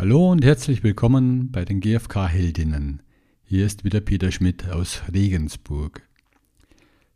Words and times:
Hallo 0.00 0.30
und 0.30 0.42
herzlich 0.42 0.82
willkommen 0.82 1.50
bei 1.52 1.66
den 1.66 1.80
GfK-Heldinnen. 1.80 3.02
Hier 3.44 3.66
ist 3.66 3.84
wieder 3.84 4.00
Peter 4.00 4.32
Schmidt 4.32 4.66
aus 4.70 5.02
Regensburg. 5.12 6.00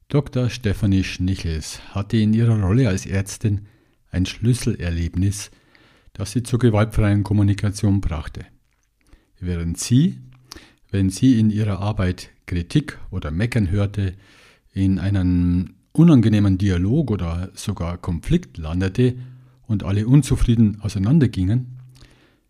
Dr. 0.09 0.51
Stefanie 0.51 1.03
Schnichels 1.03 1.81
hatte 1.95 2.19
in 2.19 2.35
ihrer 2.35 2.61
Rolle 2.61 2.91
als 2.91 3.07
Ärztin 3.07 3.63
ein 4.11 4.27
Schlüsselerlebnis, 4.27 5.51
das 6.13 6.33
sie 6.33 6.43
zur 6.43 6.59
gewaltfreien 6.59 7.23
Kommunikation 7.23 8.03
brachte. 8.03 8.45
Während 9.41 9.79
sie, 9.79 10.19
wenn 10.91 11.09
sie 11.09 11.41
in 11.41 11.49
ihrer 11.49 11.81
Arbeit 11.81 12.29
Kritik 12.45 12.99
oder 13.11 13.31
Meckern 13.31 13.71
hörte, 13.71 14.13
in 14.75 14.99
einen 14.99 15.77
unangenehmen 15.93 16.59
Dialog 16.59 17.11
oder 17.11 17.51
sogar 17.55 17.97
Konflikt 17.97 18.59
landete 18.59 19.15
und 19.67 19.85
alle 19.85 20.07
unzufrieden 20.07 20.83
auseinandergingen, 20.83 21.74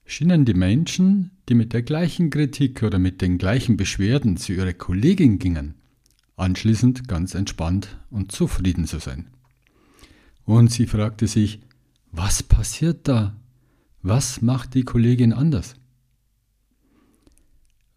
schienen 0.04 0.44
die 0.44 0.54
Menschen, 0.54 1.30
die 1.48 1.54
mit 1.54 1.72
der 1.72 1.82
gleichen 1.82 2.30
Kritik 2.30 2.82
oder 2.82 2.98
mit 2.98 3.20
den 3.20 3.38
gleichen 3.38 3.76
Beschwerden 3.76 4.36
zu 4.36 4.52
ihrer 4.52 4.72
Kollegin 4.72 5.38
gingen, 5.38 5.74
anschließend 6.36 7.08
ganz 7.08 7.34
entspannt 7.34 7.98
und 8.10 8.32
zufrieden 8.32 8.86
zu 8.86 8.98
sein. 8.98 9.28
Und 10.44 10.70
sie 10.70 10.86
fragte 10.86 11.26
sich, 11.26 11.60
was 12.12 12.42
passiert 12.42 13.08
da? 13.08 13.36
Was 14.02 14.42
macht 14.42 14.74
die 14.74 14.84
Kollegin 14.84 15.32
anders? 15.32 15.74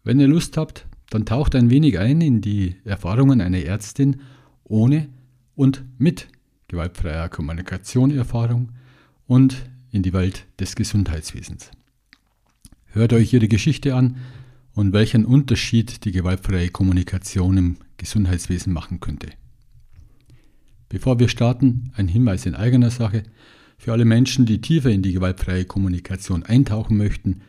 Wenn 0.02 0.20
ihr 0.20 0.28
Lust 0.28 0.56
habt, 0.56 0.86
dann 1.10 1.26
taucht 1.26 1.54
ein 1.54 1.70
wenig 1.70 1.98
ein 1.98 2.20
in 2.20 2.40
die 2.40 2.76
Erfahrungen 2.84 3.40
einer 3.40 3.62
Ärztin 3.62 4.20
ohne 4.64 5.08
und 5.54 5.84
mit 5.98 6.28
gewaltfreier 6.68 7.28
Kommunikation 7.28 8.10
Erfahrung 8.10 8.72
und 9.26 9.66
in 9.90 10.02
die 10.02 10.12
Welt 10.12 10.46
des 10.58 10.76
Gesundheitswesens. 10.76 11.70
Hört 12.98 13.12
euch 13.12 13.32
ihre 13.32 13.46
Geschichte 13.46 13.94
an 13.94 14.16
und 14.74 14.92
welchen 14.92 15.24
Unterschied 15.24 16.04
die 16.04 16.10
gewaltfreie 16.10 16.70
Kommunikation 16.70 17.56
im 17.56 17.76
Gesundheitswesen 17.96 18.72
machen 18.72 18.98
könnte. 18.98 19.28
Bevor 20.88 21.20
wir 21.20 21.28
starten, 21.28 21.92
ein 21.94 22.08
Hinweis 22.08 22.44
in 22.44 22.56
eigener 22.56 22.90
Sache. 22.90 23.22
Für 23.76 23.92
alle 23.92 24.04
Menschen, 24.04 24.46
die 24.46 24.60
tiefer 24.60 24.90
in 24.90 25.02
die 25.02 25.12
gewaltfreie 25.12 25.64
Kommunikation 25.64 26.42
eintauchen 26.42 26.96
möchten, 26.96 27.42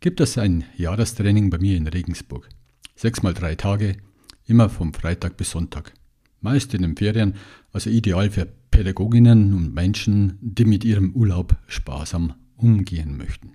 gibt 0.00 0.22
es 0.22 0.38
ein 0.38 0.64
Jahrestraining 0.78 1.50
bei 1.50 1.58
mir 1.58 1.76
in 1.76 1.86
Regensburg. 1.86 2.48
Sechs 2.96 3.22
mal 3.22 3.34
drei 3.34 3.56
Tage, 3.56 3.98
immer 4.46 4.70
vom 4.70 4.94
Freitag 4.94 5.36
bis 5.36 5.50
Sonntag. 5.50 5.92
Meist 6.40 6.72
in 6.72 6.80
den 6.80 6.96
Ferien, 6.96 7.34
also 7.74 7.90
ideal 7.90 8.30
für 8.30 8.48
Pädagoginnen 8.70 9.52
und 9.52 9.74
Menschen, 9.74 10.38
die 10.40 10.64
mit 10.64 10.82
ihrem 10.82 11.12
Urlaub 11.12 11.58
sparsam 11.66 12.32
umgehen 12.56 13.18
möchten. 13.18 13.50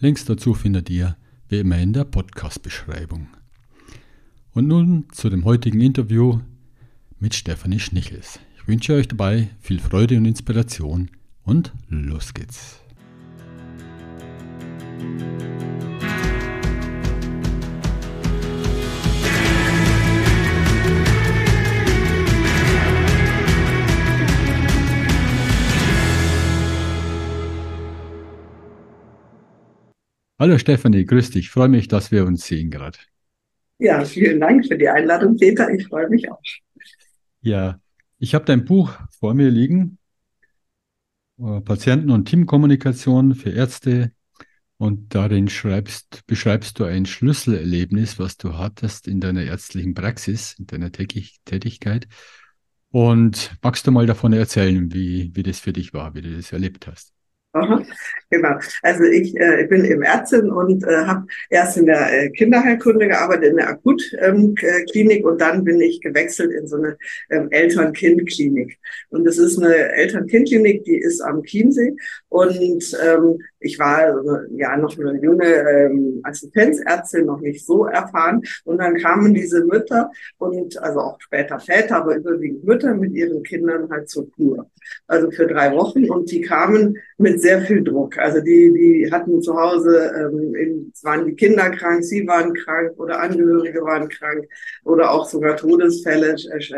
Links 0.00 0.24
dazu 0.24 0.54
findet 0.54 0.90
ihr 0.90 1.16
wie 1.48 1.58
immer 1.58 1.78
in 1.78 1.92
der 1.92 2.04
Podcast-Beschreibung. 2.04 3.26
Und 4.52 4.68
nun 4.68 5.06
zu 5.10 5.28
dem 5.28 5.44
heutigen 5.44 5.80
Interview 5.80 6.38
mit 7.18 7.34
Stefanie 7.34 7.80
Schnichels. 7.80 8.38
Ich 8.56 8.68
wünsche 8.68 8.94
euch 8.94 9.08
dabei 9.08 9.48
viel 9.60 9.80
Freude 9.80 10.16
und 10.16 10.26
Inspiration 10.26 11.10
und 11.42 11.72
los 11.88 12.32
geht's. 12.32 12.80
Hallo 30.40 30.56
Stefanie, 30.56 31.04
grüß 31.04 31.30
dich. 31.30 31.46
Ich 31.46 31.50
freue 31.50 31.66
mich, 31.66 31.88
dass 31.88 32.12
wir 32.12 32.24
uns 32.24 32.46
sehen 32.46 32.70
gerade. 32.70 32.98
Ja, 33.78 34.04
vielen 34.04 34.38
Dank 34.38 34.64
für 34.66 34.78
die 34.78 34.88
Einladung, 34.88 35.36
Peter. 35.36 35.68
Ich 35.72 35.88
freue 35.88 36.08
mich 36.08 36.30
auch. 36.30 36.40
Ja, 37.40 37.80
ich 38.18 38.36
habe 38.36 38.44
dein 38.44 38.64
Buch 38.64 38.92
vor 39.18 39.34
mir 39.34 39.50
liegen. 39.50 39.98
Äh, 41.40 41.60
Patienten- 41.62 42.10
und 42.10 42.26
Teamkommunikation 42.26 43.34
für 43.34 43.50
Ärzte. 43.50 44.12
Und 44.76 45.12
darin 45.12 45.48
schreibst, 45.48 46.24
beschreibst 46.28 46.78
du 46.78 46.84
ein 46.84 47.04
Schlüsselerlebnis, 47.04 48.20
was 48.20 48.36
du 48.36 48.56
hattest 48.56 49.08
in 49.08 49.18
deiner 49.18 49.42
ärztlichen 49.42 49.94
Praxis, 49.94 50.54
in 50.56 50.68
deiner 50.68 50.92
Tätigkeit. 50.92 52.06
Und 52.90 53.56
magst 53.60 53.88
du 53.88 53.90
mal 53.90 54.06
davon 54.06 54.32
erzählen, 54.32 54.92
wie, 54.92 55.32
wie 55.34 55.42
das 55.42 55.58
für 55.58 55.72
dich 55.72 55.92
war, 55.94 56.14
wie 56.14 56.22
du 56.22 56.36
das 56.36 56.52
erlebt 56.52 56.86
hast? 56.86 57.12
Aha, 57.54 57.82
genau. 58.30 58.58
Also 58.82 59.04
ich, 59.04 59.36
äh, 59.36 59.66
bin 59.68 59.84
eben 59.84 60.02
Ärztin 60.02 60.50
und 60.50 60.84
äh, 60.84 61.04
habe 61.06 61.26
erst 61.50 61.76
in 61.76 61.86
der 61.86 62.12
äh, 62.12 62.30
Kinderheilkunde 62.30 63.08
gearbeitet, 63.08 63.50
in 63.50 63.56
der 63.56 63.68
Akutklinik 63.68 65.20
ähm, 65.20 65.24
und 65.24 65.40
dann 65.40 65.64
bin 65.64 65.80
ich 65.80 66.00
gewechselt 66.00 66.52
in 66.52 66.66
so 66.66 66.76
eine 66.76 66.96
ähm, 67.30 67.48
Eltern-Kind-Klinik. 67.50 68.78
Und 69.10 69.24
das 69.24 69.38
ist 69.38 69.58
eine 69.58 69.74
Eltern-Kind-Klinik, 69.92 70.84
die 70.84 70.98
ist 70.98 71.20
am 71.20 71.42
Chiemsee 71.42 71.94
und 72.28 72.98
ähm, 73.04 73.38
ich 73.60 73.78
war 73.78 74.48
ja 74.50 74.76
noch 74.76 74.98
eine 74.98 75.20
junge 75.20 75.46
ähm, 75.46 76.20
Assistenzärztin, 76.22 77.26
noch 77.26 77.40
nicht 77.40 77.64
so 77.64 77.86
erfahren. 77.86 78.42
Und 78.64 78.78
dann 78.78 78.96
kamen 78.96 79.34
diese 79.34 79.64
Mütter 79.64 80.10
und 80.38 80.80
also 80.82 81.00
auch 81.00 81.20
später 81.20 81.58
Väter, 81.58 81.96
aber 81.96 82.16
überwiegend 82.16 82.64
Mütter 82.64 82.94
mit 82.94 83.12
ihren 83.12 83.42
Kindern 83.42 83.90
halt 83.90 84.08
zur 84.08 84.30
Kur. 84.32 84.70
Also 85.06 85.30
für 85.30 85.46
drei 85.46 85.72
Wochen 85.72 86.08
und 86.08 86.30
die 86.30 86.40
kamen 86.40 86.98
mit 87.16 87.40
sehr 87.40 87.62
viel 87.62 87.82
Druck. 87.82 88.17
Also 88.18 88.40
die, 88.40 88.72
die 88.72 89.10
hatten 89.10 89.40
zu 89.42 89.54
Hause, 89.54 90.12
ähm, 90.16 90.92
waren 91.02 91.26
die 91.26 91.34
Kinder 91.34 91.70
krank, 91.70 92.04
sie 92.04 92.26
waren 92.26 92.52
krank 92.54 92.92
oder 92.98 93.20
Angehörige 93.20 93.82
waren 93.82 94.08
krank 94.08 94.48
oder 94.84 95.10
auch 95.10 95.28
sogar 95.28 95.56
Todesfälle, 95.56 96.36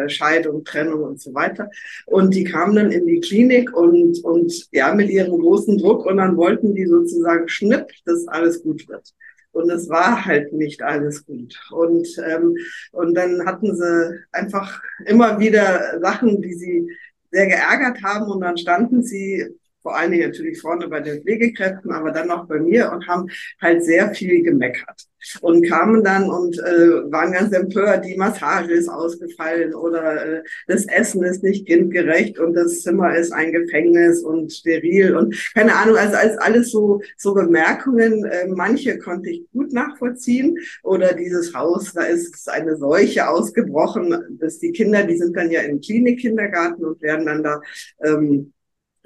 Scheidung, 0.09 0.65
Trennung 0.65 1.03
und 1.03 1.21
so 1.21 1.35
weiter. 1.35 1.71
Und 2.07 2.35
die 2.35 2.45
kamen 2.45 2.77
dann 2.77 2.91
in 2.91 3.07
die 3.07 3.21
Klinik 3.21 3.77
und, 3.77 4.23
und 4.25 4.69
ja, 4.73 4.95
mit 4.95 5.11
ihrem 5.11 5.39
großen 5.39 5.79
Druck 5.79 6.07
und 6.07 6.19
dann 6.19 6.37
wollten 6.37 6.75
die 6.75 6.87
sozusagen 6.87 7.49
schnipp, 7.49 7.87
dass 8.05 8.29
alles 8.29 8.63
gut 8.63 8.89
wird. 8.89 9.15
Und 9.53 9.69
es 9.71 9.89
war 9.89 10.25
halt 10.25 10.53
nicht 10.53 10.83
alles 10.83 11.27
gut. 11.27 11.59
Und, 11.71 12.07
ähm, 12.25 12.57
und 12.93 13.15
dann 13.15 13.45
hatten 13.47 13.75
sie 13.75 14.25
einfach 14.33 14.81
immer 15.07 15.41
wieder 15.41 16.01
Sachen, 16.01 16.41
die 16.41 16.55
sie 16.55 16.89
sehr 17.33 17.47
geärgert 17.47 18.03
haben. 18.03 18.31
Und 18.31 18.43
dann 18.43 18.57
standen 18.57 19.03
sie 19.03 19.49
vor 19.83 19.97
allen 19.97 20.13
Dingen 20.13 20.29
natürlich 20.29 20.61
vorne 20.61 20.89
bei 20.89 21.01
den 21.01 21.23
Pflegekräften, 21.23 21.91
aber 21.93 22.13
dann 22.13 22.29
noch 22.29 22.47
bei 22.47 22.59
mir 22.59 22.91
und 22.93 23.07
haben 23.07 23.29
halt 23.61 23.85
sehr 23.85 24.15
viel 24.15 24.43
gemeckert. 24.43 25.07
Und 25.43 25.69
kamen 25.69 26.03
dann 26.03 26.31
und 26.31 26.59
äh, 26.59 27.13
waren 27.13 27.33
ganz 27.33 27.53
empört, 27.53 28.07
die 28.07 28.17
Massage 28.17 28.73
ist 28.73 28.89
ausgefallen 28.89 29.75
oder 29.75 30.39
äh, 30.39 30.43
das 30.67 30.87
Essen 30.87 31.23
ist 31.25 31.43
nicht 31.43 31.67
kindgerecht 31.67 32.39
und 32.39 32.55
das 32.55 32.81
Zimmer 32.81 33.15
ist 33.15 33.31
ein 33.31 33.53
Gefängnis 33.53 34.23
und 34.23 34.51
steril 34.51 35.15
und 35.15 35.37
keine 35.53 35.77
Ahnung, 35.77 35.97
also 35.97 36.17
als 36.17 36.39
alles 36.39 36.71
so 36.71 37.03
so 37.19 37.35
Bemerkungen, 37.35 38.25
äh, 38.25 38.47
manche 38.49 38.99
konnte 38.99 39.29
ich 39.29 39.45
gut 39.53 39.75
nachvollziehen 39.75 40.57
oder 40.83 41.13
dieses 41.13 41.55
Haus, 41.55 41.93
da 41.93 42.05
ist 42.05 42.49
eine 42.49 42.77
Seuche 42.79 43.29
ausgebrochen, 43.29 44.39
dass 44.41 44.59
die 44.59 44.73
Kinder, 44.73 45.05
die 45.05 45.19
sind 45.19 45.37
dann 45.37 45.51
ja 45.51 45.61
im 45.61 45.83
Klinikkindergarten 45.83 46.83
und 46.83 47.03
werden 47.03 47.27
dann 47.27 47.43
da 47.43 47.61
ähm, 48.03 48.55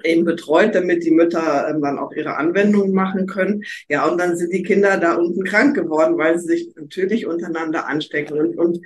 eben 0.05 0.25
betreut, 0.25 0.75
damit 0.75 1.03
die 1.03 1.11
Mütter 1.11 1.67
ähm, 1.69 1.81
dann 1.81 1.99
auch 1.99 2.11
ihre 2.13 2.37
Anwendungen 2.37 2.93
machen 2.93 3.27
können. 3.27 3.63
Ja, 3.89 4.07
und 4.07 4.19
dann 4.19 4.37
sind 4.37 4.53
die 4.53 4.63
Kinder 4.63 4.97
da 4.97 5.15
unten 5.15 5.43
krank 5.43 5.75
geworden, 5.75 6.17
weil 6.17 6.39
sie 6.39 6.47
sich 6.47 6.75
natürlich 6.75 7.25
untereinander 7.25 7.87
anstecken. 7.87 8.39
Und, 8.39 8.57
und 8.57 8.81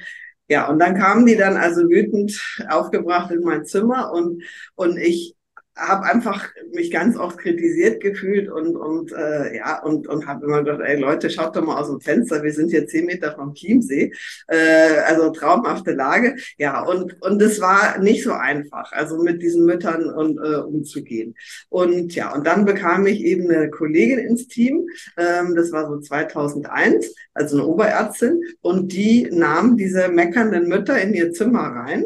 ja, 0.48 0.68
und 0.68 0.80
dann 0.80 0.98
kamen 0.98 1.26
die 1.26 1.36
dann 1.36 1.58
also 1.58 1.82
wütend 1.90 2.40
aufgebracht 2.70 3.32
in 3.32 3.42
mein 3.42 3.66
Zimmer 3.66 4.12
und, 4.12 4.44
und 4.76 4.98
ich 4.98 5.36
habe 5.80 6.06
einfach 6.06 6.50
mich 6.74 6.92
ganz 6.92 7.18
oft 7.18 7.38
kritisiert 7.38 8.02
gefühlt 8.02 8.50
und 8.50 8.76
und 8.76 9.12
äh, 9.12 9.58
ja 9.58 9.82
und 9.82 10.08
und 10.08 10.28
habe 10.28 10.46
immer 10.46 10.64
gedacht, 10.64 10.82
ey 10.84 11.00
Leute, 11.00 11.30
schaut 11.30 11.56
doch 11.56 11.64
mal 11.64 11.80
aus 11.80 11.90
dem 11.90 12.02
Fenster, 12.02 12.44
wir 12.44 12.54
sind 12.54 12.72
hier 12.72 12.86
zehn 12.88 13.06
Meter 13.06 13.34
vom 13.34 13.54
Chiemsee, 13.54 14.12
äh, 14.48 14.98
also 15.08 15.32
traumhafte 15.32 15.92
Lage, 15.94 16.36
ja 16.58 16.82
und 16.84 17.22
und 17.22 17.42
es 17.42 17.62
war 17.62 17.98
nicht 18.00 18.24
so 18.24 18.34
einfach, 18.34 18.92
also 18.92 19.22
mit 19.24 19.42
diesen 19.42 19.66
Müttern 19.66 20.10
und 20.10 20.38
äh, 20.38 20.58
umzugehen. 20.58 21.36
Und 21.70 22.14
ja 22.16 22.34
und 22.34 22.46
dann 22.46 22.66
bekam 22.66 23.08
ich 23.08 23.22
eben 23.24 23.50
eine 23.50 23.70
Kollegin 23.70 24.20
ins 24.20 24.48
Team, 24.48 24.88
ähm, 25.18 25.56
das 25.56 25.72
war 25.72 25.88
so 25.88 26.00
2001, 26.00 27.16
also 27.34 27.58
eine 27.58 27.68
Oberärztin 27.68 28.44
und 28.62 28.92
die 28.92 29.30
nahm 29.32 29.78
diese 29.78 30.10
meckernden 30.10 30.68
Mütter 30.68 31.00
in 31.00 31.14
ihr 31.14 31.32
Zimmer 31.32 31.62
rein 31.62 32.06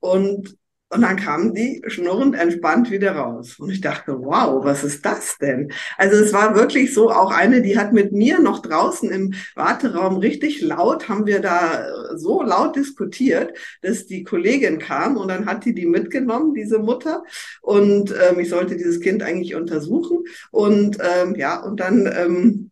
und 0.00 0.56
Und 0.90 1.00
dann 1.00 1.16
kamen 1.16 1.54
die 1.54 1.82
schnurrend 1.88 2.36
entspannt 2.36 2.90
wieder 2.90 3.16
raus. 3.16 3.58
Und 3.58 3.70
ich 3.70 3.80
dachte, 3.80 4.16
wow, 4.20 4.64
was 4.64 4.84
ist 4.84 5.04
das 5.04 5.38
denn? 5.38 5.72
Also 5.96 6.22
es 6.22 6.32
war 6.32 6.54
wirklich 6.54 6.94
so, 6.94 7.10
auch 7.10 7.32
eine, 7.32 7.62
die 7.62 7.76
hat 7.76 7.92
mit 7.92 8.12
mir 8.12 8.38
noch 8.38 8.60
draußen 8.60 9.10
im 9.10 9.34
Warteraum 9.56 10.18
richtig 10.18 10.60
laut, 10.60 11.08
haben 11.08 11.26
wir 11.26 11.40
da 11.40 11.86
so 12.14 12.42
laut 12.42 12.76
diskutiert, 12.76 13.56
dass 13.82 14.06
die 14.06 14.22
Kollegin 14.22 14.78
kam 14.78 15.16
und 15.16 15.28
dann 15.28 15.46
hat 15.46 15.64
die 15.64 15.74
die 15.74 15.86
mitgenommen, 15.86 16.54
diese 16.54 16.78
Mutter. 16.78 17.24
Und 17.60 18.12
ähm, 18.12 18.38
ich 18.38 18.50
sollte 18.50 18.76
dieses 18.76 19.00
Kind 19.00 19.22
eigentlich 19.22 19.56
untersuchen. 19.56 20.24
Und 20.52 20.98
ähm, 21.00 21.34
ja, 21.34 21.60
und 21.60 21.80
dann 21.80 22.06
ähm, 22.06 22.70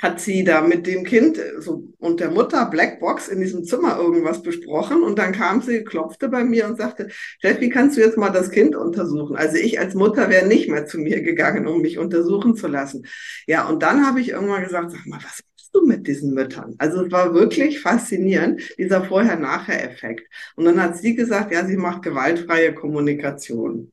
hat 0.00 0.20
sie 0.20 0.44
da 0.44 0.60
mit 0.60 0.86
dem 0.86 1.04
Kind 1.04 1.38
so, 1.60 1.84
und 1.98 2.20
der 2.20 2.30
Mutter 2.30 2.66
Blackbox 2.66 3.28
in 3.28 3.40
diesem 3.40 3.64
Zimmer 3.64 3.96
irgendwas 3.96 4.42
besprochen 4.42 5.02
und 5.02 5.18
dann 5.18 5.32
kam 5.32 5.62
sie, 5.62 5.84
klopfte 5.84 6.28
bei 6.28 6.44
mir 6.44 6.66
und 6.66 6.76
sagte, 6.76 7.08
Steffi, 7.10 7.68
kannst 7.68 7.96
du 7.96 8.00
jetzt 8.00 8.18
mal 8.18 8.30
das 8.30 8.50
Kind 8.50 8.76
untersuchen? 8.76 9.36
Also 9.36 9.56
ich 9.56 9.78
als 9.78 9.94
Mutter 9.94 10.28
wäre 10.28 10.46
nicht 10.46 10.68
mehr 10.68 10.86
zu 10.86 10.98
mir 10.98 11.22
gegangen, 11.22 11.66
um 11.66 11.80
mich 11.80 11.98
untersuchen 11.98 12.56
zu 12.56 12.66
lassen. 12.66 13.06
Ja, 13.46 13.68
und 13.68 13.82
dann 13.82 14.06
habe 14.06 14.20
ich 14.20 14.30
irgendwann 14.30 14.64
gesagt, 14.64 14.90
sag 14.90 15.06
mal, 15.06 15.18
was 15.18 15.42
machst 15.42 15.74
du 15.74 15.86
mit 15.86 16.06
diesen 16.06 16.34
Müttern? 16.34 16.74
Also 16.78 17.04
es 17.04 17.12
war 17.12 17.32
wirklich 17.32 17.80
faszinierend, 17.80 18.60
dieser 18.78 19.04
Vorher-Nachher-Effekt. 19.04 20.28
Und 20.56 20.64
dann 20.66 20.82
hat 20.82 20.98
sie 20.98 21.14
gesagt, 21.14 21.52
ja, 21.52 21.64
sie 21.64 21.76
macht 21.76 22.02
gewaltfreie 22.02 22.74
Kommunikation. 22.74 23.92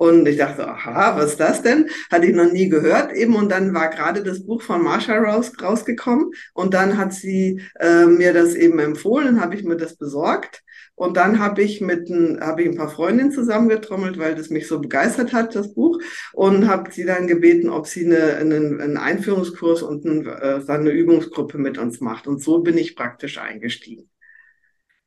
Und 0.00 0.26
ich 0.26 0.38
dachte, 0.38 0.66
aha, 0.66 1.18
was 1.18 1.32
ist 1.32 1.40
das 1.40 1.60
denn? 1.60 1.90
Hatte 2.10 2.24
ich 2.24 2.34
noch 2.34 2.50
nie 2.50 2.70
gehört 2.70 3.12
eben. 3.12 3.36
Und 3.36 3.50
dann 3.50 3.74
war 3.74 3.90
gerade 3.90 4.22
das 4.22 4.46
Buch 4.46 4.62
von 4.62 4.82
Marsha 4.82 5.14
raus, 5.18 5.52
rausgekommen. 5.60 6.30
Und 6.54 6.72
dann 6.72 6.96
hat 6.96 7.12
sie 7.12 7.60
äh, 7.78 8.06
mir 8.06 8.32
das 8.32 8.54
eben 8.54 8.78
empfohlen, 8.78 9.42
habe 9.42 9.56
ich 9.56 9.62
mir 9.62 9.76
das 9.76 9.96
besorgt. 9.96 10.62
Und 10.94 11.18
dann 11.18 11.38
habe 11.38 11.60
ich 11.60 11.82
mit 11.82 12.08
ein, 12.08 12.40
habe 12.40 12.62
ich 12.62 12.68
ein 12.70 12.76
paar 12.76 12.88
Freundinnen 12.88 13.30
zusammengetrommelt, 13.30 14.18
weil 14.18 14.34
das 14.34 14.48
mich 14.48 14.68
so 14.68 14.80
begeistert 14.80 15.34
hat, 15.34 15.54
das 15.54 15.74
Buch. 15.74 16.00
Und 16.32 16.66
habe 16.66 16.90
sie 16.90 17.04
dann 17.04 17.26
gebeten, 17.26 17.68
ob 17.68 17.86
sie 17.86 18.06
eine, 18.06 18.36
einen, 18.36 18.80
einen 18.80 18.96
Einführungskurs 18.96 19.82
und 19.82 20.06
ein, 20.06 20.26
äh, 20.26 20.62
eine 20.66 20.92
Übungsgruppe 20.92 21.58
mit 21.58 21.76
uns 21.76 22.00
macht. 22.00 22.26
Und 22.26 22.42
so 22.42 22.60
bin 22.60 22.78
ich 22.78 22.96
praktisch 22.96 23.36
eingestiegen. 23.36 24.09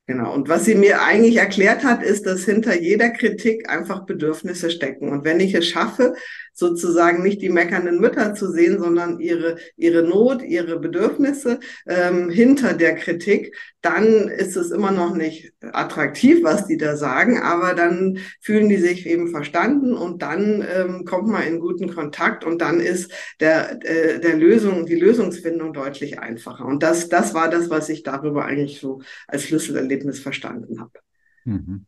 Genau. 0.06 0.34
Und 0.34 0.50
was 0.50 0.66
sie 0.66 0.76
mir 0.76 1.02
eigentlich 1.02 1.38
erklärt 1.38 1.86
hat, 1.86 2.04
ist, 2.04 2.26
dass 2.26 2.44
hinter 2.44 2.80
jeder 2.80 3.10
Kritik 3.10 3.70
einfach 3.70 4.06
Bedürfnisse 4.06 4.70
stecken. 4.70 5.10
Und 5.10 5.24
wenn 5.24 5.40
ich 5.40 5.54
es 5.54 5.68
schaffe, 5.68 6.16
sozusagen 6.54 7.24
nicht 7.24 7.42
die 7.42 7.50
meckernden 7.50 8.00
Mütter 8.00 8.36
zu 8.36 8.52
sehen, 8.52 8.80
sondern 8.80 9.20
ihre, 9.20 9.58
ihre 9.76 10.04
Not, 10.04 10.44
ihre 10.44 10.80
Bedürfnisse 10.80 11.60
ähm, 11.88 12.30
hinter 12.30 12.74
der 12.74 12.96
Kritik, 12.96 13.56
dann 13.82 14.30
ist 14.30 14.56
es 14.56 14.72
immer 14.72 14.92
noch 14.92 15.16
nicht 15.16 15.54
attraktiv, 15.62 16.44
was 16.44 16.68
die 16.68 16.78
da 16.78 16.96
sagen, 16.96 17.40
aber 17.40 17.74
dann 17.74 18.20
fühlen 18.40 18.70
die 18.70 18.78
sich 18.78 19.06
eben 19.06 19.30
verstanden 19.30 19.94
und 19.94 20.22
dann 20.22 20.66
ähm, 20.74 21.06
kommt 21.06 21.28
man 21.28 21.44
in 21.44 21.60
guten 21.60 21.94
Kontakt 21.94 22.46
und 22.46 22.62
dann 22.62 22.80
ist 22.80 23.12
der, 23.40 23.84
äh, 23.86 24.20
der 24.20 24.38
Lösung, 24.38 24.86
die 24.86 24.96
Lösungsfindung 24.96 25.74
deutlich 25.74 26.20
einfacher. 26.20 26.66
Und 26.66 26.84
das, 26.84 27.10
das 27.10 27.34
war 27.34 27.50
das, 27.50 27.70
was 27.70 27.90
ich 27.90 28.04
darüber 28.04 28.46
eigentlich 28.46 28.80
so 28.80 29.02
als 29.28 29.44
Schlüsselerlebnis 29.44 30.20
verstanden 30.20 30.80
habe. 30.80 31.00
Mhm. 31.44 31.86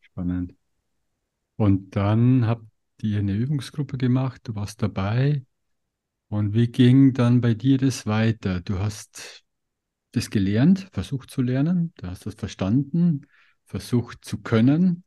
Spannend. 0.00 0.54
Und 1.56 1.94
dann 1.96 2.46
habt 2.46 2.69
ihr 3.02 3.18
eine 3.18 3.34
Übungsgruppe 3.34 3.98
gemacht, 3.98 4.42
du 4.44 4.54
warst 4.54 4.82
dabei. 4.82 5.42
Und 6.28 6.54
wie 6.54 6.68
ging 6.68 7.12
dann 7.12 7.40
bei 7.40 7.54
dir 7.54 7.78
das 7.78 8.06
weiter? 8.06 8.60
Du 8.60 8.78
hast 8.78 9.42
das 10.12 10.30
gelernt, 10.30 10.88
versucht 10.92 11.30
zu 11.30 11.42
lernen, 11.42 11.92
du 11.96 12.06
hast 12.06 12.26
das 12.26 12.34
verstanden, 12.34 13.26
versucht 13.66 14.24
zu 14.24 14.38
können. 14.38 15.04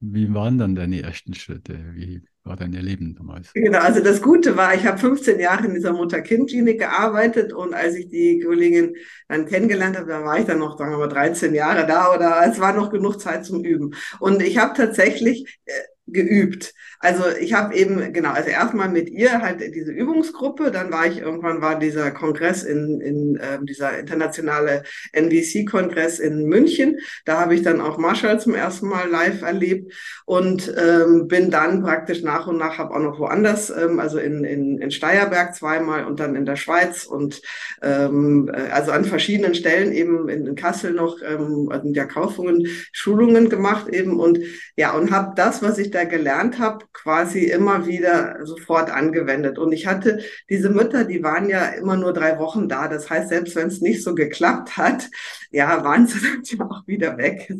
Wie 0.00 0.32
waren 0.34 0.58
dann 0.58 0.74
deine 0.74 1.02
ersten 1.02 1.34
Schritte? 1.34 1.78
Wie 1.94 2.22
war 2.44 2.56
dein 2.56 2.72
Leben 2.72 3.14
damals? 3.14 3.52
Genau, 3.54 3.78
also 3.78 4.00
das 4.02 4.22
Gute 4.22 4.56
war, 4.56 4.74
ich 4.74 4.86
habe 4.86 4.98
15 4.98 5.40
Jahre 5.40 5.66
in 5.66 5.74
dieser 5.74 5.92
Mutter-Kind-Klinik 5.92 6.78
gearbeitet 6.78 7.52
und 7.52 7.74
als 7.74 7.94
ich 7.94 8.08
die 8.08 8.40
Kollegin 8.40 8.94
dann 9.28 9.46
kennengelernt 9.46 9.96
habe, 9.96 10.08
da 10.08 10.24
war 10.24 10.38
ich 10.38 10.44
dann 10.44 10.58
noch, 10.58 10.78
sagen 10.78 10.92
wir 10.92 10.98
mal, 10.98 11.08
13 11.08 11.54
Jahre 11.54 11.86
da 11.86 12.14
oder 12.14 12.46
es 12.46 12.60
war 12.60 12.72
noch 12.72 12.90
genug 12.90 13.20
Zeit 13.20 13.44
zum 13.44 13.64
Üben. 13.64 13.94
Und 14.20 14.42
ich 14.42 14.58
habe 14.58 14.74
tatsächlich 14.74 15.60
äh, 15.64 15.72
geübt. 16.06 16.74
Also 17.00 17.24
ich 17.40 17.52
habe 17.52 17.74
eben, 17.74 18.12
genau, 18.12 18.30
also 18.30 18.48
erstmal 18.48 18.88
mit 18.88 19.10
ihr 19.10 19.42
halt 19.42 19.60
diese 19.74 19.92
Übungsgruppe, 19.92 20.70
dann 20.70 20.90
war 20.90 21.06
ich 21.06 21.18
irgendwann, 21.18 21.60
war 21.60 21.78
dieser 21.78 22.10
Kongress 22.10 22.62
in, 22.62 23.00
in 23.00 23.36
äh, 23.36 23.58
dieser 23.62 23.98
internationale 23.98 24.82
NVC-Kongress 25.12 26.18
in 26.18 26.46
München. 26.46 26.98
Da 27.24 27.38
habe 27.40 27.54
ich 27.54 27.62
dann 27.62 27.80
auch 27.80 27.98
Marshall 27.98 28.40
zum 28.40 28.54
ersten 28.54 28.88
Mal 28.88 29.08
live 29.08 29.42
erlebt 29.42 29.92
und 30.24 30.72
ähm, 30.76 31.28
bin 31.28 31.50
dann 31.50 31.82
praktisch 31.82 32.22
nach 32.22 32.46
und 32.46 32.56
nach, 32.56 32.78
habe 32.78 32.94
auch 32.94 33.00
noch 33.00 33.18
woanders, 33.18 33.70
ähm, 33.70 33.98
also 34.00 34.18
in, 34.18 34.44
in, 34.44 34.78
in 34.78 34.90
Steierberg 34.90 35.54
zweimal 35.54 36.04
und 36.04 36.20
dann 36.20 36.34
in 36.34 36.46
der 36.46 36.56
Schweiz 36.56 37.04
und 37.04 37.42
ähm, 37.82 38.50
äh, 38.52 38.70
also 38.70 38.92
an 38.92 39.04
verschiedenen 39.04 39.54
Stellen 39.54 39.92
eben 39.92 40.28
in, 40.28 40.46
in 40.46 40.54
Kassel 40.54 40.92
noch, 40.92 41.18
ähm, 41.22 41.68
also 41.70 41.86
in 41.86 41.94
der 41.94 42.06
Kaufungen, 42.06 42.66
Schulungen 42.92 43.48
gemacht 43.48 43.88
eben 43.88 44.18
und 44.18 44.38
ja, 44.76 44.92
und 44.92 45.10
habe 45.10 45.34
das, 45.36 45.62
was 45.62 45.78
ich 45.78 45.90
da 45.96 46.04
gelernt 46.04 46.58
habe, 46.58 46.84
quasi 46.92 47.46
immer 47.46 47.86
wieder 47.86 48.38
sofort 48.44 48.90
angewendet. 48.90 49.58
Und 49.58 49.72
ich 49.72 49.86
hatte 49.86 50.20
diese 50.48 50.70
Mütter, 50.70 51.04
die 51.04 51.22
waren 51.22 51.48
ja 51.48 51.66
immer 51.66 51.96
nur 51.96 52.12
drei 52.12 52.38
Wochen 52.38 52.68
da. 52.68 52.88
Das 52.88 53.10
heißt, 53.10 53.28
selbst 53.28 53.56
wenn 53.56 53.68
es 53.68 53.80
nicht 53.80 54.02
so 54.02 54.14
geklappt 54.14 54.76
hat, 54.76 55.08
ja, 55.50 55.82
waren 55.84 56.06
sie 56.06 56.18
dann 56.56 56.70
auch 56.70 56.86
wieder 56.86 57.16
weg. 57.16 57.52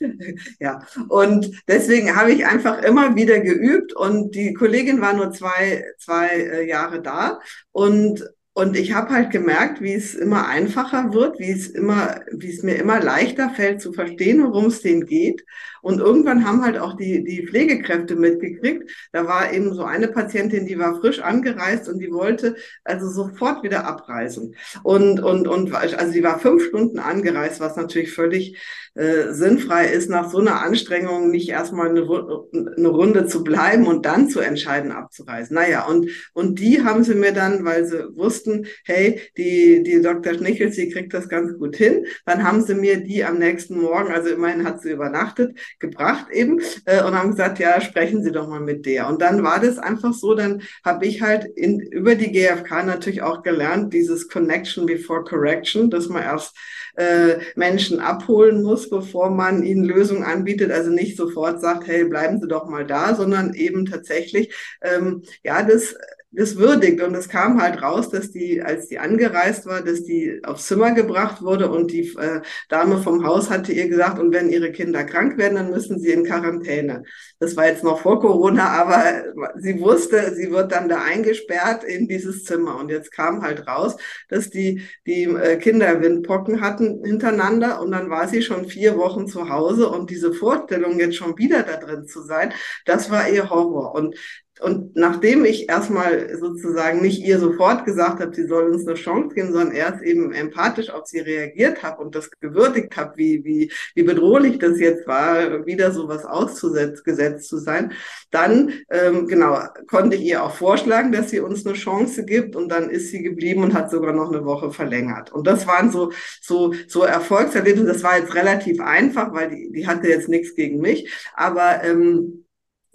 ja, 0.60 0.80
und 1.08 1.50
deswegen 1.66 2.14
habe 2.14 2.32
ich 2.32 2.46
einfach 2.46 2.82
immer 2.82 3.16
wieder 3.16 3.40
geübt 3.40 3.92
und 3.92 4.34
die 4.34 4.54
Kollegin 4.54 5.00
war 5.00 5.14
nur 5.14 5.32
zwei, 5.32 5.84
zwei 5.98 6.28
äh, 6.28 6.68
Jahre 6.68 7.02
da 7.02 7.40
und 7.72 8.24
und 8.58 8.76
ich 8.76 8.92
habe 8.92 9.10
halt 9.10 9.30
gemerkt, 9.30 9.80
wie 9.80 9.94
es 9.94 10.16
immer 10.16 10.48
einfacher 10.48 11.14
wird, 11.14 11.38
wie 11.38 11.52
es 11.52 11.68
immer, 11.68 12.22
wie 12.32 12.52
es 12.52 12.64
mir 12.64 12.74
immer 12.74 12.98
leichter 12.98 13.50
fällt 13.50 13.80
zu 13.80 13.92
verstehen, 13.92 14.42
worum 14.42 14.64
es 14.64 14.82
denen 14.82 15.06
geht. 15.06 15.44
Und 15.80 16.00
irgendwann 16.00 16.44
haben 16.44 16.64
halt 16.64 16.76
auch 16.76 16.96
die, 16.96 17.22
die 17.22 17.46
Pflegekräfte 17.46 18.16
mitgekriegt. 18.16 18.90
Da 19.12 19.26
war 19.26 19.52
eben 19.52 19.72
so 19.74 19.84
eine 19.84 20.08
Patientin, 20.08 20.66
die 20.66 20.76
war 20.76 20.98
frisch 21.00 21.20
angereist 21.20 21.88
und 21.88 22.00
die 22.00 22.10
wollte 22.10 22.56
also 22.82 23.08
sofort 23.08 23.62
wieder 23.62 23.86
abreisen. 23.86 24.56
Und, 24.82 25.20
und, 25.20 25.46
und, 25.46 25.72
also 25.72 26.12
sie 26.12 26.24
war 26.24 26.40
fünf 26.40 26.64
Stunden 26.64 26.98
angereist, 26.98 27.60
was 27.60 27.76
natürlich 27.76 28.12
völlig 28.12 28.58
äh, 28.94 29.32
sinnfrei 29.32 29.86
ist, 29.86 30.10
nach 30.10 30.28
so 30.28 30.38
einer 30.38 30.60
Anstrengung 30.60 31.30
nicht 31.30 31.48
erstmal 31.48 31.90
eine, 31.90 32.00
eine 32.02 32.88
Runde 32.88 33.26
zu 33.26 33.44
bleiben 33.44 33.86
und 33.86 34.04
dann 34.06 34.28
zu 34.28 34.40
entscheiden, 34.40 34.90
abzureisen. 34.90 35.54
Naja, 35.54 35.86
und, 35.86 36.10
und 36.32 36.58
die 36.58 36.82
haben 36.82 37.04
sie 37.04 37.14
mir 37.14 37.32
dann, 37.32 37.64
weil 37.64 37.84
sie 37.84 38.08
wussten, 38.16 38.47
hey, 38.84 39.20
die, 39.36 39.82
die 39.82 40.00
Dr. 40.02 40.34
Schnichels, 40.34 40.76
sie 40.76 40.90
kriegt 40.90 41.14
das 41.14 41.28
ganz 41.28 41.56
gut 41.58 41.76
hin, 41.76 42.06
dann 42.26 42.44
haben 42.44 42.62
sie 42.62 42.74
mir 42.74 43.02
die 43.02 43.24
am 43.24 43.38
nächsten 43.38 43.80
Morgen, 43.80 44.12
also 44.12 44.28
immerhin 44.30 44.64
hat 44.64 44.82
sie 44.82 44.90
übernachtet, 44.90 45.58
gebracht 45.78 46.26
eben 46.32 46.60
äh, 46.84 47.02
und 47.02 47.14
haben 47.14 47.30
gesagt, 47.30 47.58
ja, 47.58 47.80
sprechen 47.80 48.22
Sie 48.22 48.32
doch 48.32 48.48
mal 48.48 48.60
mit 48.60 48.86
der. 48.86 49.08
Und 49.08 49.22
dann 49.22 49.42
war 49.42 49.60
das 49.60 49.78
einfach 49.78 50.12
so, 50.12 50.34
dann 50.34 50.62
habe 50.84 51.06
ich 51.06 51.22
halt 51.22 51.44
in, 51.44 51.80
über 51.80 52.14
die 52.14 52.32
GfK 52.32 52.84
natürlich 52.84 53.22
auch 53.22 53.42
gelernt, 53.42 53.92
dieses 53.92 54.28
Connection 54.28 54.86
before 54.86 55.24
Correction, 55.24 55.90
dass 55.90 56.08
man 56.08 56.22
erst 56.22 56.56
äh, 56.96 57.38
Menschen 57.54 58.00
abholen 58.00 58.62
muss, 58.62 58.90
bevor 58.90 59.30
man 59.30 59.62
ihnen 59.62 59.84
Lösungen 59.84 60.24
anbietet. 60.24 60.72
Also 60.72 60.90
nicht 60.90 61.16
sofort 61.16 61.60
sagt, 61.60 61.86
hey, 61.86 62.04
bleiben 62.04 62.40
Sie 62.40 62.48
doch 62.48 62.68
mal 62.68 62.86
da, 62.86 63.14
sondern 63.14 63.54
eben 63.54 63.86
tatsächlich, 63.86 64.52
ähm, 64.82 65.22
ja, 65.42 65.62
das 65.62 65.94
das 66.30 66.56
würdigt. 66.56 67.02
Und 67.02 67.14
es 67.14 67.28
kam 67.28 67.60
halt 67.60 67.82
raus, 67.82 68.10
dass 68.10 68.30
die, 68.30 68.60
als 68.62 68.88
die 68.88 68.98
angereist 68.98 69.66
war, 69.66 69.82
dass 69.82 70.04
die 70.04 70.40
aufs 70.44 70.66
Zimmer 70.66 70.92
gebracht 70.92 71.42
wurde 71.42 71.70
und 71.70 71.90
die 71.90 72.14
äh, 72.16 72.42
Dame 72.68 72.98
vom 72.98 73.26
Haus 73.26 73.50
hatte 73.50 73.72
ihr 73.72 73.88
gesagt, 73.88 74.18
und 74.18 74.32
wenn 74.32 74.50
ihre 74.50 74.70
Kinder 74.70 75.04
krank 75.04 75.38
werden, 75.38 75.54
dann 75.54 75.70
müssen 75.70 75.98
sie 75.98 76.12
in 76.12 76.24
Quarantäne. 76.24 77.04
Das 77.38 77.56
war 77.56 77.66
jetzt 77.66 77.82
noch 77.82 78.00
vor 78.00 78.20
Corona, 78.20 78.68
aber 78.68 79.24
sie 79.56 79.80
wusste, 79.80 80.34
sie 80.34 80.50
wird 80.50 80.72
dann 80.72 80.88
da 80.88 81.02
eingesperrt 81.02 81.82
in 81.84 82.08
dieses 82.08 82.44
Zimmer. 82.44 82.78
Und 82.78 82.90
jetzt 82.90 83.10
kam 83.10 83.42
halt 83.42 83.66
raus, 83.66 83.96
dass 84.28 84.50
die, 84.50 84.82
die 85.06 85.24
äh, 85.24 85.56
Kinder 85.56 86.02
Windpocken 86.02 86.60
hatten 86.60 87.02
hintereinander 87.04 87.80
und 87.80 87.90
dann 87.92 88.10
war 88.10 88.28
sie 88.28 88.42
schon 88.42 88.68
vier 88.68 88.96
Wochen 88.98 89.26
zu 89.26 89.48
Hause 89.48 89.88
und 89.88 90.10
diese 90.10 90.32
Vorstellung, 90.34 90.98
jetzt 90.98 91.16
schon 91.16 91.38
wieder 91.38 91.62
da 91.62 91.76
drin 91.76 92.06
zu 92.06 92.22
sein, 92.22 92.52
das 92.84 93.10
war 93.10 93.28
ihr 93.28 93.48
Horror. 93.48 93.94
Und 93.94 94.14
und 94.60 94.96
nachdem 94.96 95.44
ich 95.44 95.68
erstmal 95.68 96.36
sozusagen 96.36 97.00
nicht 97.00 97.24
ihr 97.24 97.38
sofort 97.38 97.84
gesagt 97.84 98.20
habe, 98.20 98.34
sie 98.34 98.46
soll 98.46 98.70
uns 98.70 98.86
eine 98.86 98.96
Chance 98.96 99.34
geben, 99.34 99.52
sondern 99.52 99.72
erst 99.72 100.02
eben 100.02 100.32
empathisch 100.32 100.90
auf 100.90 101.06
sie 101.06 101.20
reagiert 101.20 101.82
habe 101.82 102.02
und 102.02 102.14
das 102.14 102.30
gewürdigt 102.40 102.96
habe, 102.96 103.16
wie, 103.16 103.44
wie, 103.44 103.72
wie 103.94 104.02
bedrohlich 104.02 104.58
das 104.58 104.80
jetzt 104.80 105.06
war, 105.06 105.66
wieder 105.66 105.92
sowas 105.92 106.24
ausgesetzt 106.24 107.48
zu 107.48 107.58
sein, 107.58 107.92
dann 108.30 108.72
ähm, 108.90 109.26
genau 109.26 109.58
konnte 109.86 110.16
ich 110.16 110.22
ihr 110.22 110.42
auch 110.42 110.54
vorschlagen, 110.54 111.12
dass 111.12 111.30
sie 111.30 111.40
uns 111.40 111.66
eine 111.66 111.74
Chance 111.74 112.24
gibt 112.24 112.56
und 112.56 112.68
dann 112.68 112.90
ist 112.90 113.10
sie 113.10 113.22
geblieben 113.22 113.62
und 113.62 113.74
hat 113.74 113.90
sogar 113.90 114.12
noch 114.12 114.32
eine 114.32 114.44
Woche 114.44 114.70
verlängert. 114.70 115.32
Und 115.32 115.46
das 115.46 115.66
waren 115.66 115.90
so 115.90 116.12
so 116.40 116.74
so 116.86 117.02
Erfolgserlebnisse. 117.04 117.86
Das 117.86 118.02
war 118.02 118.18
jetzt 118.18 118.34
relativ 118.34 118.80
einfach, 118.80 119.32
weil 119.32 119.50
die, 119.50 119.70
die 119.72 119.86
hatte 119.86 120.08
jetzt 120.08 120.28
nichts 120.28 120.54
gegen 120.54 120.80
mich, 120.80 121.10
aber 121.34 121.82
ähm, 121.84 122.44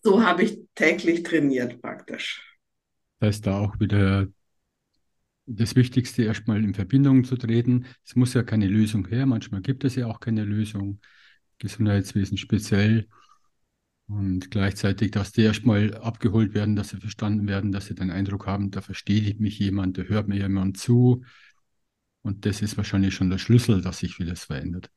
so 0.03 0.23
habe 0.23 0.43
ich 0.43 0.59
täglich 0.75 1.23
trainiert 1.23 1.81
praktisch. 1.81 2.57
Da 3.19 3.27
ist 3.27 3.47
da 3.47 3.59
auch 3.59 3.79
wieder 3.79 4.27
das 5.45 5.75
Wichtigste, 5.75 6.23
erstmal 6.23 6.63
in 6.63 6.73
Verbindung 6.73 7.23
zu 7.23 7.37
treten. 7.37 7.85
Es 8.05 8.15
muss 8.15 8.33
ja 8.33 8.43
keine 8.43 8.67
Lösung 8.67 9.07
her, 9.07 9.25
manchmal 9.25 9.61
gibt 9.61 9.83
es 9.83 9.95
ja 9.95 10.07
auch 10.07 10.19
keine 10.19 10.43
Lösung. 10.43 10.99
Gesundheitswesen 11.59 12.37
speziell. 12.37 13.07
Und 14.07 14.51
gleichzeitig, 14.51 15.11
dass 15.11 15.31
die 15.31 15.41
erstmal 15.41 15.95
abgeholt 15.95 16.53
werden, 16.53 16.75
dass 16.75 16.89
sie 16.89 16.97
verstanden 16.97 17.47
werden, 17.47 17.71
dass 17.71 17.85
sie 17.85 17.95
den 17.95 18.11
Eindruck 18.11 18.45
haben, 18.45 18.69
da 18.69 18.81
versteht 18.81 19.39
mich 19.39 19.59
jemand, 19.59 19.97
da 19.97 20.03
hört 20.03 20.27
mir 20.27 20.37
jemand 20.37 20.77
zu. 20.77 21.23
Und 22.21 22.45
das 22.45 22.61
ist 22.61 22.75
wahrscheinlich 22.77 23.13
schon 23.13 23.29
der 23.29 23.37
Schlüssel, 23.37 23.81
dass 23.81 23.99
sich 23.99 24.15
vieles 24.15 24.43
verändert. 24.43 24.89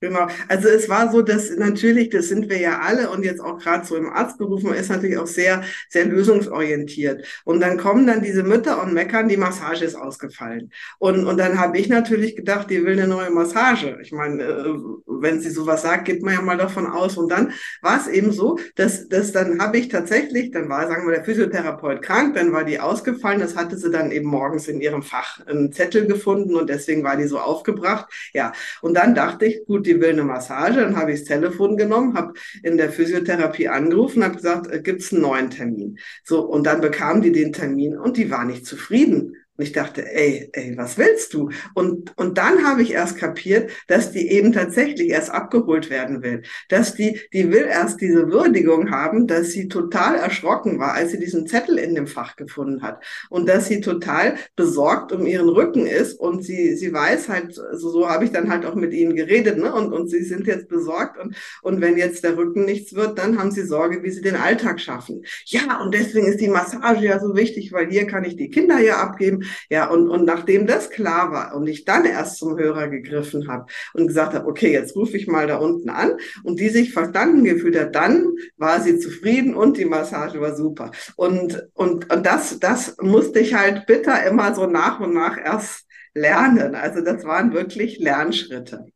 Genau. 0.00 0.26
Also 0.48 0.68
es 0.68 0.90
war 0.90 1.10
so, 1.10 1.22
dass 1.22 1.48
natürlich, 1.56 2.10
das 2.10 2.28
sind 2.28 2.50
wir 2.50 2.58
ja 2.58 2.80
alle 2.80 3.08
und 3.10 3.24
jetzt 3.24 3.40
auch 3.40 3.56
gerade 3.58 3.86
so 3.86 3.96
im 3.96 4.10
Arztberuf, 4.10 4.62
man 4.62 4.74
ist 4.74 4.90
natürlich 4.90 5.16
auch 5.16 5.26
sehr, 5.26 5.62
sehr 5.88 6.04
lösungsorientiert. 6.04 7.26
Und 7.44 7.60
dann 7.60 7.78
kommen 7.78 8.06
dann 8.06 8.20
diese 8.22 8.42
Mütter 8.42 8.82
und 8.82 8.92
meckern, 8.92 9.26
die 9.26 9.38
Massage 9.38 9.86
ist 9.86 9.94
ausgefallen. 9.94 10.70
Und, 10.98 11.24
und 11.26 11.38
dann 11.38 11.58
habe 11.58 11.78
ich 11.78 11.88
natürlich 11.88 12.36
gedacht, 12.36 12.68
die 12.68 12.84
will 12.84 12.92
eine 12.92 13.08
neue 13.08 13.30
Massage. 13.30 13.96
Ich 14.02 14.12
meine, 14.12 14.42
äh, 14.42 14.74
wenn 15.06 15.40
sie 15.40 15.48
sowas 15.48 15.80
sagt, 15.80 16.04
geht 16.04 16.22
man 16.22 16.34
ja 16.34 16.42
mal 16.42 16.58
davon 16.58 16.86
aus. 16.86 17.16
Und 17.16 17.30
dann 17.32 17.52
war 17.80 17.98
es 17.98 18.06
eben 18.06 18.32
so, 18.32 18.58
dass, 18.74 19.08
dass 19.08 19.32
dann 19.32 19.62
habe 19.62 19.78
ich 19.78 19.88
tatsächlich, 19.88 20.50
dann 20.50 20.68
war, 20.68 20.88
sagen 20.88 21.06
wir, 21.06 21.14
der 21.14 21.24
Physiotherapeut 21.24 22.02
krank, 22.02 22.34
dann 22.34 22.52
war 22.52 22.64
die 22.64 22.80
ausgefallen, 22.80 23.40
das 23.40 23.56
hatte 23.56 23.78
sie 23.78 23.90
dann 23.90 24.10
eben 24.10 24.28
morgens 24.28 24.68
in 24.68 24.82
ihrem 24.82 25.02
Fach 25.02 25.40
einen 25.46 25.72
Zettel 25.72 26.06
gefunden 26.06 26.54
und 26.54 26.68
deswegen 26.68 27.02
war 27.02 27.16
die 27.16 27.26
so 27.26 27.38
aufgebracht. 27.38 28.12
Ja, 28.34 28.52
und 28.82 28.92
dann 28.94 29.14
dachte 29.14 29.46
ich, 29.46 29.64
gut, 29.64 29.85
die 29.86 30.00
will 30.00 30.10
eine 30.10 30.24
Massage. 30.24 30.80
Dann 30.80 30.96
habe 30.96 31.12
ich 31.12 31.20
das 31.20 31.28
Telefon 31.28 31.76
genommen, 31.76 32.14
habe 32.14 32.34
in 32.62 32.76
der 32.76 32.90
Physiotherapie 32.90 33.68
angerufen, 33.68 34.24
habe 34.24 34.36
gesagt, 34.36 34.70
äh, 34.70 34.80
gibt 34.82 35.02
es 35.02 35.12
einen 35.12 35.22
neuen 35.22 35.50
Termin? 35.50 35.98
So, 36.24 36.42
und 36.42 36.66
dann 36.66 36.80
bekam 36.80 37.22
die 37.22 37.32
den 37.32 37.52
Termin 37.52 37.96
und 37.96 38.16
die 38.16 38.30
war 38.30 38.44
nicht 38.44 38.66
zufrieden. 38.66 39.36
Und 39.56 39.64
ich 39.64 39.72
dachte, 39.72 40.04
ey, 40.10 40.48
ey, 40.52 40.76
was 40.76 40.98
willst 40.98 41.34
du? 41.34 41.50
Und, 41.74 42.12
und 42.16 42.38
dann 42.38 42.64
habe 42.64 42.82
ich 42.82 42.92
erst 42.92 43.16
kapiert, 43.16 43.70
dass 43.86 44.12
die 44.12 44.30
eben 44.30 44.52
tatsächlich 44.52 45.08
erst 45.10 45.30
abgeholt 45.30 45.90
werden 45.90 46.22
will. 46.22 46.42
Dass 46.68 46.94
die, 46.94 47.20
die 47.32 47.50
will 47.50 47.66
erst 47.68 48.00
diese 48.00 48.30
Würdigung 48.30 48.90
haben, 48.90 49.26
dass 49.26 49.50
sie 49.52 49.68
total 49.68 50.16
erschrocken 50.16 50.78
war, 50.78 50.94
als 50.94 51.12
sie 51.12 51.18
diesen 51.18 51.46
Zettel 51.46 51.78
in 51.78 51.94
dem 51.94 52.06
Fach 52.06 52.36
gefunden 52.36 52.82
hat. 52.82 53.02
Und 53.30 53.48
dass 53.48 53.66
sie 53.66 53.80
total 53.80 54.36
besorgt 54.56 55.12
um 55.12 55.26
ihren 55.26 55.48
Rücken 55.48 55.86
ist. 55.86 56.14
Und 56.14 56.44
sie, 56.44 56.76
sie 56.76 56.92
weiß 56.92 57.28
halt, 57.28 57.58
also 57.58 57.90
so 57.90 58.08
habe 58.08 58.24
ich 58.24 58.32
dann 58.32 58.50
halt 58.50 58.66
auch 58.66 58.74
mit 58.74 58.92
ihnen 58.92 59.16
geredet, 59.16 59.58
ne? 59.58 59.72
Und, 59.72 59.92
und 59.92 60.08
sie 60.08 60.22
sind 60.22 60.46
jetzt 60.46 60.68
besorgt. 60.68 61.18
Und, 61.18 61.34
und 61.62 61.80
wenn 61.80 61.96
jetzt 61.96 62.24
der 62.24 62.36
Rücken 62.36 62.64
nichts 62.64 62.94
wird, 62.94 63.18
dann 63.18 63.38
haben 63.38 63.50
sie 63.50 63.66
Sorge, 63.66 64.02
wie 64.02 64.10
sie 64.10 64.22
den 64.22 64.36
Alltag 64.36 64.80
schaffen. 64.80 65.24
Ja, 65.46 65.80
und 65.82 65.94
deswegen 65.94 66.26
ist 66.26 66.40
die 66.40 66.48
Massage 66.48 67.04
ja 67.04 67.18
so 67.18 67.34
wichtig, 67.34 67.72
weil 67.72 67.88
hier 67.88 68.06
kann 68.06 68.24
ich 68.24 68.36
die 68.36 68.50
Kinder 68.50 68.78
ja 68.78 68.98
abgeben. 68.98 69.45
Ja, 69.70 69.88
und, 69.88 70.08
und 70.08 70.24
nachdem 70.24 70.66
das 70.66 70.90
klar 70.90 71.32
war 71.32 71.54
und 71.54 71.66
ich 71.66 71.84
dann 71.84 72.04
erst 72.04 72.38
zum 72.38 72.58
Hörer 72.58 72.88
gegriffen 72.88 73.48
habe 73.48 73.66
und 73.94 74.06
gesagt 74.06 74.34
habe, 74.34 74.46
okay, 74.46 74.72
jetzt 74.72 74.96
rufe 74.96 75.16
ich 75.16 75.26
mal 75.26 75.46
da 75.46 75.56
unten 75.56 75.90
an 75.90 76.16
und 76.44 76.60
die 76.60 76.68
sich 76.68 76.92
verstanden 76.92 77.44
gefühlt 77.44 77.78
hat, 77.78 77.94
dann 77.94 78.32
war 78.56 78.80
sie 78.80 78.98
zufrieden 78.98 79.54
und 79.54 79.76
die 79.76 79.84
Massage 79.84 80.40
war 80.40 80.56
super. 80.56 80.90
Und, 81.16 81.68
und, 81.74 82.12
und 82.12 82.26
das, 82.26 82.58
das 82.58 82.96
musste 83.00 83.40
ich 83.40 83.54
halt 83.54 83.86
bitter 83.86 84.24
immer 84.26 84.54
so 84.54 84.66
nach 84.66 85.00
und 85.00 85.14
nach 85.14 85.38
erst 85.38 85.86
lernen. 86.14 86.74
Also 86.74 87.02
das 87.02 87.24
waren 87.24 87.52
wirklich 87.52 87.98
Lernschritte. 87.98 88.86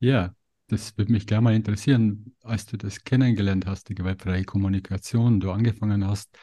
Ja, 0.00 0.34
das 0.66 0.96
würde 0.96 1.12
mich 1.12 1.26
gerne 1.26 1.42
mal 1.42 1.54
interessieren, 1.54 2.34
als 2.42 2.66
du 2.66 2.76
das 2.76 3.04
kennengelernt 3.04 3.66
hast, 3.66 3.88
die 3.88 3.94
gewaltfreie 3.94 4.44
Kommunikation, 4.44 5.40
du 5.40 5.50
angefangen 5.50 6.06
hast, 6.06 6.36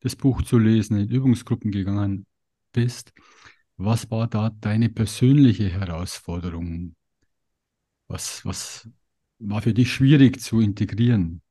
das 0.00 0.16
Buch 0.16 0.42
zu 0.42 0.58
lesen, 0.58 0.98
in 0.98 1.08
Übungsgruppen 1.08 1.70
gegangen 1.70 2.26
bist. 2.76 3.12
Was 3.78 4.10
war 4.10 4.28
da 4.28 4.50
deine 4.60 4.88
persönliche 4.88 5.68
Herausforderung? 5.68 6.94
Was, 8.06 8.44
was 8.44 8.88
war 9.38 9.62
für 9.62 9.74
dich 9.74 9.92
schwierig 9.92 10.40
zu 10.40 10.60
integrieren? 10.60 11.42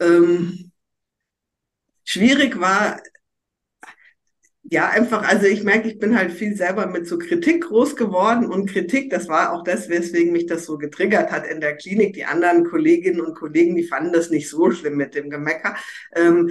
Ähm, 0.00 0.72
schwierig 2.04 2.58
war 2.58 3.00
ja, 4.70 4.88
einfach, 4.88 5.22
also 5.28 5.46
ich 5.46 5.62
merke, 5.62 5.88
ich 5.88 5.98
bin 5.98 6.16
halt 6.16 6.32
viel 6.32 6.56
selber 6.56 6.86
mit 6.86 7.06
so 7.06 7.18
Kritik 7.18 7.64
groß 7.64 7.96
geworden 7.96 8.46
und 8.46 8.70
Kritik, 8.70 9.10
das 9.10 9.28
war 9.28 9.52
auch 9.52 9.62
das, 9.62 9.90
weswegen 9.90 10.32
mich 10.32 10.46
das 10.46 10.64
so 10.64 10.78
getriggert 10.78 11.30
hat 11.30 11.46
in 11.46 11.60
der 11.60 11.76
Klinik. 11.76 12.14
Die 12.14 12.24
anderen 12.24 12.64
Kolleginnen 12.64 13.20
und 13.20 13.34
Kollegen, 13.36 13.76
die 13.76 13.84
fanden 13.84 14.12
das 14.14 14.30
nicht 14.30 14.48
so 14.48 14.70
schlimm 14.70 14.96
mit 14.96 15.14
dem 15.14 15.28
Gemecker. 15.28 15.76
Ähm, 16.16 16.50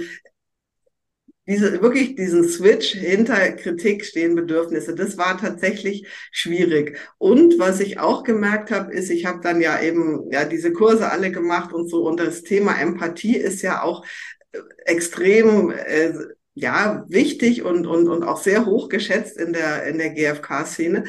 diese, 1.46 1.82
wirklich 1.82 2.14
diesen 2.16 2.48
Switch 2.48 2.92
hinter 2.92 3.52
Kritik 3.52 4.04
stehen 4.04 4.34
Bedürfnisse, 4.34 4.94
das 4.94 5.18
war 5.18 5.38
tatsächlich 5.38 6.06
schwierig. 6.32 6.98
Und 7.18 7.58
was 7.58 7.80
ich 7.80 7.98
auch 7.98 8.22
gemerkt 8.22 8.70
habe, 8.70 8.92
ist, 8.92 9.10
ich 9.10 9.26
habe 9.26 9.40
dann 9.42 9.60
ja 9.60 9.80
eben 9.80 10.30
ja 10.32 10.44
diese 10.44 10.72
Kurse 10.72 11.10
alle 11.10 11.30
gemacht 11.30 11.72
und 11.72 11.88
so. 11.88 12.06
Und 12.06 12.18
das 12.18 12.42
Thema 12.42 12.80
Empathie 12.80 13.36
ist 13.36 13.62
ja 13.62 13.82
auch 13.82 14.04
äh, 14.52 14.58
extrem 14.86 15.70
äh, 15.70 16.14
ja 16.54 17.04
wichtig 17.08 17.62
und 17.62 17.86
und 17.86 18.08
und 18.08 18.22
auch 18.22 18.38
sehr 18.38 18.64
hoch 18.64 18.88
geschätzt 18.88 19.36
in 19.36 19.52
der 19.52 19.84
in 19.84 19.98
der 19.98 20.10
GFK-Szene. 20.10 21.04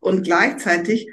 Und 0.00 0.24
gleichzeitig 0.24 1.10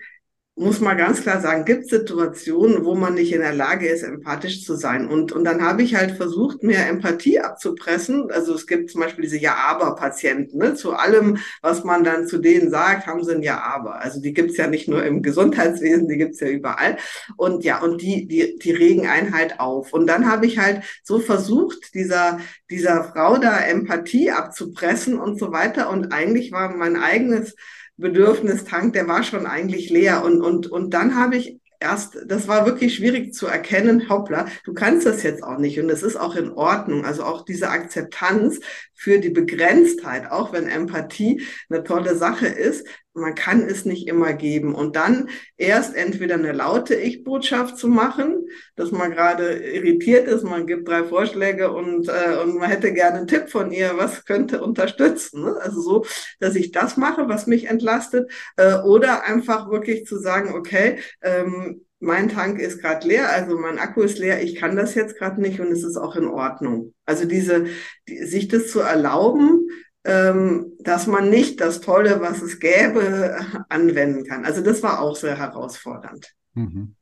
muss 0.60 0.82
man 0.82 0.98
ganz 0.98 1.22
klar 1.22 1.40
sagen, 1.40 1.66
gibt 1.66 1.88
Situationen, 1.88 2.84
wo 2.84 2.96
man 2.96 3.14
nicht 3.14 3.32
in 3.32 3.42
der 3.42 3.54
Lage 3.54 3.88
ist, 3.88 4.02
empathisch 4.02 4.66
zu 4.66 4.74
sein. 4.76 5.08
Und, 5.08 5.32
und 5.32 5.44
dann 5.44 5.62
habe 5.62 5.84
ich 5.84 5.94
halt 5.94 6.18
versucht, 6.18 6.64
mehr 6.64 6.90
Empathie 6.90 7.40
abzupressen. 7.40 8.32
Also 8.32 8.56
es 8.56 8.66
gibt 8.66 8.90
zum 8.90 9.02
Beispiel 9.02 9.24
diese 9.24 9.38
Ja-Aber-Patienten. 9.38 10.58
Ne? 10.58 10.74
Zu 10.74 10.94
allem, 10.94 11.38
was 11.62 11.84
man 11.84 12.04
dann 12.04 12.26
zu 12.26 12.40
denen 12.40 12.72
sagt, 12.72 13.06
haben 13.06 13.24
sie 13.24 13.36
ein 13.36 13.44
Ja-Aber. 13.44 14.02
Also 14.02 14.20
die 14.20 14.34
gibt's 14.34 14.58
ja 14.58 14.66
nicht 14.66 14.88
nur 14.88 15.06
im 15.06 15.22
Gesundheitswesen, 15.22 16.08
die 16.08 16.18
gibt's 16.18 16.40
ja 16.40 16.48
überall. 16.48 16.98
Und 17.36 17.64
ja, 17.64 17.80
und 17.80 18.02
die, 18.02 18.28
die, 18.28 18.58
die 18.58 18.72
regen 18.72 19.06
einen 19.06 19.36
halt 19.36 19.60
auf. 19.60 19.94
Und 19.94 20.08
dann 20.08 20.28
habe 20.28 20.48
ich 20.48 20.58
halt 20.58 20.82
so 21.04 21.20
versucht, 21.20 21.94
dieser, 21.94 22.40
dieser 22.72 23.04
Frau 23.04 23.38
da 23.38 23.60
Empathie 23.60 24.32
abzupressen 24.32 25.20
und 25.20 25.38
so 25.38 25.52
weiter. 25.52 25.92
Und 25.92 26.14
eigentlich 26.14 26.52
war 26.52 26.76
mein 26.76 26.96
eigenes 26.96 27.56
Bedürfnistank, 27.98 28.94
der 28.94 29.08
war 29.08 29.24
schon 29.24 29.46
eigentlich 29.46 29.90
leer. 29.90 30.24
Und, 30.24 30.42
und, 30.42 30.68
und 30.68 30.94
dann 30.94 31.16
habe 31.16 31.38
ich 31.38 31.60
erst, 31.80 32.18
das 32.26 32.48
war 32.48 32.66
wirklich 32.66 32.96
schwierig 32.96 33.34
zu 33.34 33.48
erkennen, 33.48 34.10
hoppla, 34.10 34.48
du 34.64 34.74
kannst 34.74 35.06
das 35.06 35.24
jetzt 35.24 35.44
auch 35.44 35.58
nicht 35.58 35.80
und 35.80 35.90
es 35.90 36.04
ist 36.04 36.16
auch 36.16 36.36
in 36.36 36.52
Ordnung. 36.52 37.06
Also 37.06 37.24
auch 37.24 37.46
diese 37.46 37.70
Akzeptanz 37.70 38.60
für 38.94 39.20
die 39.20 39.30
Begrenztheit, 39.30 40.32
auch 40.32 40.54
wenn 40.54 40.68
Empathie 40.68 41.44
eine 41.70 41.84
tolle 41.84 42.16
Sache 42.16 42.48
ist, 42.48 42.88
man 43.18 43.36
kann 43.36 43.64
es 43.64 43.86
nicht 43.86 44.08
immer 44.08 44.34
geben. 44.34 44.74
Und 44.76 44.96
dann 44.96 45.30
erst 45.58 45.96
entweder 45.96 46.36
eine 46.36 46.52
laute 46.52 46.96
Ich-Botschaft 46.96 47.78
zu 47.78 47.88
machen, 47.88 48.48
dass 48.76 48.92
man 48.92 49.12
gerade 49.12 49.58
irritiert 49.58 50.28
ist, 50.28 50.44
man 50.44 50.68
gibt 50.68 50.88
drei 50.88 51.04
Vorschläge 51.04 51.72
und, 51.72 52.08
äh, 52.08 52.38
und 52.42 52.56
man 52.58 52.70
hätte 52.70 52.94
gerne 52.94 53.18
einen 53.18 53.28
Tipp 53.28 53.50
von 53.50 53.72
ihr, 53.72 53.94
was 53.98 54.26
könnte 54.26 54.62
unterstützen. 54.62 55.44
Ne? 55.44 55.58
Also 55.60 55.82
so, 55.82 56.06
dass 56.40 56.56
ich 56.56 56.72
das 56.72 56.98
mache, 56.98 57.28
was 57.28 57.48
mich 57.48 57.66
entlastet, 57.68 58.32
äh, 58.56 58.76
oder 58.76 59.24
einfach 59.26 59.70
wirklich 59.70 60.06
zu 60.06 60.18
sagen, 60.18 60.54
okay, 60.54 61.00
ähm, 61.22 61.82
mein 62.00 62.30
Tank 62.30 62.60
ist 62.60 62.80
gerade 62.80 63.08
leer, 63.08 63.30
also 63.30 63.58
mein 63.58 63.80
Akku 63.80 64.02
ist 64.02 64.20
leer, 64.20 64.44
ich 64.44 64.56
kann 64.56 64.76
das 64.76 64.94
jetzt 64.94 65.18
gerade 65.18 65.42
nicht 65.42 65.60
und 65.60 65.72
es 65.72 65.84
ist 65.84 65.98
auch 65.98 66.16
in 66.16 66.28
Ordnung. 66.28 66.94
Also 67.06 67.26
diese, 67.26 67.66
die, 68.08 68.24
sich 68.26 68.48
das 68.48 68.70
zu 68.70 68.82
erlauben, 68.82 69.68
dass 70.08 71.08
man 71.08 71.30
nicht 71.30 71.60
das 71.60 71.82
Tolle, 71.82 72.22
was 72.22 72.42
es 72.42 72.60
gäbe, 72.60 73.38
anwenden 73.70 74.24
kann. 74.24 74.46
Also 74.46 74.62
das 74.62 74.82
war 74.82 75.02
auch 75.02 75.16
sehr 75.16 75.38
herausfordernd. 75.38 76.34
Mhm. 76.54 76.96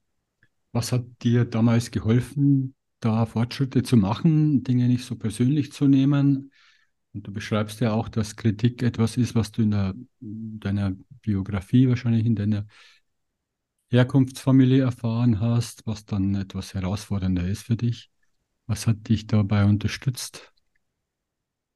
Was 0.71 0.91
hat 0.91 1.05
dir 1.21 1.45
damals 1.45 1.91
geholfen, 1.91 2.73
da 2.99 3.25
Fortschritte 3.25 3.83
zu 3.83 3.95
machen, 3.95 4.63
Dinge 4.63 4.87
nicht 4.87 5.05
so 5.05 5.15
persönlich 5.15 5.71
zu 5.71 5.87
nehmen? 5.87 6.51
Und 7.13 7.27
du 7.27 7.31
beschreibst 7.31 7.79
ja 7.79 7.93
auch, 7.93 8.09
dass 8.09 8.35
Kritik 8.35 8.81
etwas 8.81 9.17
ist, 9.17 9.35
was 9.35 9.51
du 9.51 9.61
in, 9.61 9.71
der, 9.71 9.93
in 10.19 10.59
deiner 10.59 10.93
Biografie, 11.21 11.87
wahrscheinlich 11.87 12.25
in 12.25 12.35
deiner 12.35 12.65
Herkunftsfamilie 13.89 14.81
erfahren 14.81 15.39
hast, 15.39 15.85
was 15.85 16.05
dann 16.05 16.35
etwas 16.35 16.73
herausfordernder 16.73 17.47
ist 17.47 17.63
für 17.63 17.77
dich. 17.77 18.09
Was 18.67 18.87
hat 18.87 19.07
dich 19.07 19.27
dabei 19.27 19.63
unterstützt? 19.63 20.51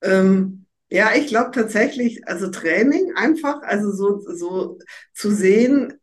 Ähm, 0.02 0.66
ja, 0.90 1.12
ich 1.16 1.28
glaube 1.28 1.52
tatsächlich, 1.52 2.28
also 2.28 2.50
Training 2.50 3.14
einfach, 3.16 3.62
also 3.62 3.92
so, 3.92 4.20
so 4.20 4.80
zu 5.14 5.32
sehen, 5.32 6.00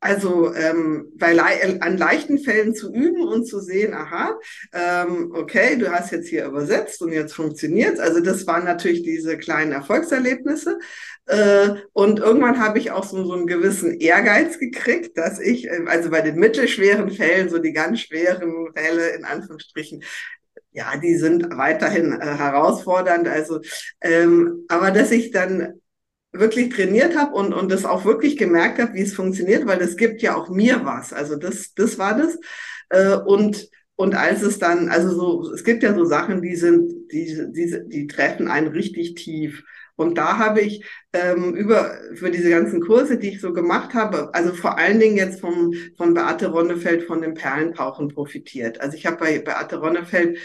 also 0.00 0.54
ähm, 0.54 1.10
bei 1.16 1.32
le 1.32 1.82
an 1.82 1.96
leichten 1.96 2.38
Fällen 2.38 2.72
zu 2.72 2.92
üben 2.92 3.26
und 3.26 3.46
zu 3.46 3.58
sehen, 3.60 3.94
aha, 3.94 4.38
ähm, 4.72 5.32
okay, 5.34 5.76
du 5.76 5.90
hast 5.90 6.12
jetzt 6.12 6.28
hier 6.28 6.46
übersetzt 6.46 7.02
und 7.02 7.12
jetzt 7.12 7.34
funktioniert's. 7.34 7.98
Also 7.98 8.20
das 8.20 8.46
waren 8.46 8.64
natürlich 8.64 9.02
diese 9.02 9.36
kleinen 9.38 9.72
Erfolgserlebnisse. 9.72 10.78
Äh, 11.26 11.70
und 11.92 12.20
irgendwann 12.20 12.60
habe 12.60 12.78
ich 12.78 12.92
auch 12.92 13.04
so, 13.04 13.24
so 13.24 13.32
einen 13.32 13.48
gewissen 13.48 13.98
Ehrgeiz 13.98 14.60
gekriegt, 14.60 15.18
dass 15.18 15.40
ich, 15.40 15.66
äh, 15.66 15.82
also 15.86 16.10
bei 16.10 16.20
den 16.20 16.36
mittelschweren 16.36 17.10
Fällen, 17.10 17.48
so 17.48 17.58
die 17.58 17.72
ganz 17.72 18.00
schweren 18.00 18.72
Fälle 18.74 19.08
in 19.10 19.24
Anführungsstrichen, 19.24 20.04
ja, 20.78 20.96
die 20.96 21.16
sind 21.16 21.56
weiterhin 21.56 22.12
äh, 22.12 22.24
herausfordernd. 22.24 23.26
Also, 23.26 23.60
ähm, 24.00 24.64
aber 24.68 24.92
dass 24.92 25.10
ich 25.10 25.32
dann 25.32 25.80
wirklich 26.32 26.68
trainiert 26.68 27.16
habe 27.16 27.34
und, 27.34 27.52
und 27.52 27.72
das 27.72 27.84
auch 27.84 28.04
wirklich 28.04 28.36
gemerkt 28.36 28.78
habe, 28.78 28.94
wie 28.94 29.02
es 29.02 29.14
funktioniert, 29.14 29.66
weil 29.66 29.78
das 29.78 29.96
gibt 29.96 30.22
ja 30.22 30.36
auch 30.36 30.48
mir 30.48 30.84
was. 30.84 31.12
Also 31.12 31.34
das, 31.36 31.74
das 31.74 31.98
war 31.98 32.16
das. 32.16 32.38
Äh, 32.90 33.16
und, 33.16 33.68
und 33.96 34.14
als 34.14 34.42
es 34.42 34.60
dann, 34.60 34.88
also 34.88 35.10
so, 35.10 35.52
es 35.52 35.64
gibt 35.64 35.82
ja 35.82 35.94
so 35.94 36.04
Sachen, 36.04 36.42
die 36.42 36.54
sind, 36.54 37.10
die, 37.10 37.50
die, 37.52 37.82
die 37.88 38.06
treffen 38.06 38.46
einen 38.46 38.68
richtig 38.68 39.16
tief. 39.16 39.64
Und 39.96 40.16
da 40.16 40.38
habe 40.38 40.60
ich 40.60 40.84
ähm, 41.12 41.56
über 41.56 41.98
für 42.14 42.30
diese 42.30 42.50
ganzen 42.50 42.80
Kurse, 42.80 43.18
die 43.18 43.30
ich 43.30 43.40
so 43.40 43.52
gemacht 43.52 43.94
habe, 43.94 44.32
also 44.32 44.54
vor 44.54 44.78
allen 44.78 45.00
Dingen 45.00 45.16
jetzt 45.16 45.40
vom 45.40 45.74
von 45.96 46.14
Beate 46.14 46.46
Ronnefeld 46.46 47.02
von 47.02 47.20
dem 47.20 47.34
Perlentauchen 47.34 48.06
profitiert. 48.06 48.80
Also 48.80 48.96
ich 48.96 49.06
habe 49.06 49.16
bei 49.16 49.40
Beate 49.40 49.78
Ronnefeld 49.78 50.38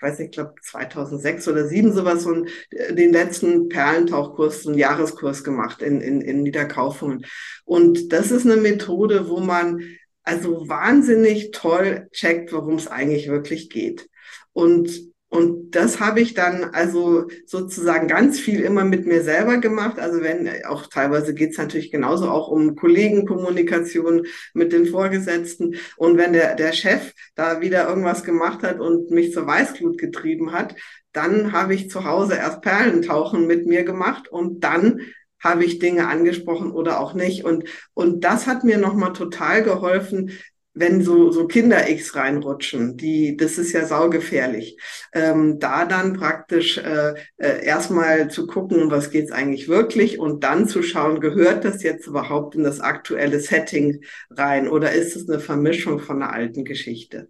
ich 0.00 0.08
weiß 0.08 0.18
nicht, 0.18 0.28
ich 0.28 0.32
glaube 0.32 0.54
2006 0.62 1.46
oder 1.48 1.68
2007 1.68 1.92
sowas, 1.92 2.22
so 2.22 2.32
einen, 2.32 2.48
äh, 2.70 2.94
den 2.94 3.12
letzten 3.12 3.68
Perlentauchkurs, 3.68 4.62
so 4.62 4.70
einen 4.70 4.78
Jahreskurs 4.78 5.44
gemacht 5.44 5.82
in, 5.82 6.00
in, 6.00 6.22
in 6.22 6.42
Niederkaufungen. 6.42 7.26
Und 7.64 8.10
das 8.10 8.30
ist 8.30 8.46
eine 8.46 8.56
Methode, 8.56 9.28
wo 9.28 9.40
man 9.40 9.82
also 10.22 10.68
wahnsinnig 10.68 11.50
toll 11.50 12.08
checkt, 12.12 12.50
worum 12.52 12.76
es 12.76 12.88
eigentlich 12.88 13.28
wirklich 13.28 13.68
geht. 13.68 14.08
Und 14.52 15.09
und 15.30 15.76
das 15.76 16.00
habe 16.00 16.20
ich 16.20 16.34
dann 16.34 16.64
also 16.64 17.28
sozusagen 17.46 18.08
ganz 18.08 18.40
viel 18.40 18.60
immer 18.60 18.84
mit 18.84 19.06
mir 19.06 19.22
selber 19.22 19.58
gemacht. 19.58 20.00
Also 20.00 20.22
wenn, 20.22 20.50
auch 20.66 20.88
teilweise 20.88 21.34
geht 21.34 21.52
es 21.52 21.58
natürlich 21.58 21.92
genauso 21.92 22.28
auch 22.28 22.48
um 22.48 22.74
Kollegenkommunikation 22.74 24.26
mit 24.54 24.72
den 24.72 24.86
Vorgesetzten. 24.86 25.76
Und 25.96 26.18
wenn 26.18 26.32
der, 26.32 26.56
der 26.56 26.72
Chef 26.72 27.12
da 27.36 27.60
wieder 27.60 27.88
irgendwas 27.88 28.24
gemacht 28.24 28.64
hat 28.64 28.80
und 28.80 29.12
mich 29.12 29.32
zur 29.32 29.46
Weißglut 29.46 29.98
getrieben 29.98 30.50
hat, 30.50 30.74
dann 31.12 31.52
habe 31.52 31.74
ich 31.74 31.90
zu 31.90 32.04
Hause 32.04 32.34
erst 32.34 32.60
Perlentauchen 32.60 33.46
mit 33.46 33.66
mir 33.66 33.84
gemacht 33.84 34.26
und 34.26 34.64
dann 34.64 35.00
habe 35.42 35.64
ich 35.64 35.78
Dinge 35.78 36.08
angesprochen 36.08 36.72
oder 36.72 37.00
auch 37.00 37.14
nicht. 37.14 37.44
Und, 37.44 37.64
und 37.94 38.24
das 38.24 38.48
hat 38.48 38.64
mir 38.64 38.78
nochmal 38.78 39.12
total 39.12 39.62
geholfen, 39.62 40.32
wenn 40.72 41.02
so, 41.02 41.30
so 41.30 41.46
Kinder-X 41.46 42.14
reinrutschen, 42.14 42.96
die, 42.96 43.36
das 43.36 43.58
ist 43.58 43.72
ja 43.72 43.84
saugefährlich, 43.86 44.78
ähm, 45.12 45.58
da 45.58 45.84
dann 45.84 46.12
praktisch 46.12 46.78
äh, 46.78 47.14
äh, 47.36 47.64
erstmal 47.64 48.30
zu 48.30 48.46
gucken, 48.46 48.90
was 48.90 49.10
geht's 49.10 49.32
eigentlich 49.32 49.68
wirklich 49.68 50.18
und 50.18 50.44
dann 50.44 50.68
zu 50.68 50.82
schauen, 50.82 51.20
gehört 51.20 51.64
das 51.64 51.82
jetzt 51.82 52.06
überhaupt 52.06 52.54
in 52.54 52.62
das 52.62 52.80
aktuelle 52.80 53.40
Setting 53.40 54.04
rein 54.30 54.68
oder 54.68 54.92
ist 54.92 55.16
es 55.16 55.28
eine 55.28 55.40
Vermischung 55.40 55.98
von 55.98 56.22
einer 56.22 56.32
alten 56.32 56.64
Geschichte? 56.64 57.28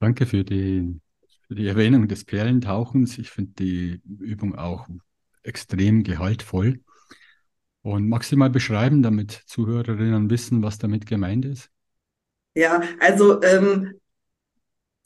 Danke 0.00 0.26
für 0.26 0.44
die, 0.44 0.98
für 1.46 1.54
die 1.54 1.66
Erwähnung 1.66 2.08
des 2.08 2.24
Perlentauchens. 2.24 3.18
Ich 3.18 3.30
finde 3.30 3.52
die 3.58 4.00
Übung 4.18 4.54
auch 4.56 4.88
extrem 5.42 6.02
gehaltvoll. 6.02 6.80
Und 7.82 8.08
magst 8.08 8.30
du 8.30 8.36
mal 8.36 8.50
beschreiben, 8.50 9.02
damit 9.02 9.32
Zuhörerinnen 9.46 10.28
wissen, 10.28 10.62
was 10.62 10.78
damit 10.78 11.06
gemeint 11.06 11.44
ist? 11.44 11.70
Ja, 12.54 12.82
also 12.98 13.42
ähm, 13.42 13.99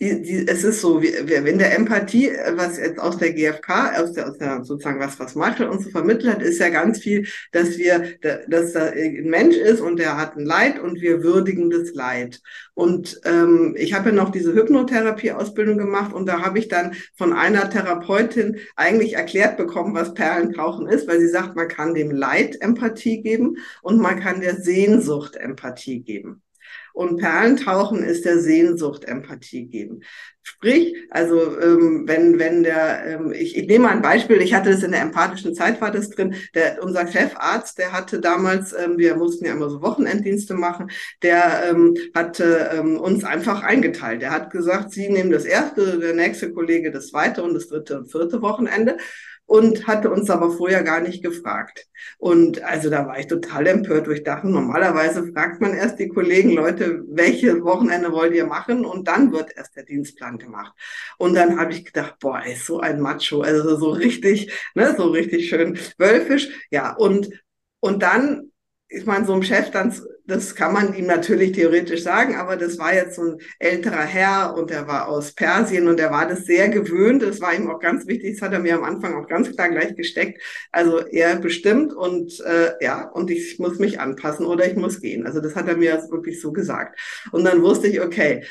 die, 0.00 0.22
die, 0.22 0.48
es 0.48 0.64
ist 0.64 0.80
so, 0.80 1.02
wie, 1.02 1.12
wenn 1.26 1.58
der 1.58 1.76
Empathie, 1.76 2.30
was 2.56 2.78
jetzt 2.78 2.98
aus 2.98 3.16
der 3.16 3.32
GfK, 3.32 4.00
aus 4.00 4.12
der, 4.12 4.28
aus 4.28 4.38
der 4.38 4.64
sozusagen 4.64 4.98
was, 4.98 5.20
was 5.20 5.36
Marshall 5.36 5.68
uns 5.68 5.84
so 5.84 5.90
vermittelt 5.90 6.34
hat, 6.34 6.42
ist 6.42 6.58
ja 6.58 6.68
ganz 6.68 6.98
viel, 6.98 7.28
dass 7.52 7.78
wir, 7.78 8.18
dass 8.48 8.72
da 8.72 8.86
ein 8.86 9.24
Mensch 9.30 9.56
ist 9.56 9.80
und 9.80 10.00
der 10.00 10.16
hat 10.16 10.36
ein 10.36 10.44
Leid 10.44 10.80
und 10.80 11.00
wir 11.00 11.22
würdigen 11.22 11.70
das 11.70 11.94
Leid. 11.94 12.40
Und 12.74 13.20
ähm, 13.24 13.74
ich 13.78 13.94
habe 13.94 14.10
ja 14.10 14.14
noch 14.16 14.30
diese 14.30 14.52
Hypnotherapie-Ausbildung 14.52 15.78
gemacht 15.78 16.12
und 16.12 16.26
da 16.26 16.40
habe 16.40 16.58
ich 16.58 16.66
dann 16.66 16.94
von 17.16 17.32
einer 17.32 17.70
Therapeutin 17.70 18.58
eigentlich 18.74 19.14
erklärt 19.14 19.56
bekommen, 19.56 19.94
was 19.94 20.14
Perlenkrauchen 20.14 20.88
ist, 20.88 21.06
weil 21.06 21.20
sie 21.20 21.28
sagt, 21.28 21.54
man 21.54 21.68
kann 21.68 21.94
dem 21.94 22.10
Leid 22.10 22.60
Empathie 22.60 23.22
geben 23.22 23.58
und 23.82 24.00
man 24.00 24.18
kann 24.18 24.40
der 24.40 24.56
Sehnsucht 24.56 25.36
Empathie 25.36 26.00
geben. 26.00 26.43
Und 26.94 27.16
Perlentauchen 27.16 28.04
ist 28.04 28.24
der 28.24 28.38
Sehnsucht 28.38 29.04
Empathie 29.04 29.66
geben. 29.66 30.02
Sprich, 30.42 30.94
also 31.10 31.58
ähm, 31.58 32.04
wenn, 32.06 32.38
wenn 32.38 32.62
der, 32.62 33.04
ähm, 33.04 33.32
ich, 33.32 33.56
ich 33.56 33.66
nehme 33.66 33.86
mal 33.86 33.92
ein 33.92 34.02
Beispiel, 34.02 34.40
ich 34.40 34.54
hatte 34.54 34.70
das 34.70 34.84
in 34.84 34.92
der 34.92 35.00
empathischen 35.00 35.56
Zeit, 35.56 35.80
war 35.80 35.90
das 35.90 36.10
drin, 36.10 36.36
der, 36.54 36.84
unser 36.84 37.08
Chefarzt, 37.08 37.78
der 37.78 37.90
hatte 37.90 38.20
damals, 38.20 38.72
ähm, 38.72 38.96
wir 38.96 39.16
mussten 39.16 39.44
ja 39.44 39.54
immer 39.54 39.70
so 39.70 39.82
Wochenenddienste 39.82 40.54
machen, 40.54 40.88
der 41.22 41.64
ähm, 41.70 41.96
hatte 42.14 42.70
ähm, 42.72 43.00
uns 43.00 43.24
einfach 43.24 43.64
eingeteilt. 43.64 44.22
Der 44.22 44.30
hat 44.30 44.50
gesagt, 44.50 44.92
Sie 44.92 45.08
nehmen 45.08 45.32
das 45.32 45.46
erste, 45.46 45.98
der 45.98 46.14
nächste 46.14 46.52
Kollege 46.52 46.92
das 46.92 47.08
zweite 47.08 47.42
und 47.42 47.54
das 47.54 47.66
dritte 47.66 47.98
und 47.98 48.12
vierte 48.12 48.40
Wochenende 48.40 48.98
und 49.46 49.86
hatte 49.86 50.10
uns 50.10 50.30
aber 50.30 50.50
vorher 50.50 50.82
gar 50.82 51.00
nicht 51.00 51.22
gefragt. 51.22 51.86
Und 52.18 52.62
also 52.62 52.90
da 52.90 53.06
war 53.06 53.18
ich 53.18 53.26
total 53.26 53.66
empört, 53.66 54.08
wo 54.08 54.12
ich 54.12 54.22
dachte, 54.24 54.48
normalerweise 54.48 55.30
fragt 55.32 55.60
man 55.60 55.74
erst 55.74 55.98
die 55.98 56.08
Kollegen, 56.08 56.52
Leute, 56.52 57.02
welche 57.08 57.62
Wochenende 57.62 58.12
wollt 58.12 58.34
ihr 58.34 58.46
machen? 58.46 58.84
Und 58.84 59.06
dann 59.08 59.32
wird 59.32 59.56
erst 59.56 59.76
der 59.76 59.84
Dienstplan 59.84 60.38
gemacht. 60.38 60.72
Und 61.18 61.34
dann 61.34 61.58
habe 61.58 61.72
ich 61.72 61.84
gedacht, 61.84 62.16
boah, 62.20 62.40
ey, 62.44 62.56
so 62.56 62.80
ein 62.80 63.00
Macho, 63.00 63.42
also 63.42 63.76
so 63.76 63.90
richtig, 63.90 64.52
ne, 64.74 64.94
so 64.96 65.08
richtig 65.08 65.48
schön 65.48 65.78
wölfisch. 65.98 66.48
Ja, 66.70 66.94
und, 66.94 67.30
und 67.80 68.02
dann 68.02 68.50
ist 68.88 69.06
man 69.06 69.26
so 69.26 69.32
einem 69.34 69.42
Chef 69.42 69.70
dann 69.70 69.94
das 70.26 70.54
kann 70.54 70.72
man 70.72 70.94
ihm 70.94 71.06
natürlich 71.06 71.52
theoretisch 71.52 72.02
sagen, 72.02 72.36
aber 72.36 72.56
das 72.56 72.78
war 72.78 72.94
jetzt 72.94 73.16
so 73.16 73.22
ein 73.22 73.38
älterer 73.58 74.04
Herr 74.04 74.54
und 74.56 74.70
er 74.70 74.86
war 74.86 75.08
aus 75.08 75.32
Persien 75.32 75.86
und 75.86 76.00
er 76.00 76.10
war 76.10 76.26
das 76.26 76.44
sehr 76.44 76.70
gewöhnt. 76.70 77.22
Das 77.22 77.40
war 77.40 77.54
ihm 77.54 77.70
auch 77.70 77.78
ganz 77.78 78.06
wichtig. 78.06 78.34
Das 78.34 78.42
hat 78.42 78.54
er 78.54 78.60
mir 78.60 78.74
am 78.74 78.84
Anfang 78.84 79.14
auch 79.14 79.28
ganz 79.28 79.50
klar 79.50 79.68
gleich 79.68 79.94
gesteckt. 79.94 80.40
Also 80.72 80.98
er 81.06 81.36
bestimmt 81.36 81.92
und 81.92 82.40
äh, 82.40 82.72
ja, 82.80 83.08
und 83.10 83.30
ich 83.30 83.58
muss 83.58 83.78
mich 83.78 84.00
anpassen 84.00 84.46
oder 84.46 84.66
ich 84.66 84.76
muss 84.76 85.00
gehen. 85.00 85.26
Also 85.26 85.40
das 85.40 85.56
hat 85.56 85.68
er 85.68 85.76
mir 85.76 86.02
wirklich 86.10 86.40
so 86.40 86.52
gesagt. 86.52 86.98
Und 87.30 87.44
dann 87.44 87.62
wusste 87.62 87.88
ich, 87.88 88.00
okay, 88.00 88.44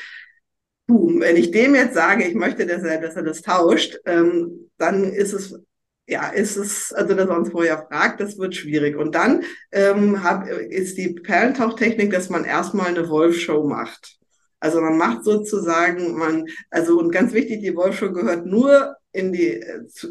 boom, 0.86 1.20
wenn 1.20 1.36
ich 1.36 1.50
dem 1.50 1.74
jetzt 1.74 1.94
sage, 1.94 2.24
ich 2.24 2.34
möchte, 2.34 2.66
dass 2.66 2.84
er, 2.84 3.00
dass 3.00 3.16
er 3.16 3.22
das 3.22 3.42
tauscht, 3.42 3.98
ähm, 4.06 4.70
dann 4.78 5.12
ist 5.12 5.32
es 5.32 5.58
ja, 6.06 6.28
ist 6.28 6.56
es, 6.56 6.92
also 6.92 7.14
dass 7.14 7.28
er 7.28 7.38
uns 7.38 7.50
vorher 7.50 7.86
fragt, 7.88 8.20
das 8.20 8.38
wird 8.38 8.54
schwierig. 8.54 8.96
Und 8.96 9.14
dann 9.14 9.42
ähm, 9.72 10.22
hab, 10.22 10.48
ist 10.48 10.98
die 10.98 11.14
Perlentauchtechnik, 11.14 12.10
dass 12.10 12.30
man 12.30 12.44
erstmal 12.44 12.88
eine 12.88 13.08
Wolfshow 13.08 13.66
macht. 13.66 14.18
Also 14.60 14.80
man 14.80 14.96
macht 14.96 15.24
sozusagen, 15.24 16.16
man, 16.16 16.46
also 16.70 16.98
und 16.98 17.10
ganz 17.10 17.32
wichtig, 17.34 17.60
die 17.60 17.76
Wolfshow 17.76 18.12
gehört 18.12 18.46
nur 18.46 18.96
in 19.12 19.32
die 19.32 19.48
äh, 19.48 19.86
zu, 19.88 20.08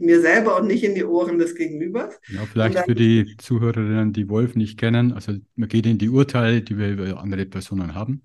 mir 0.00 0.20
selber 0.20 0.60
und 0.60 0.66
nicht 0.66 0.84
in 0.84 0.94
die 0.94 1.04
Ohren 1.04 1.38
des 1.38 1.54
Gegenübers. 1.54 2.18
Ja, 2.28 2.40
vielleicht 2.50 2.76
dann, 2.76 2.84
für 2.84 2.94
die 2.94 3.36
Zuhörerinnen, 3.38 4.12
die 4.12 4.28
Wolf 4.28 4.54
nicht 4.54 4.78
kennen, 4.78 5.12
also 5.12 5.32
man 5.54 5.68
geht 5.68 5.86
in 5.86 5.98
die 5.98 6.08
Urteile, 6.08 6.62
die 6.62 6.76
wir 6.78 6.90
über 6.90 7.20
andere 7.20 7.46
Personen 7.46 7.94
haben. 7.94 8.22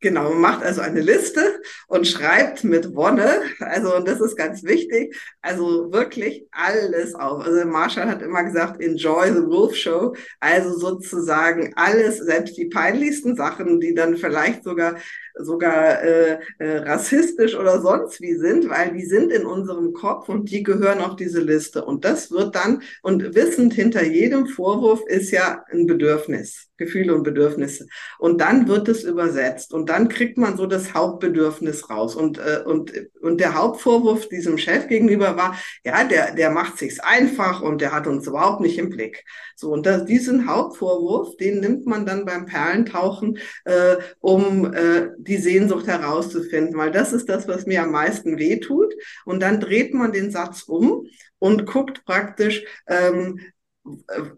Genau, 0.00 0.28
man 0.28 0.40
macht 0.40 0.62
also 0.62 0.82
eine 0.82 1.00
Liste 1.00 1.62
und 1.88 2.06
schreibt 2.06 2.64
mit 2.64 2.94
Wonne, 2.94 3.40
also 3.60 3.96
und 3.96 4.06
das 4.06 4.20
ist 4.20 4.36
ganz 4.36 4.62
wichtig, 4.62 5.16
also 5.40 5.90
wirklich 5.90 6.46
alles 6.52 7.14
auf. 7.14 7.42
Also 7.42 7.64
Marshall 7.66 8.06
hat 8.06 8.20
immer 8.20 8.44
gesagt, 8.44 8.78
enjoy 8.82 9.32
the 9.32 9.46
Wolf 9.46 9.74
Show, 9.74 10.14
also 10.38 10.78
sozusagen 10.78 11.72
alles, 11.76 12.18
selbst 12.18 12.58
die 12.58 12.66
peinlichsten 12.66 13.36
Sachen, 13.36 13.80
die 13.80 13.94
dann 13.94 14.18
vielleicht 14.18 14.64
sogar 14.64 14.96
sogar 15.38 16.02
äh, 16.02 16.38
äh, 16.58 16.78
rassistisch 16.78 17.54
oder 17.54 17.80
sonst 17.80 18.20
wie 18.20 18.34
sind, 18.34 18.68
weil 18.68 18.92
die 18.92 19.04
sind 19.04 19.32
in 19.32 19.46
unserem 19.46 19.92
Kopf 19.92 20.28
und 20.28 20.50
die 20.50 20.62
gehören 20.62 21.00
auf 21.00 21.16
diese 21.16 21.40
Liste. 21.40 21.84
Und 21.84 22.04
das 22.04 22.30
wird 22.30 22.54
dann, 22.54 22.82
und 23.02 23.34
wissend 23.34 23.74
hinter 23.74 24.04
jedem 24.04 24.46
Vorwurf 24.46 25.00
ist 25.06 25.30
ja 25.30 25.64
ein 25.70 25.86
Bedürfnis. 25.86 26.66
Gefühle 26.76 27.14
und 27.14 27.22
Bedürfnisse. 27.22 27.86
Und 28.18 28.40
dann 28.40 28.68
wird 28.68 28.88
es 28.88 29.04
übersetzt 29.04 29.72
und 29.72 29.88
dann 29.88 30.08
kriegt 30.08 30.38
man 30.38 30.56
so 30.56 30.66
das 30.66 30.94
Hauptbedürfnis 30.94 31.88
raus. 31.88 32.14
Und, 32.14 32.38
äh, 32.38 32.62
und, 32.64 32.92
und 33.20 33.40
der 33.40 33.54
Hauptvorwurf 33.54 34.28
diesem 34.28 34.58
Chef 34.58 34.86
gegenüber 34.88 35.36
war, 35.36 35.56
ja, 35.84 36.04
der, 36.04 36.34
der 36.34 36.50
macht 36.50 36.78
sich's 36.78 37.00
einfach 37.00 37.62
und 37.62 37.80
der 37.80 37.92
hat 37.92 38.06
uns 38.06 38.26
überhaupt 38.26 38.60
nicht 38.60 38.78
im 38.78 38.90
Blick. 38.90 39.24
So, 39.54 39.72
und 39.72 39.86
das, 39.86 40.04
diesen 40.04 40.48
Hauptvorwurf, 40.50 41.36
den 41.38 41.60
nimmt 41.60 41.86
man 41.86 42.04
dann 42.04 42.26
beim 42.26 42.44
Perlentauchen, 42.44 43.38
äh, 43.64 43.96
um 44.20 44.72
äh, 44.74 45.08
die 45.26 45.36
Sehnsucht 45.36 45.86
herauszufinden, 45.86 46.76
weil 46.76 46.90
das 46.90 47.12
ist 47.12 47.28
das, 47.28 47.48
was 47.48 47.66
mir 47.66 47.82
am 47.82 47.90
meisten 47.92 48.38
wehtut. 48.38 48.94
Und 49.24 49.40
dann 49.40 49.60
dreht 49.60 49.94
man 49.94 50.12
den 50.12 50.30
Satz 50.30 50.62
um 50.62 51.06
und 51.38 51.66
guckt 51.66 52.04
praktisch, 52.04 52.64
ähm, 52.86 53.40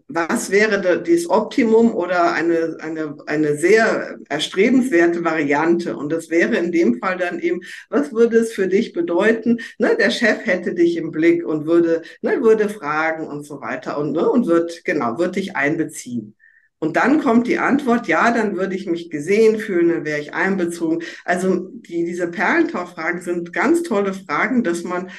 was 0.07 0.51
wäre 0.51 1.01
das 1.01 1.29
Optimum 1.29 1.95
oder 1.95 2.33
eine, 2.33 2.77
eine, 2.81 3.17
eine 3.25 3.55
sehr 3.57 4.19
erstrebenswerte 4.29 5.23
Variante? 5.23 5.97
Und 5.97 6.11
das 6.11 6.29
wäre 6.29 6.55
in 6.57 6.71
dem 6.71 6.99
Fall 6.99 7.17
dann 7.17 7.39
eben, 7.39 7.61
was 7.89 8.13
würde 8.13 8.37
es 8.37 8.53
für 8.53 8.67
dich 8.67 8.93
bedeuten? 8.93 9.59
Ne, 9.77 9.95
der 9.97 10.11
Chef 10.11 10.45
hätte 10.45 10.75
dich 10.75 10.97
im 10.97 11.11
Blick 11.11 11.45
und 11.45 11.65
würde, 11.65 12.03
ne, 12.21 12.41
würde 12.41 12.69
fragen 12.69 13.27
und 13.27 13.43
so 13.43 13.61
weiter 13.61 13.97
und, 13.97 14.11
ne, 14.11 14.29
und 14.29 14.45
wird, 14.45 14.85
genau, 14.85 15.17
wird 15.17 15.35
dich 15.35 15.55
einbeziehen. 15.55 16.35
Und 16.79 16.95
dann 16.95 17.19
kommt 17.19 17.47
die 17.47 17.59
Antwort, 17.59 18.07
ja, 18.07 18.31
dann 18.31 18.55
würde 18.55 18.75
ich 18.75 18.85
mich 18.87 19.09
gesehen 19.09 19.59
fühlen, 19.59 19.89
dann 19.89 20.05
wäre 20.05 20.19
ich 20.19 20.33
einbezogen. 20.33 21.03
Also 21.25 21.69
die, 21.71 22.05
diese 22.05 22.29
Perlentauchfragen 22.29 23.21
sind 23.21 23.51
ganz 23.51 23.83
tolle 23.83 24.13
Fragen, 24.13 24.63
dass 24.63 24.83
man 24.83 25.11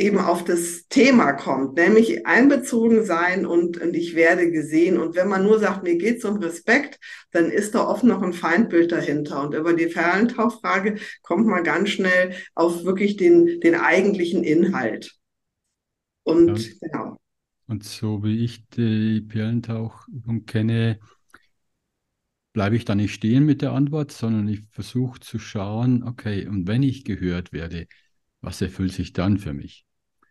eben 0.00 0.18
auf 0.18 0.44
das 0.44 0.88
Thema 0.88 1.32
kommt, 1.32 1.76
nämlich 1.76 2.26
einbezogen 2.26 3.04
sein 3.04 3.44
und, 3.44 3.78
und 3.80 3.94
ich 3.94 4.14
werde 4.14 4.50
gesehen. 4.50 4.98
Und 4.98 5.14
wenn 5.14 5.28
man 5.28 5.44
nur 5.44 5.58
sagt, 5.58 5.82
mir 5.82 5.96
geht's 5.96 6.24
um 6.24 6.38
Respekt, 6.38 6.98
dann 7.32 7.50
ist 7.50 7.74
da 7.74 7.86
oft 7.86 8.02
noch 8.02 8.22
ein 8.22 8.32
Feindbild 8.32 8.90
dahinter. 8.90 9.42
Und 9.42 9.54
über 9.54 9.74
die 9.74 9.86
Perlentauchfrage 9.86 10.96
kommt 11.22 11.46
man 11.46 11.64
ganz 11.64 11.90
schnell 11.90 12.32
auf 12.54 12.84
wirklich 12.84 13.16
den, 13.16 13.60
den 13.60 13.74
eigentlichen 13.74 14.42
Inhalt. 14.42 15.14
Und 16.22 16.58
ja. 16.58 16.72
genau. 16.80 17.19
Und 17.70 17.84
so 17.84 18.24
wie 18.24 18.44
ich 18.44 18.68
die 18.70 19.20
Perlentauchübung 19.20 20.44
kenne, 20.44 20.98
bleibe 22.52 22.74
ich 22.74 22.84
da 22.84 22.96
nicht 22.96 23.14
stehen 23.14 23.46
mit 23.46 23.62
der 23.62 23.70
Antwort, 23.70 24.10
sondern 24.10 24.48
ich 24.48 24.64
versuche 24.70 25.20
zu 25.20 25.38
schauen, 25.38 26.02
okay, 26.02 26.48
und 26.48 26.66
wenn 26.66 26.82
ich 26.82 27.04
gehört 27.04 27.52
werde, 27.52 27.86
was 28.40 28.60
erfüllt 28.60 28.92
sich 28.92 29.12
dann 29.12 29.38
für 29.38 29.52
mich? 29.52 29.86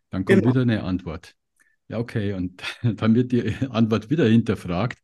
Dann 0.09 0.25
kommt 0.25 0.39
genau. 0.41 0.49
wieder 0.49 0.63
eine 0.63 0.83
Antwort. 0.83 1.33
Ja, 1.87 1.99
okay, 1.99 2.33
und 2.33 2.61
dann 2.83 3.15
wird 3.15 3.31
die 3.31 3.55
Antwort 3.69 4.09
wieder 4.09 4.27
hinterfragt. 4.27 4.99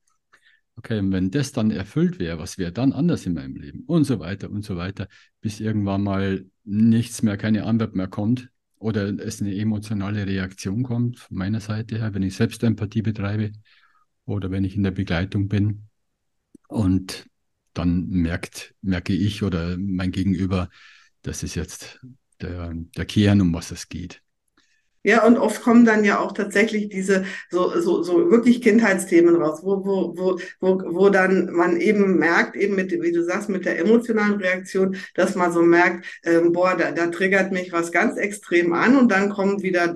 Okay, 0.75 0.99
und 0.99 1.13
wenn 1.13 1.31
das 1.31 1.53
dann 1.53 1.71
erfüllt 1.71 2.19
wäre, 2.19 2.37
was 2.37 2.57
wäre 2.57 2.73
dann 2.73 2.91
anders 2.91 3.25
in 3.25 3.33
meinem 3.33 3.55
Leben? 3.55 3.85
Und 3.85 4.03
so 4.03 4.19
weiter 4.19 4.49
und 4.49 4.65
so 4.65 4.75
weiter, 4.75 5.07
bis 5.39 5.61
irgendwann 5.61 6.03
mal 6.03 6.45
nichts 6.65 7.21
mehr, 7.21 7.37
keine 7.37 7.63
Antwort 7.63 7.95
mehr 7.95 8.09
kommt 8.09 8.49
oder 8.77 9.07
es 9.19 9.41
eine 9.41 9.55
emotionale 9.55 10.25
Reaktion 10.25 10.83
kommt 10.83 11.19
von 11.19 11.37
meiner 11.37 11.59
Seite 11.59 11.97
her, 11.97 12.13
wenn 12.13 12.23
ich 12.23 12.35
Selbstempathie 12.35 13.01
betreibe 13.01 13.51
oder 14.25 14.51
wenn 14.51 14.63
ich 14.63 14.75
in 14.75 14.83
der 14.83 14.91
Begleitung 14.91 15.47
bin. 15.47 15.87
Und 16.67 17.25
dann 17.73 18.07
merkt, 18.07 18.75
merke 18.81 19.13
ich 19.13 19.43
oder 19.43 19.77
mein 19.77 20.11
Gegenüber, 20.11 20.69
das 21.21 21.43
ist 21.43 21.55
jetzt 21.55 21.99
der, 22.41 22.73
der 22.73 23.05
Kern, 23.05 23.41
um 23.41 23.53
was 23.53 23.71
es 23.71 23.89
geht. 23.89 24.21
Ja, 25.05 25.23
und 25.23 25.37
oft 25.37 25.61
kommen 25.61 25.85
dann 25.85 26.03
ja 26.03 26.17
auch 26.19 26.31
tatsächlich 26.31 26.89
diese 26.89 27.25
so, 27.51 27.79
so, 27.79 28.01
so 28.01 28.31
wirklich 28.31 28.59
Kindheitsthemen 28.59 29.35
raus, 29.35 29.59
wo, 29.61 29.85
wo, 29.85 30.17
wo, 30.17 30.39
wo, 30.59 30.81
wo 30.83 31.09
dann 31.09 31.51
man 31.53 31.77
eben 31.77 32.17
merkt, 32.17 32.55
eben 32.55 32.73
mit, 32.73 32.91
wie 32.91 33.11
du 33.11 33.23
sagst, 33.23 33.47
mit 33.47 33.65
der 33.65 33.77
emotionalen 33.77 34.41
Reaktion, 34.41 34.97
dass 35.13 35.35
man 35.35 35.51
so 35.51 35.61
merkt, 35.61 36.05
ähm, 36.23 36.53
boah, 36.53 36.75
da, 36.75 36.89
da 36.89 37.05
triggert 37.07 37.51
mich 37.51 37.71
was 37.71 37.91
ganz 37.91 38.17
extrem 38.17 38.73
an 38.73 38.97
und 38.97 39.11
dann 39.11 39.29
kommen 39.29 39.61
wieder, 39.61 39.93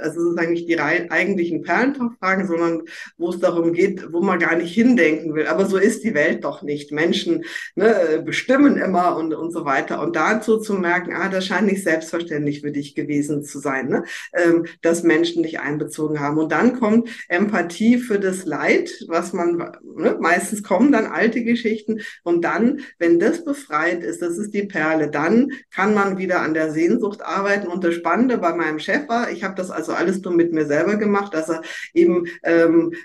also 0.00 0.30
ist 0.30 0.38
eigentlich 0.38 0.64
die 0.64 0.80
eigentlichen 0.80 1.60
Perlentauchfragen, 1.60 2.46
sondern 2.46 2.82
wo 3.18 3.28
es 3.28 3.38
darum 3.38 3.74
geht, 3.74 4.10
wo 4.10 4.22
man 4.22 4.38
gar 4.38 4.56
nicht 4.56 4.72
hindenken 4.72 5.34
will. 5.34 5.48
Aber 5.48 5.66
so 5.66 5.76
ist 5.76 6.02
die 6.02 6.14
Welt 6.14 6.44
doch 6.44 6.62
nicht. 6.62 6.92
Menschen 6.92 7.44
ne, 7.74 8.22
bestimmen 8.24 8.78
immer 8.78 9.18
und, 9.18 9.34
und 9.34 9.52
so 9.52 9.66
weiter. 9.66 10.00
Und 10.00 10.16
dazu 10.16 10.56
zu 10.56 10.72
merken, 10.72 11.12
ah, 11.12 11.28
das 11.28 11.44
scheint 11.44 11.66
nicht 11.66 11.84
selbstverständlich 11.84 12.62
für 12.62 12.72
dich 12.72 12.94
gewesen 12.94 13.44
zu 13.44 13.58
sein. 13.58 13.90
Ne? 13.90 14.04
Ähm, 14.46 14.66
dass 14.82 15.02
Menschen 15.02 15.42
dich 15.42 15.60
einbezogen 15.60 16.20
haben. 16.20 16.38
Und 16.38 16.52
dann 16.52 16.78
kommt 16.78 17.08
Empathie 17.28 17.98
für 17.98 18.18
das 18.18 18.44
Leid, 18.44 18.90
was 19.08 19.32
man, 19.32 19.56
ne, 19.82 20.16
meistens 20.20 20.62
kommen 20.62 20.92
dann 20.92 21.06
alte 21.06 21.42
Geschichten. 21.42 22.00
Und 22.22 22.44
dann, 22.44 22.80
wenn 22.98 23.18
das 23.18 23.44
befreit 23.44 24.02
ist, 24.02 24.22
das 24.22 24.38
ist 24.38 24.54
die 24.54 24.64
Perle, 24.64 25.10
dann 25.10 25.50
kann 25.70 25.94
man 25.94 26.18
wieder 26.18 26.40
an 26.40 26.54
der 26.54 26.70
Sehnsucht 26.72 27.22
arbeiten. 27.22 27.68
Und 27.68 27.84
das 27.84 27.94
Spannende 27.94 28.38
bei 28.38 28.54
meinem 28.54 28.78
Chef 28.78 29.08
war, 29.08 29.30
ich 29.30 29.44
habe 29.44 29.54
das 29.54 29.70
also 29.70 29.92
alles 29.92 30.22
nur 30.22 30.34
mit 30.34 30.52
mir 30.52 30.66
selber 30.66 30.96
gemacht, 30.96 31.34
dass 31.34 31.48
er 31.48 31.62
eben 31.94 32.26
ähm, 32.42 32.92
äh, 32.92 32.96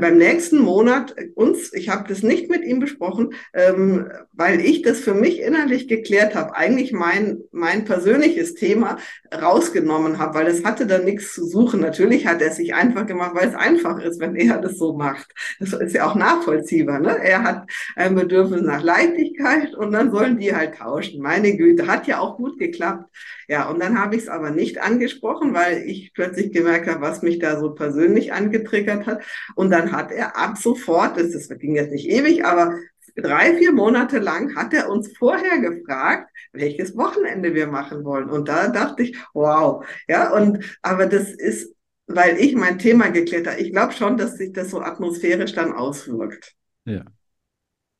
beim 0.00 0.18
nächsten 0.18 0.58
Monat 0.58 1.14
uns, 1.34 1.72
ich 1.72 1.88
habe 1.88 2.08
das 2.08 2.22
nicht 2.22 2.50
mit 2.50 2.64
ihm 2.64 2.80
besprochen, 2.80 3.34
ähm, 3.54 4.10
weil 4.32 4.60
ich 4.60 4.82
das 4.82 5.00
für 5.00 5.14
mich 5.14 5.40
innerlich 5.40 5.86
geklärt 5.86 6.34
habe, 6.34 6.56
eigentlich 6.56 6.92
mein, 6.92 7.38
mein 7.52 7.84
persönliches 7.84 8.54
Thema 8.54 8.98
rausgenommen 9.32 10.18
habe, 10.18 10.34
weil 10.34 10.46
es 10.48 10.64
hatte 10.64 10.86
da 10.86 10.98
nichts 10.98 11.32
zu 11.34 11.46
suchen. 11.46 11.80
Natürlich 11.80 12.26
hat 12.26 12.42
er 12.42 12.50
sich 12.50 12.74
einfach 12.74 13.06
gemacht, 13.06 13.32
weil 13.34 13.48
es 13.48 13.54
einfach 13.54 14.00
ist, 14.00 14.18
wenn 14.20 14.34
er 14.34 14.58
das 14.58 14.76
so 14.78 14.94
macht. 14.94 15.32
Das 15.60 15.72
ist 15.74 15.94
ja 15.94 16.10
auch 16.10 16.16
nachvollziehbar. 16.16 16.98
Ne? 16.98 17.16
Er 17.22 17.44
hat 17.44 17.70
ein 17.94 18.16
Bedürfnis 18.16 18.62
nach 18.62 18.82
Leichtigkeit 18.82 19.74
und 19.74 19.92
dann 19.92 20.10
sollen 20.10 20.38
die 20.38 20.54
halt 20.54 20.76
tauschen. 20.76 21.22
Meine 21.22 21.56
Güte, 21.56 21.86
hat 21.86 22.06
ja 22.08 22.18
auch 22.18 22.36
gut 22.36 22.58
geklappt. 22.58 23.04
Ja, 23.50 23.68
und 23.68 23.80
dann 23.80 23.98
habe 23.98 24.14
ich 24.14 24.22
es 24.22 24.28
aber 24.28 24.50
nicht 24.50 24.80
angesprochen, 24.80 25.54
weil 25.54 25.78
ich 25.78 26.12
plötzlich 26.14 26.52
gemerkt 26.52 26.88
habe, 26.88 27.00
was 27.00 27.22
mich 27.22 27.40
da 27.40 27.58
so 27.58 27.70
persönlich 27.74 28.32
angetriggert 28.32 29.06
hat. 29.06 29.19
Und 29.54 29.70
dann 29.70 29.92
hat 29.92 30.10
er 30.10 30.36
ab 30.36 30.58
sofort, 30.58 31.18
das, 31.18 31.32
das 31.32 31.48
ging 31.58 31.74
jetzt 31.74 31.92
nicht 31.92 32.08
ewig, 32.08 32.44
aber 32.44 32.74
drei, 33.16 33.56
vier 33.56 33.72
Monate 33.72 34.18
lang 34.18 34.54
hat 34.56 34.72
er 34.72 34.88
uns 34.88 35.16
vorher 35.16 35.58
gefragt, 35.60 36.30
welches 36.52 36.96
Wochenende 36.96 37.54
wir 37.54 37.66
machen 37.66 38.04
wollen. 38.04 38.30
Und 38.30 38.48
da 38.48 38.68
dachte 38.68 39.02
ich, 39.04 39.18
wow, 39.34 39.84
ja, 40.08 40.32
und, 40.32 40.64
aber 40.82 41.06
das 41.06 41.30
ist, 41.30 41.74
weil 42.06 42.38
ich 42.38 42.54
mein 42.54 42.78
Thema 42.78 43.10
geklärt 43.10 43.46
habe. 43.46 43.60
Ich 43.60 43.72
glaube 43.72 43.92
schon, 43.92 44.16
dass 44.16 44.36
sich 44.36 44.52
das 44.52 44.70
so 44.70 44.80
atmosphärisch 44.80 45.52
dann 45.52 45.72
auswirkt. 45.72 46.54
Ja, 46.84 47.04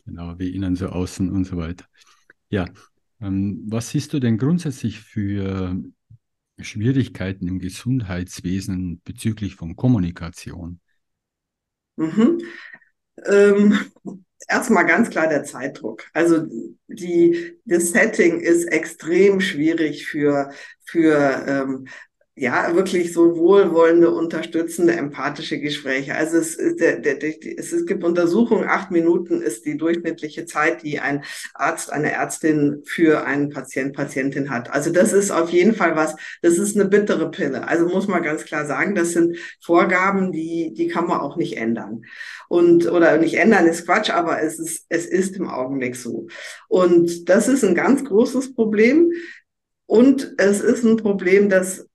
genau, 0.05 0.39
wie 0.39 0.55
innen 0.55 0.77
so 0.77 0.87
außen 0.87 1.31
und 1.31 1.45
so 1.45 1.57
weiter. 1.57 1.85
Ja, 2.49 2.67
ähm, 3.21 3.65
was 3.69 3.91
siehst 3.91 4.13
du 4.13 4.19
denn 4.19 4.39
grundsätzlich 4.39 5.01
für 5.01 5.77
Schwierigkeiten 6.59 7.47
im 7.47 7.59
Gesundheitswesen 7.59 9.01
bezüglich 9.05 9.55
von 9.55 9.77
Kommunikation? 9.77 10.81
Mhm. 12.01 12.41
Ähm, 13.27 13.79
erstmal 14.49 14.87
ganz 14.87 15.11
klar 15.11 15.29
der 15.29 15.45
Zeitdruck. 15.45 16.05
Also 16.15 16.47
die, 16.89 17.59
das 17.67 17.91
Setting 17.93 18.41
ist 18.41 18.65
extrem 18.65 19.41
schwierig 19.41 20.07
für, 20.07 20.51
für 20.85 21.45
ähm, 21.47 21.87
ja, 22.37 22.75
wirklich 22.75 23.13
so 23.13 23.37
wohlwollende, 23.37 24.11
unterstützende, 24.11 24.95
empathische 24.95 25.59
Gespräche. 25.61 26.15
Also 26.15 26.39
es, 26.39 26.57
der, 26.57 26.99
der, 27.01 27.17
der, 27.17 27.35
es, 27.59 27.85
gibt 27.85 28.05
Untersuchungen, 28.05 28.69
acht 28.69 28.91
Minuten 28.91 29.43
ist 29.43 29.67
die 29.67 29.77
durchschnittliche 29.77 30.47
Zeit, 30.47 30.83
die 30.83 31.01
ein 31.01 31.25
Arzt, 31.55 31.93
eine 31.93 32.13
Ärztin 32.13 32.83
für 32.87 33.27
einen 33.27 33.51
Patient, 33.51 33.95
Patientin 33.95 34.49
hat. 34.49 34.73
Also 34.73 34.91
das 34.91 35.13
ist 35.13 35.31
auf 35.33 35.51
jeden 35.51 35.75
Fall 35.75 35.97
was, 35.97 36.15
das 36.41 36.57
ist 36.57 36.77
eine 36.77 36.89
bittere 36.89 37.31
Pille. 37.31 37.67
Also 37.67 37.89
muss 37.89 38.09
man 38.09 38.23
ganz 38.23 38.45
klar 38.45 38.65
sagen, 38.65 38.95
das 38.95 39.13
sind 39.13 39.37
Vorgaben, 39.61 40.33
die, 40.33 40.73
die 40.73 40.89
kann 40.89 41.09
man 41.09 41.21
auch 41.21 41.37
nicht 41.37 41.59
ändern. 41.59 42.05
Und, 42.49 42.91
oder 42.91 43.19
nicht 43.19 43.35
ändern 43.35 43.67
ist 43.67 43.85
Quatsch, 43.85 44.11
aber 44.11 44.41
es 44.41 44.59
ist, 44.59 44.87
es 44.89 45.05
ist 45.05 45.37
im 45.37 45.49
Augenblick 45.49 45.97
so. 45.97 46.29
Und 46.69 47.29
das 47.29 47.49
ist 47.49 47.65
ein 47.65 47.75
ganz 47.75 48.05
großes 48.05 48.55
Problem. 48.55 49.13
Und 49.87 50.35
es 50.39 50.61
ist 50.61 50.85
ein 50.85 50.97
Problem, 50.97 51.49
das 51.49 51.90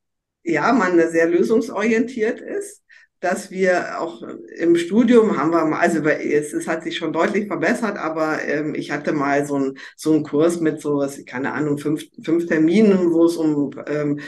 ja, 0.45 0.71
man 0.71 0.97
sehr 1.09 1.27
lösungsorientiert 1.27 2.39
ist, 2.39 2.83
dass 3.19 3.49
wir 3.49 3.99
auch 3.99 4.21
im 4.57 4.75
Studium 4.75 5.37
haben 5.37 5.51
wir 5.51 5.65
mal, 5.65 5.79
also 5.79 5.99
es, 6.03 6.53
es 6.53 6.67
hat 6.67 6.83
sich 6.83 6.97
schon 6.97 7.11
deutlich 7.11 7.47
verbessert, 7.47 7.97
aber 7.97 8.43
ähm, 8.43 8.75
ich 8.75 8.91
hatte 8.91 9.13
mal 9.13 9.45
so 9.45 9.57
ein 9.57 9.77
so 9.95 10.13
ein 10.13 10.23
Kurs 10.23 10.59
mit 10.59 10.79
so, 10.79 10.97
was, 10.97 11.25
keine 11.25 11.53
Ahnung, 11.53 11.79
fünf, 11.79 12.05
fünf 12.23 12.45
Terminen, 12.45 13.11
wo 13.11 13.25
es 13.25 13.37
um 13.37 13.71
ähm, 13.87 14.19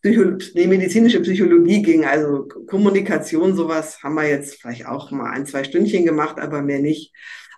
Psycho 0.00 0.38
nee, 0.54 0.66
medizinische 0.66 1.20
Psychologie 1.20 1.82
ging, 1.82 2.04
also 2.04 2.46
Kommunikation, 2.68 3.54
sowas 3.54 4.02
haben 4.02 4.14
wir 4.14 4.28
jetzt 4.28 4.60
vielleicht 4.60 4.86
auch 4.86 5.10
mal 5.10 5.30
ein, 5.30 5.44
zwei 5.44 5.64
Stündchen 5.64 6.06
gemacht, 6.06 6.38
aber 6.38 6.62
mehr 6.62 6.78
nicht. 6.78 7.12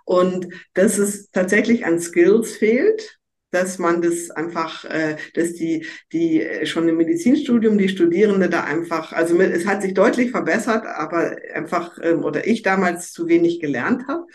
Und 0.04 0.48
dass 0.74 0.98
es 0.98 1.30
tatsächlich 1.30 1.84
an 1.84 2.00
Skills 2.00 2.56
fehlt, 2.56 3.19
dass 3.50 3.78
man 3.78 4.02
das 4.02 4.30
einfach, 4.30 4.84
äh, 4.84 5.16
dass 5.34 5.54
die, 5.54 5.86
die 6.12 6.42
äh, 6.42 6.66
schon 6.66 6.88
im 6.88 6.96
Medizinstudium, 6.96 7.78
die 7.78 7.88
Studierende 7.88 8.48
da 8.48 8.64
einfach, 8.64 9.12
also 9.12 9.38
es 9.40 9.66
hat 9.66 9.82
sich 9.82 9.94
deutlich 9.94 10.30
verbessert, 10.30 10.86
aber 10.86 11.36
einfach, 11.54 11.98
ähm, 12.02 12.24
oder 12.24 12.46
ich 12.46 12.62
damals 12.62 13.12
zu 13.12 13.28
wenig 13.28 13.60
gelernt 13.60 14.06
habe 14.08 14.26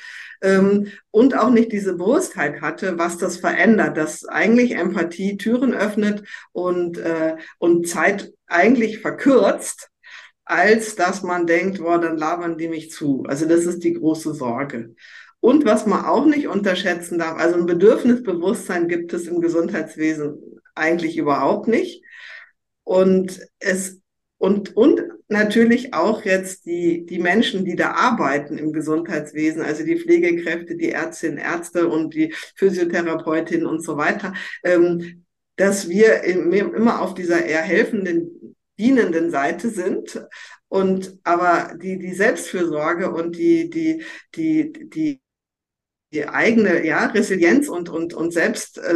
ähm, 0.42 0.88
und 1.12 1.38
auch 1.38 1.50
nicht 1.50 1.72
diese 1.72 1.94
Bewusstheit 1.94 2.62
hatte, 2.62 2.98
was 2.98 3.18
das 3.18 3.38
verändert, 3.38 3.98
dass 3.98 4.26
eigentlich 4.26 4.76
Empathie 4.76 5.38
Türen 5.38 5.74
öffnet 5.74 6.24
und, 6.52 6.98
äh, 6.98 7.36
und 7.58 7.88
Zeit 7.88 8.32
eigentlich 8.48 9.00
verkürzt, 9.00 9.90
als 10.46 10.96
dass 10.96 11.24
man 11.24 11.48
denkt, 11.48 11.80
boah, 11.80 12.00
dann 12.00 12.18
labern 12.18 12.58
die 12.58 12.68
mich 12.68 12.92
zu. 12.92 13.24
Also 13.28 13.48
das 13.48 13.66
ist 13.66 13.84
die 13.84 13.94
große 13.94 14.34
Sorge. 14.36 14.96
Und 15.46 15.64
was 15.64 15.86
man 15.86 16.06
auch 16.06 16.26
nicht 16.26 16.48
unterschätzen 16.48 17.20
darf, 17.20 17.38
also 17.38 17.56
ein 17.56 17.68
Bedürfnisbewusstsein 17.68 18.88
gibt 18.88 19.14
es 19.14 19.28
im 19.28 19.42
Gesundheitswesen 19.42 20.60
eigentlich 20.74 21.18
überhaupt 21.18 21.68
nicht. 21.68 22.04
Und 22.84 23.42
es 23.60 24.02
und, 24.40 24.76
und 24.76 25.04
natürlich 25.28 25.94
auch 25.94 26.26
jetzt 26.26 26.66
die, 26.66 27.06
die 27.06 27.20
Menschen, 27.20 27.64
die 27.64 27.76
da 27.76 27.92
arbeiten 27.92 28.58
im 28.58 28.74
Gesundheitswesen, 28.74 29.62
also 29.62 29.86
die 29.86 30.00
Pflegekräfte, 30.00 30.78
die 30.78 30.90
Ärztinnen, 30.90 31.38
Ärzte 31.38 31.90
und 31.90 32.16
die 32.16 32.34
Physiotherapeutinnen 32.56 33.68
und 33.68 33.84
so 33.84 33.98
weiter, 33.98 34.34
ähm, 34.64 35.26
dass 35.58 35.90
wir 35.90 36.24
immer 36.24 37.04
auf 37.04 37.14
dieser 37.14 37.46
eher 37.46 37.62
helfenden, 37.62 38.56
dienenden 38.80 39.30
Seite 39.30 39.70
sind. 39.70 40.26
Und 40.70 41.20
aber 41.24 41.76
die, 41.80 42.00
die 42.00 42.16
Selbstfürsorge 42.16 43.12
und 43.12 43.38
die, 43.38 43.70
die, 43.70 44.04
die, 44.34 44.74
die, 44.90 45.22
die 46.16 46.28
eigene 46.28 46.86
ja, 46.86 47.08
Resilienz 47.08 47.68
und, 47.68 47.90
und, 47.90 48.14
und 48.14 48.32
Selbst, 48.32 48.78
äh, 48.78 48.94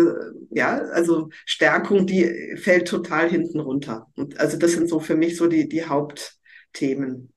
ja, 0.49 0.77
also 0.77 1.29
Stärkung, 1.45 2.07
die 2.07 2.55
fällt 2.55 2.87
total 2.87 3.29
hinten 3.29 3.59
runter. 3.59 4.07
Und 4.15 4.39
also 4.39 4.57
das 4.57 4.71
sind 4.71 4.87
so 4.87 4.99
für 4.99 5.15
mich 5.15 5.35
so 5.35 5.47
die, 5.47 5.67
die 5.67 5.85
Hauptthemen. 5.85 7.33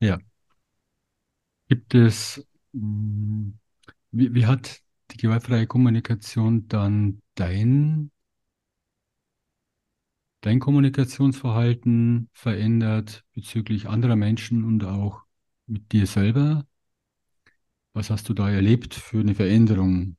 Ja. 0.00 0.18
Gibt 1.68 1.94
es, 1.94 2.46
hm, 2.74 3.58
wie, 4.10 4.34
wie 4.34 4.46
hat 4.46 4.80
die 5.10 5.16
gewaltfreie 5.16 5.66
Kommunikation 5.66 6.68
dann 6.68 7.22
dein, 7.34 8.10
dein 10.42 10.60
Kommunikationsverhalten 10.60 12.28
verändert 12.34 13.24
bezüglich 13.32 13.88
anderer 13.88 14.16
Menschen 14.16 14.64
und 14.64 14.84
auch 14.84 15.22
mit 15.66 15.92
dir 15.92 16.06
selber? 16.06 16.66
Was 17.94 18.10
hast 18.10 18.28
du 18.28 18.34
da 18.34 18.50
erlebt 18.50 18.94
für 18.94 19.20
eine 19.20 19.34
Veränderung? 19.36 20.16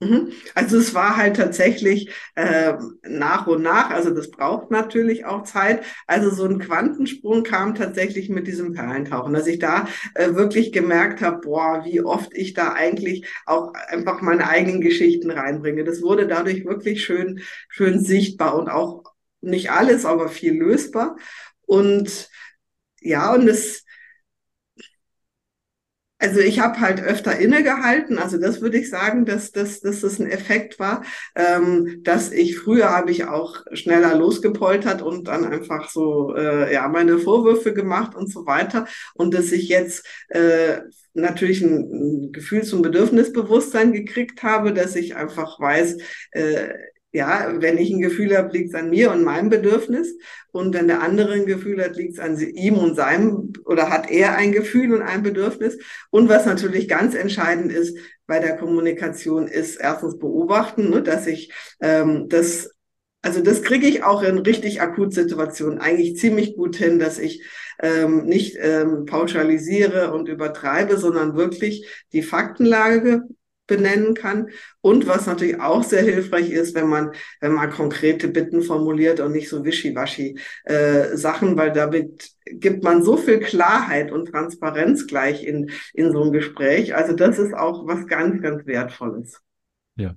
Mhm. 0.00 0.32
Also 0.56 0.78
es 0.78 0.92
war 0.92 1.16
halt 1.16 1.36
tatsächlich 1.36 2.10
äh, 2.34 2.74
nach 3.04 3.46
und 3.46 3.62
nach, 3.62 3.90
also 3.90 4.10
das 4.10 4.30
braucht 4.30 4.72
natürlich 4.72 5.24
auch 5.24 5.44
Zeit. 5.44 5.84
Also 6.08 6.30
so 6.30 6.44
ein 6.46 6.58
Quantensprung 6.58 7.44
kam 7.44 7.76
tatsächlich 7.76 8.28
mit 8.28 8.48
diesem 8.48 8.72
Perlentauchen, 8.72 9.32
dass 9.32 9.46
ich 9.46 9.60
da 9.60 9.86
äh, 10.14 10.34
wirklich 10.34 10.72
gemerkt 10.72 11.20
habe, 11.22 11.40
boah, 11.40 11.84
wie 11.84 12.00
oft 12.02 12.34
ich 12.34 12.54
da 12.54 12.72
eigentlich 12.72 13.26
auch 13.46 13.72
einfach 13.86 14.20
meine 14.20 14.48
eigenen 14.48 14.80
Geschichten 14.80 15.30
reinbringe. 15.30 15.84
Das 15.84 16.02
wurde 16.02 16.26
dadurch 16.26 16.64
wirklich 16.64 17.04
schön, 17.04 17.40
schön 17.68 18.00
sichtbar 18.00 18.56
und 18.58 18.68
auch 18.68 19.04
nicht 19.40 19.70
alles, 19.70 20.04
aber 20.04 20.28
viel 20.28 20.54
lösbar. 20.54 21.16
Und 21.66 22.28
ja, 23.00 23.32
und 23.32 23.46
es 23.46 23.83
also 26.24 26.40
ich 26.40 26.58
habe 26.58 26.80
halt 26.80 27.02
öfter 27.02 27.36
innegehalten, 27.38 28.18
also 28.18 28.38
das 28.38 28.62
würde 28.62 28.78
ich 28.78 28.88
sagen, 28.88 29.26
dass, 29.26 29.52
dass, 29.52 29.80
dass 29.80 30.00
das 30.00 30.18
ein 30.18 30.26
Effekt 30.26 30.78
war, 30.78 31.04
ähm, 31.34 32.00
dass 32.02 32.32
ich 32.32 32.56
früher 32.56 32.88
habe 32.90 33.10
ich 33.10 33.26
auch 33.26 33.62
schneller 33.72 34.14
losgepoltert 34.14 35.02
und 35.02 35.28
dann 35.28 35.44
einfach 35.44 35.90
so 35.90 36.34
äh, 36.34 36.72
ja 36.72 36.88
meine 36.88 37.18
Vorwürfe 37.18 37.74
gemacht 37.74 38.14
und 38.14 38.32
so 38.32 38.46
weiter. 38.46 38.86
Und 39.12 39.34
dass 39.34 39.52
ich 39.52 39.68
jetzt 39.68 40.06
äh, 40.28 40.78
natürlich 41.12 41.60
ein, 41.60 42.28
ein 42.28 42.32
Gefühl 42.32 42.62
zum 42.62 42.80
Bedürfnisbewusstsein 42.80 43.92
gekriegt 43.92 44.42
habe, 44.42 44.72
dass 44.72 44.96
ich 44.96 45.16
einfach 45.16 45.60
weiß, 45.60 45.98
äh, 46.30 46.68
ja, 47.14 47.48
wenn 47.60 47.78
ich 47.78 47.92
ein 47.92 48.00
Gefühl 48.00 48.36
habe, 48.36 48.52
liegt 48.52 48.70
es 48.70 48.74
an 48.74 48.90
mir 48.90 49.12
und 49.12 49.22
meinem 49.22 49.48
Bedürfnis. 49.48 50.16
Und 50.50 50.74
wenn 50.74 50.88
der 50.88 51.00
andere 51.00 51.34
ein 51.34 51.46
Gefühl 51.46 51.80
hat, 51.82 51.94
liegt 51.94 52.14
es 52.14 52.18
an 52.18 52.36
ihm 52.40 52.76
und 52.76 52.96
seinem, 52.96 53.52
oder 53.64 53.88
hat 53.88 54.10
er 54.10 54.34
ein 54.34 54.50
Gefühl 54.50 54.92
und 54.92 55.02
ein 55.02 55.22
Bedürfnis. 55.22 55.78
Und 56.10 56.28
was 56.28 56.44
natürlich 56.44 56.88
ganz 56.88 57.14
entscheidend 57.14 57.70
ist 57.70 57.96
bei 58.26 58.40
der 58.40 58.56
Kommunikation, 58.56 59.46
ist 59.46 59.76
erstens 59.76 60.18
beobachten, 60.18 60.90
ne, 60.90 61.02
dass 61.02 61.28
ich 61.28 61.52
ähm, 61.80 62.28
das, 62.28 62.70
also 63.22 63.40
das 63.40 63.62
kriege 63.62 63.86
ich 63.86 64.02
auch 64.02 64.24
in 64.24 64.38
richtig 64.38 64.80
Akutsituationen 64.80 65.78
eigentlich 65.78 66.16
ziemlich 66.16 66.56
gut 66.56 66.74
hin, 66.74 66.98
dass 66.98 67.20
ich 67.20 67.44
ähm, 67.80 68.24
nicht 68.24 68.56
ähm, 68.60 69.04
pauschalisiere 69.06 70.12
und 70.12 70.28
übertreibe, 70.28 70.96
sondern 70.96 71.36
wirklich 71.36 71.86
die 72.12 72.22
Faktenlage 72.22 73.22
benennen 73.66 74.14
kann. 74.14 74.48
Und 74.80 75.06
was 75.06 75.26
natürlich 75.26 75.60
auch 75.60 75.82
sehr 75.82 76.02
hilfreich 76.02 76.50
ist, 76.50 76.74
wenn 76.74 76.88
man, 76.88 77.12
wenn 77.40 77.52
man 77.52 77.70
konkrete 77.70 78.28
Bitten 78.28 78.62
formuliert 78.62 79.20
und 79.20 79.32
nicht 79.32 79.48
so 79.48 79.64
wischiwaschi 79.64 80.38
äh, 80.64 81.16
Sachen, 81.16 81.56
weil 81.56 81.72
damit 81.72 82.30
gibt 82.46 82.84
man 82.84 83.02
so 83.02 83.16
viel 83.16 83.40
Klarheit 83.40 84.12
und 84.12 84.26
Transparenz 84.30 85.06
gleich 85.06 85.44
in, 85.44 85.70
in 85.94 86.12
so 86.12 86.22
einem 86.22 86.32
Gespräch. 86.32 86.94
Also 86.94 87.14
das 87.14 87.38
ist 87.38 87.54
auch 87.54 87.86
was 87.86 88.06
ganz, 88.06 88.42
ganz 88.42 88.66
Wertvolles. 88.66 89.40
Ja, 89.96 90.14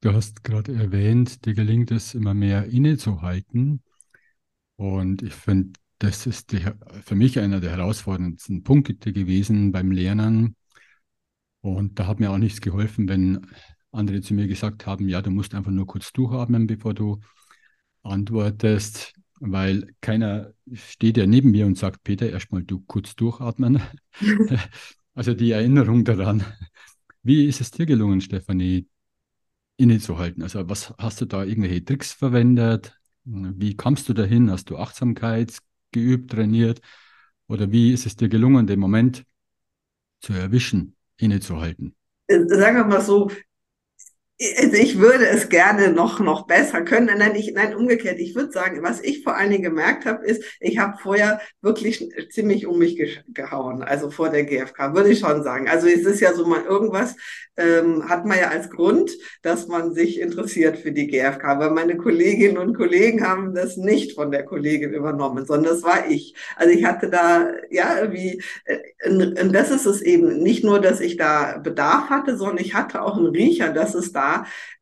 du 0.00 0.12
hast 0.12 0.42
gerade 0.42 0.74
erwähnt, 0.74 1.44
dir 1.44 1.54
gelingt 1.54 1.90
es 1.90 2.14
immer 2.14 2.34
mehr 2.34 2.64
innezuhalten. 2.64 3.82
Und 4.76 5.22
ich 5.22 5.34
finde, 5.34 5.78
das 5.98 6.26
ist 6.26 6.52
die, 6.52 6.64
für 7.04 7.14
mich 7.14 7.38
einer 7.38 7.60
der 7.60 7.72
herausforderndsten 7.72 8.62
Punkte 8.62 9.12
gewesen 9.12 9.70
beim 9.70 9.92
Lernen, 9.92 10.56
und 11.60 11.98
da 11.98 12.06
hat 12.06 12.20
mir 12.20 12.30
auch 12.30 12.38
nichts 12.38 12.60
geholfen, 12.60 13.08
wenn 13.08 13.46
andere 13.92 14.20
zu 14.20 14.34
mir 14.34 14.46
gesagt 14.46 14.86
haben, 14.86 15.08
ja, 15.08 15.20
du 15.22 15.30
musst 15.30 15.54
einfach 15.54 15.70
nur 15.70 15.86
kurz 15.86 16.12
durchatmen, 16.12 16.66
bevor 16.66 16.94
du 16.94 17.20
antwortest, 18.02 19.14
weil 19.40 19.94
keiner 20.00 20.52
steht 20.72 21.16
ja 21.16 21.26
neben 21.26 21.50
mir 21.50 21.66
und 21.66 21.76
sagt, 21.76 22.04
Peter, 22.04 22.30
erstmal 22.30 22.62
du 22.62 22.80
kurz 22.80 23.16
durchatmen. 23.16 23.82
also 25.14 25.34
die 25.34 25.50
Erinnerung 25.50 26.04
daran. 26.04 26.44
Wie 27.22 27.46
ist 27.46 27.60
es 27.60 27.70
dir 27.70 27.86
gelungen, 27.86 28.20
Stefanie, 28.20 28.88
innezuhalten? 29.76 30.42
Also 30.42 30.68
was 30.68 30.94
hast 30.98 31.20
du 31.20 31.26
da 31.26 31.44
irgendwelche 31.44 31.84
Tricks 31.84 32.12
verwendet? 32.12 32.96
Wie 33.24 33.76
kamst 33.76 34.08
du 34.08 34.14
dahin? 34.14 34.50
Hast 34.50 34.70
du 34.70 34.78
Achtsamkeit 34.78 35.58
geübt, 35.92 36.30
trainiert? 36.30 36.80
Oder 37.48 37.70
wie 37.72 37.92
ist 37.92 38.06
es 38.06 38.16
dir 38.16 38.28
gelungen, 38.28 38.66
den 38.66 38.80
Moment 38.80 39.24
zu 40.20 40.32
erwischen? 40.32 40.96
Innezuhalten? 41.20 41.94
Sagen 42.28 42.76
wir 42.76 42.84
mal 42.84 43.00
so, 43.00 43.30
also 44.58 44.74
ich 44.74 44.98
würde 44.98 45.26
es 45.26 45.48
gerne 45.48 45.92
noch, 45.92 46.18
noch 46.18 46.46
besser 46.46 46.82
können. 46.82 47.18
Nein, 47.18 47.34
ich, 47.34 47.52
nein, 47.52 47.74
umgekehrt. 47.74 48.18
Ich 48.18 48.34
würde 48.34 48.52
sagen, 48.52 48.82
was 48.82 49.00
ich 49.02 49.22
vor 49.22 49.36
allen 49.36 49.50
Dingen 49.50 49.62
gemerkt 49.62 50.06
habe, 50.06 50.24
ist, 50.24 50.42
ich 50.60 50.78
habe 50.78 50.96
vorher 51.02 51.40
wirklich 51.60 52.08
ziemlich 52.30 52.66
um 52.66 52.78
mich 52.78 53.22
gehauen, 53.28 53.82
also 53.82 54.10
vor 54.10 54.30
der 54.30 54.44
GfK, 54.44 54.94
würde 54.94 55.10
ich 55.10 55.18
schon 55.18 55.42
sagen. 55.42 55.68
Also 55.68 55.88
es 55.88 56.06
ist 56.06 56.20
ja 56.20 56.32
so 56.32 56.46
mal 56.46 56.64
irgendwas, 56.64 57.16
ähm, 57.58 58.08
hat 58.08 58.24
man 58.24 58.38
ja 58.38 58.48
als 58.48 58.70
Grund, 58.70 59.10
dass 59.42 59.68
man 59.68 59.92
sich 59.92 60.18
interessiert 60.20 60.78
für 60.78 60.92
die 60.92 61.06
GfK, 61.06 61.58
weil 61.58 61.70
meine 61.70 61.98
Kolleginnen 61.98 62.56
und 62.56 62.74
Kollegen 62.74 63.26
haben 63.26 63.54
das 63.54 63.76
nicht 63.76 64.14
von 64.14 64.30
der 64.30 64.44
Kollegin 64.44 64.94
übernommen, 64.94 65.44
sondern 65.44 65.74
das 65.74 65.82
war 65.82 66.08
ich. 66.08 66.34
Also 66.56 66.72
ich 66.72 66.84
hatte 66.84 67.10
da, 67.10 67.50
ja, 67.70 68.10
wie, 68.10 68.42
äh, 68.64 68.78
und 69.10 69.52
das 69.52 69.70
ist 69.70 69.84
es 69.84 70.00
eben, 70.00 70.42
nicht 70.42 70.64
nur, 70.64 70.80
dass 70.80 71.00
ich 71.00 71.18
da 71.18 71.58
Bedarf 71.58 72.08
hatte, 72.08 72.38
sondern 72.38 72.64
ich 72.64 72.72
hatte 72.72 73.02
auch 73.02 73.18
einen 73.18 73.26
Riecher, 73.26 73.70
dass 73.70 73.94
es 73.94 74.12
da 74.12 74.29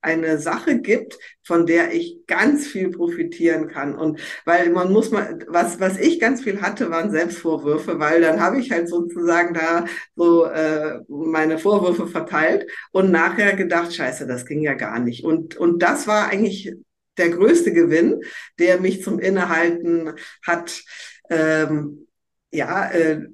eine 0.01 0.39
Sache 0.39 0.81
gibt, 0.81 1.19
von 1.43 1.67
der 1.67 1.93
ich 1.93 2.19
ganz 2.27 2.67
viel 2.67 2.91
profitieren 2.91 3.69
kann. 3.69 3.97
Und 3.97 4.21
weil 4.45 4.71
man 4.71 4.93
muss 4.93 5.11
mal, 5.11 5.39
was, 5.49 5.81
was 5.81 5.99
ich 5.99 6.21
ganz 6.21 6.43
viel 6.43 6.61
hatte, 6.61 6.91
waren 6.91 7.11
Selbstvorwürfe, 7.11 7.99
weil 7.99 8.21
dann 8.21 8.41
habe 8.41 8.61
ich 8.61 8.71
halt 8.71 8.89
sozusagen 8.89 9.55
da 9.55 9.87
so 10.15 10.45
äh, 10.45 11.01
meine 11.09 11.59
Vorwürfe 11.59 12.07
verteilt 12.07 12.71
und 12.93 13.11
nachher 13.11 13.57
gedacht, 13.57 13.95
scheiße, 13.95 14.27
das 14.27 14.47
ging 14.47 14.61
ja 14.61 14.75
gar 14.75 14.99
nicht. 14.99 15.25
Und, 15.25 15.57
und 15.57 15.83
das 15.83 16.07
war 16.07 16.29
eigentlich 16.29 16.75
der 17.17 17.31
größte 17.31 17.73
Gewinn, 17.73 18.23
der 18.59 18.81
mich 18.81 19.03
zum 19.03 19.19
Innehalten 19.19 20.13
hat. 20.47 20.83
Ähm, 21.31 22.07
ja, 22.51 22.91
äh, 22.91 23.27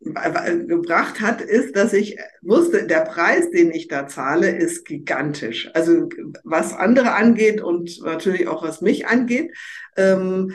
gebracht 0.00 1.20
hat, 1.20 1.40
ist, 1.40 1.76
dass 1.76 1.92
ich 1.92 2.18
wusste, 2.42 2.86
der 2.86 3.00
Preis, 3.00 3.50
den 3.50 3.70
ich 3.70 3.88
da 3.88 4.06
zahle, 4.06 4.50
ist 4.50 4.84
gigantisch. 4.84 5.70
Also 5.74 6.08
was 6.44 6.72
andere 6.72 7.12
angeht 7.14 7.60
und 7.60 8.00
natürlich 8.02 8.48
auch 8.48 8.62
was 8.62 8.80
mich 8.80 9.06
angeht, 9.06 9.52
ähm, 9.96 10.52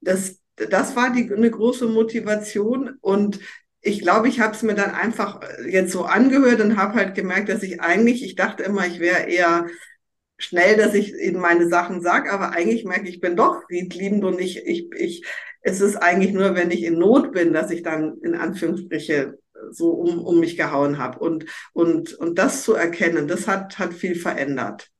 das, 0.00 0.38
das 0.56 0.94
war 0.94 1.12
die, 1.12 1.32
eine 1.32 1.50
große 1.50 1.86
Motivation 1.86 2.96
und 3.00 3.40
ich 3.80 4.00
glaube, 4.00 4.28
ich 4.28 4.40
habe 4.40 4.54
es 4.54 4.62
mir 4.62 4.74
dann 4.74 4.92
einfach 4.92 5.40
jetzt 5.68 5.92
so 5.92 6.04
angehört 6.04 6.60
und 6.60 6.78
habe 6.78 6.94
halt 6.94 7.14
gemerkt, 7.14 7.50
dass 7.50 7.62
ich 7.62 7.82
eigentlich, 7.82 8.24
ich 8.24 8.34
dachte 8.34 8.62
immer, 8.62 8.86
ich 8.86 8.98
wäre 8.98 9.24
eher 9.28 9.66
schnell, 10.36 10.76
dass 10.76 10.94
ich 10.94 11.14
in 11.14 11.38
meine 11.38 11.68
Sachen 11.68 12.02
sage, 12.02 12.32
aber 12.32 12.50
eigentlich 12.50 12.84
merke 12.84 13.08
ich, 13.08 13.16
ich 13.16 13.20
bin 13.20 13.36
doch 13.36 13.62
friedliebend 13.66 14.24
und 14.24 14.40
ich, 14.40 14.66
ich, 14.66 14.90
ich, 14.96 15.24
es 15.62 15.80
ist 15.80 15.96
eigentlich 15.96 16.32
nur, 16.32 16.54
wenn 16.54 16.70
ich 16.70 16.82
in 16.82 16.98
Not 16.98 17.32
bin, 17.32 17.52
dass 17.52 17.70
ich 17.70 17.82
dann 17.82 18.18
in 18.22 18.34
Anführungsstriche 18.34 19.38
so 19.70 19.90
um, 19.90 20.24
um 20.24 20.40
mich 20.40 20.56
gehauen 20.56 20.98
habe. 20.98 21.18
Und, 21.18 21.46
und, 21.72 22.14
und 22.14 22.38
das 22.38 22.62
zu 22.62 22.74
erkennen, 22.74 23.28
das 23.28 23.46
hat, 23.48 23.78
hat 23.78 23.94
viel 23.94 24.14
verändert. 24.14 24.90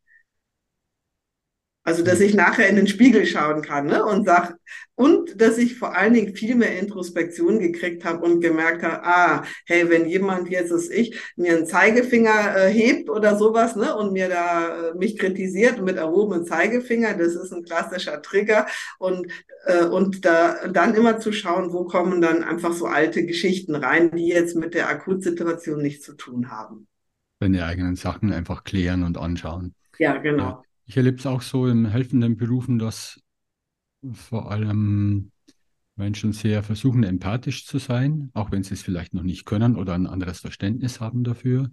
Also, 1.87 2.03
dass 2.03 2.21
ich 2.21 2.35
nachher 2.35 2.69
in 2.69 2.77
den 2.77 2.87
Spiegel 2.87 3.27
schauen 3.27 3.61
kann 3.61 3.87
ne? 3.87 4.03
und 4.03 4.25
sag, 4.25 4.57
und 4.95 5.39
dass 5.41 5.59
ich 5.59 5.77
vor 5.79 5.95
allen 5.95 6.15
Dingen 6.15 6.35
viel 6.35 6.55
mehr 6.55 6.79
Introspektion 6.79 7.59
gekriegt 7.59 8.07
habe 8.07 8.25
und 8.25 8.41
gemerkt 8.41 8.83
habe, 8.83 9.05
ah, 9.05 9.45
hey, 9.67 9.91
wenn 9.91 10.07
jemand 10.07 10.49
jetzt 10.49 10.73
als 10.73 10.89
ich 10.89 11.21
mir 11.37 11.55
einen 11.55 11.67
Zeigefinger 11.67 12.57
äh, 12.57 12.71
hebt 12.71 13.11
oder 13.11 13.37
sowas, 13.37 13.77
ne, 13.77 13.95
und 13.97 14.13
mir 14.13 14.29
da 14.29 14.91
äh, 14.93 14.95
mich 14.95 15.19
kritisiert 15.19 15.83
mit 15.83 15.97
erhobenem 15.97 16.47
Zeigefinger, 16.47 17.15
das 17.15 17.35
ist 17.35 17.53
ein 17.53 17.65
klassischer 17.65 18.23
Trigger 18.23 18.67
und 18.99 19.27
äh, 19.67 19.85
und 19.85 20.25
da 20.25 20.69
dann 20.69 20.95
immer 20.95 21.19
zu 21.19 21.33
schauen, 21.33 21.73
wo 21.73 21.85
kommen 21.85 22.21
dann 22.21 22.45
einfach 22.45 22.73
so 22.73 22.87
alte 22.87 23.27
Geschichten 23.27 23.75
rein, 23.75 24.11
die 24.13 24.29
jetzt 24.29 24.57
mit 24.57 24.75
der 24.75 24.89
Akutsituation 24.89 25.83
nichts 25.83 26.07
zu 26.07 26.15
tun 26.15 26.51
haben. 26.51 26.87
Deine 27.41 27.67
eigenen 27.67 27.97
Sachen 27.97 28.33
einfach 28.33 28.65
klären 28.65 29.03
und 29.03 29.19
anschauen. 29.19 29.75
Ja, 29.99 30.17
genau. 30.17 30.45
Ja. 30.45 30.63
Ich 30.87 30.97
erlebe 30.97 31.19
es 31.19 31.27
auch 31.27 31.43
so 31.43 31.67
in 31.67 31.87
helfenden 31.87 32.37
Berufen, 32.37 32.79
dass 32.79 33.21
vor 34.13 34.51
allem 34.51 35.33
Menschen 35.97 36.33
sehr 36.33 36.63
versuchen, 36.63 37.05
empathisch 37.05 37.67
zu 37.67 37.79
sein, 37.79 38.31
auch 38.35 38.51
wenn 38.51 38.63
sie 38.63 38.75
es 38.75 38.83
vielleicht 38.83 39.15
noch 39.15 39.23
nicht 39.23 39.47
können 39.47 39.77
oder 39.77 39.95
ein 39.95 40.07
anderes 40.07 40.41
Verständnis 40.41 41.01
haben 41.01 41.25
dafür 41.25 41.71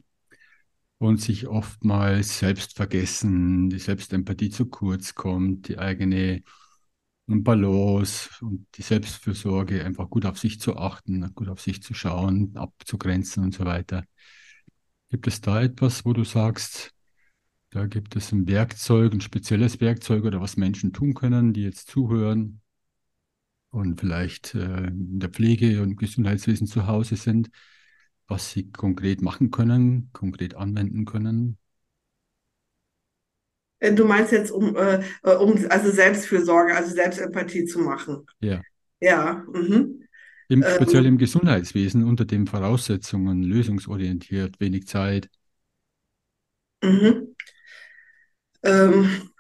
und 1.00 1.20
sich 1.20 1.48
oftmals 1.48 2.40
selbst 2.40 2.76
vergessen, 2.76 3.70
die 3.70 3.80
Selbstempathie 3.80 4.52
zu 4.52 4.68
kurz 4.68 5.16
kommt, 5.16 5.68
die 5.68 5.80
eigene 5.80 6.44
Balance 7.26 8.30
und 8.42 8.68
die 8.76 8.82
Selbstfürsorge, 8.82 9.84
einfach 9.84 10.10
gut 10.10 10.26
auf 10.26 10.38
sich 10.38 10.60
zu 10.60 10.78
achten, 10.78 11.34
gut 11.34 11.50
auf 11.50 11.62
sich 11.62 11.82
zu 11.82 11.94
schauen, 11.94 12.56
abzugrenzen 12.56 13.44
und 13.44 13.54
so 13.54 13.66
weiter. 13.66 14.04
Gibt 15.10 15.28
es 15.28 15.42
da 15.42 15.62
etwas, 15.62 16.06
wo 16.06 16.14
du 16.14 16.24
sagst, 16.24 16.94
da 17.72 17.88
gibt 17.88 18.16
es 18.16 18.32
ein 18.32 18.48
Werkzeug, 18.48 19.14
ein 19.14 19.22
spezielles 19.22 19.80
Werkzeug 19.80 20.26
oder 20.26 20.42
was 20.42 20.58
Menschen 20.58 20.94
tun 20.94 21.14
können, 21.14 21.54
die 21.54 21.64
jetzt 21.64 21.90
zuhören 21.90 22.62
und 23.70 24.00
vielleicht 24.00 24.54
äh, 24.56 24.88
in 24.88 25.20
der 25.20 25.30
Pflege 25.30 25.82
und 25.82 25.96
Gesundheitswesen 25.96 26.68
zu 26.68 26.86
Hause 26.86 27.16
sind, 27.16 27.50
was 28.28 28.52
sie 28.52 28.70
konkret 28.72 29.22
machen 29.22 29.52
können, 29.52 30.10
konkret 30.12 30.56
anwenden 30.56 31.06
können. 31.06 31.58
Äh, 33.80 33.94
du 33.94 34.06
meinst 34.06 34.34
jetzt, 34.34 34.52
um, 34.52 34.76
äh, 34.76 35.02
äh, 35.24 35.36
um 35.36 35.58
also 35.70 35.92
Selbstfürsorge, 35.92 36.76
also 36.76 36.94
Selbstempathie 36.94 37.64
zu 37.66 37.80
machen. 37.80 38.26
Ja. 38.42 38.62
Ja. 39.00 39.46
Mhm. 39.52 40.04
Im, 40.50 40.64
speziell 40.64 41.06
ähm, 41.06 41.14
im 41.14 41.18
Gesundheitswesen 41.18 42.04
unter 42.04 42.26
den 42.26 42.48
Voraussetzungen, 42.48 43.44
lösungsorientiert, 43.44 44.60
wenig 44.60 44.88
Zeit. 44.88 45.30
Mhm. 46.84 47.34
Ähm, 48.64 49.32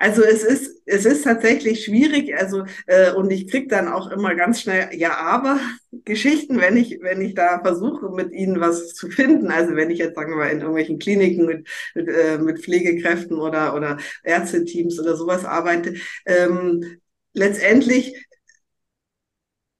also 0.00 0.22
es 0.22 0.44
ist, 0.44 0.80
es 0.86 1.04
ist 1.06 1.24
tatsächlich 1.24 1.84
schwierig, 1.84 2.32
also 2.36 2.64
äh, 2.86 3.10
und 3.12 3.32
ich 3.32 3.50
krieg 3.50 3.68
dann 3.68 3.88
auch 3.88 4.08
immer 4.12 4.36
ganz 4.36 4.60
schnell 4.60 4.90
ja 4.94 5.16
aber 5.16 5.58
Geschichten, 6.04 6.60
wenn 6.60 6.76
ich 6.76 6.98
wenn 7.02 7.20
ich 7.20 7.34
da 7.34 7.60
versuche 7.60 8.08
mit 8.10 8.32
ihnen 8.32 8.60
was 8.60 8.94
zu 8.94 9.10
finden. 9.10 9.50
Also 9.50 9.74
wenn 9.74 9.90
ich 9.90 9.98
jetzt 9.98 10.14
sagen 10.14 10.30
wir 10.30 10.36
mal 10.36 10.50
in 10.50 10.58
irgendwelchen 10.60 11.00
Kliniken 11.00 11.46
mit 11.46 11.68
mit, 11.96 12.08
äh, 12.08 12.38
mit 12.38 12.60
Pflegekräften 12.62 13.38
oder 13.40 13.74
oder 13.74 13.98
Ärzteteams 14.22 15.00
oder 15.00 15.16
sowas 15.16 15.44
arbeite. 15.44 15.94
Ähm, 16.26 16.98
letztendlich 17.34 18.14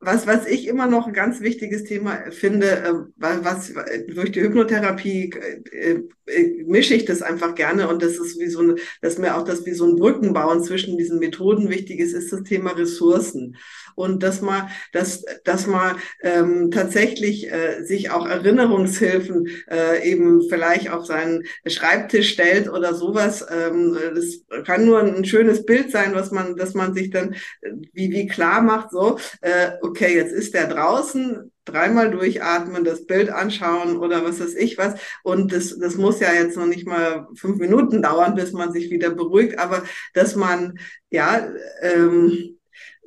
was, 0.00 0.26
was 0.26 0.46
ich 0.46 0.68
immer 0.68 0.86
noch 0.86 1.06
ein 1.08 1.12
ganz 1.12 1.40
wichtiges 1.40 1.84
Thema 1.84 2.30
finde, 2.30 2.66
äh, 2.66 2.92
was 3.16 3.72
durch 4.08 4.30
die 4.30 4.42
Hypnotherapie 4.42 5.32
äh, 5.72 6.00
äh, 6.26 6.64
mische 6.66 6.94
ich 6.94 7.04
das 7.04 7.20
einfach 7.20 7.54
gerne. 7.54 7.88
Und 7.88 8.02
das 8.02 8.12
ist 8.18 8.38
wie 8.38 8.46
so 8.46 8.60
ein, 8.60 8.76
dass 9.02 9.18
mir 9.18 9.36
auch 9.36 9.44
das 9.44 9.66
wie 9.66 9.72
so 9.72 9.86
ein 9.86 9.96
Brückenbauen 9.96 10.62
zwischen 10.62 10.98
diesen 10.98 11.18
Methoden 11.18 11.68
wichtig 11.68 11.98
ist, 11.98 12.12
ist 12.12 12.32
das 12.32 12.44
Thema 12.44 12.70
Ressourcen 12.72 13.56
und 13.98 14.22
dass 14.22 14.40
man, 14.40 14.68
dass, 14.92 15.24
dass 15.44 15.66
man 15.66 15.96
ähm, 16.22 16.70
tatsächlich 16.70 17.50
äh, 17.50 17.82
sich 17.84 18.10
auch 18.10 18.26
Erinnerungshilfen 18.26 19.48
äh, 19.70 20.08
eben 20.08 20.48
vielleicht 20.48 20.90
auf 20.90 21.06
seinen 21.06 21.44
Schreibtisch 21.66 22.30
stellt 22.30 22.68
oder 22.70 22.94
sowas. 22.94 23.44
Ähm, 23.50 23.96
das 24.14 24.64
kann 24.64 24.86
nur 24.86 25.00
ein 25.00 25.24
schönes 25.24 25.66
Bild 25.66 25.90
sein, 25.90 26.14
was 26.14 26.30
man, 26.30 26.56
dass 26.56 26.74
man 26.74 26.94
sich 26.94 27.10
dann 27.10 27.34
wie 27.92 28.10
wie 28.10 28.26
klar 28.26 28.62
macht, 28.62 28.90
so 28.90 29.18
äh, 29.40 29.72
okay, 29.82 30.14
jetzt 30.14 30.32
ist 30.32 30.54
der 30.54 30.68
draußen, 30.68 31.50
dreimal 31.64 32.10
durchatmen, 32.10 32.84
das 32.84 33.06
Bild 33.06 33.30
anschauen 33.30 33.96
oder 33.96 34.24
was 34.24 34.40
weiß 34.40 34.54
ich 34.54 34.78
was. 34.78 34.94
Und 35.22 35.52
das, 35.52 35.78
das 35.78 35.96
muss 35.96 36.20
ja 36.20 36.32
jetzt 36.32 36.56
noch 36.56 36.66
nicht 36.66 36.86
mal 36.86 37.28
fünf 37.34 37.58
Minuten 37.58 38.02
dauern, 38.02 38.34
bis 38.34 38.52
man 38.52 38.72
sich 38.72 38.90
wieder 38.90 39.10
beruhigt, 39.10 39.58
aber 39.58 39.82
dass 40.14 40.34
man, 40.34 40.78
ja, 41.10 41.48
ähm, 41.82 42.57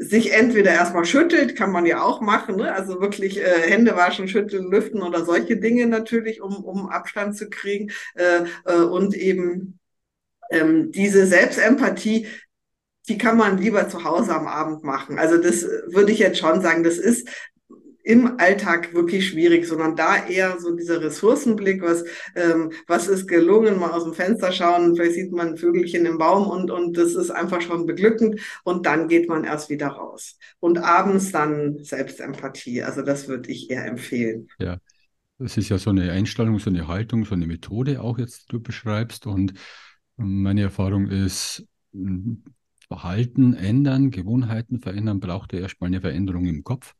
sich 0.01 0.33
entweder 0.33 0.71
erstmal 0.71 1.05
schüttelt, 1.05 1.55
kann 1.55 1.71
man 1.71 1.85
ja 1.85 2.01
auch 2.01 2.21
machen, 2.21 2.55
ne? 2.55 2.73
also 2.73 2.99
wirklich 3.01 3.39
äh, 3.39 3.69
Hände 3.69 3.95
waschen, 3.95 4.27
schütteln, 4.27 4.71
lüften 4.71 5.03
oder 5.03 5.23
solche 5.23 5.57
Dinge 5.57 5.85
natürlich, 5.85 6.41
um, 6.41 6.55
um 6.63 6.89
Abstand 6.89 7.37
zu 7.37 7.49
kriegen 7.49 7.91
äh, 8.15 8.45
äh, 8.65 8.81
und 8.81 9.13
eben 9.13 9.79
ähm, 10.49 10.91
diese 10.91 11.27
Selbstempathie, 11.27 12.25
die 13.09 13.19
kann 13.19 13.37
man 13.37 13.59
lieber 13.59 13.89
zu 13.89 14.03
Hause 14.03 14.33
am 14.33 14.47
Abend 14.47 14.83
machen. 14.83 15.19
Also 15.19 15.37
das 15.37 15.61
würde 15.61 16.11
ich 16.11 16.19
jetzt 16.19 16.39
schon 16.39 16.61
sagen, 16.61 16.83
das 16.83 16.97
ist 16.97 17.29
im 18.03 18.39
Alltag 18.39 18.93
wirklich 18.93 19.27
schwierig, 19.29 19.65
sondern 19.67 19.95
da 19.95 20.25
eher 20.25 20.59
so 20.59 20.75
dieser 20.75 21.01
Ressourcenblick, 21.01 21.81
was, 21.81 22.03
ähm, 22.35 22.71
was 22.87 23.07
ist 23.07 23.27
gelungen, 23.27 23.79
mal 23.79 23.91
aus 23.91 24.03
dem 24.03 24.13
Fenster 24.13 24.51
schauen, 24.51 24.95
vielleicht 24.95 25.15
sieht 25.15 25.31
man 25.31 25.49
ein 25.49 25.57
Vögelchen 25.57 26.05
im 26.05 26.17
Baum 26.17 26.49
und, 26.49 26.71
und 26.71 26.97
das 26.97 27.15
ist 27.15 27.29
einfach 27.29 27.61
schon 27.61 27.85
beglückend 27.85 28.39
und 28.63 28.85
dann 28.85 29.07
geht 29.07 29.29
man 29.29 29.43
erst 29.43 29.69
wieder 29.69 29.87
raus. 29.87 30.37
Und 30.59 30.77
abends 30.77 31.31
dann 31.31 31.77
Selbstempathie, 31.83 32.83
also 32.83 33.01
das 33.01 33.27
würde 33.27 33.51
ich 33.51 33.69
eher 33.69 33.85
empfehlen. 33.85 34.47
Ja, 34.59 34.77
das 35.37 35.57
ist 35.57 35.69
ja 35.69 35.77
so 35.77 35.89
eine 35.89 36.11
Einstellung, 36.11 36.59
so 36.59 36.69
eine 36.69 36.87
Haltung, 36.87 37.25
so 37.25 37.35
eine 37.35 37.47
Methode 37.47 38.01
auch 38.01 38.17
jetzt, 38.17 38.43
die 38.43 38.53
du 38.53 38.59
beschreibst 38.61 39.25
und 39.27 39.53
meine 40.17 40.61
Erfahrung 40.61 41.07
ist, 41.07 41.65
Verhalten 42.87 43.53
ändern, 43.53 44.11
Gewohnheiten 44.11 44.79
verändern, 44.79 45.19
braucht 45.19 45.53
ja 45.53 45.59
erstmal 45.59 45.87
eine 45.87 46.01
Veränderung 46.01 46.45
im 46.45 46.63
Kopf 46.63 46.93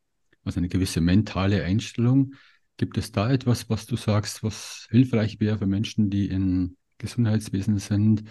also 0.44 0.60
eine 0.60 0.70
gewisse 0.70 1.02
mentale 1.02 1.64
Einstellung. 1.64 2.34
Gibt 2.78 2.98
es 2.98 3.12
da 3.12 3.32
etwas, 3.32 3.70
was 3.70 3.86
du 3.86 3.96
sagst, 3.96 4.44
was 4.44 4.88
hilfreich 4.90 5.40
wäre 5.40 5.58
für 5.58 5.68
Menschen, 5.68 6.10
die 6.10 6.28
in 6.28 6.78
Gesundheitswesen 6.98 7.78
sind? 7.78 8.24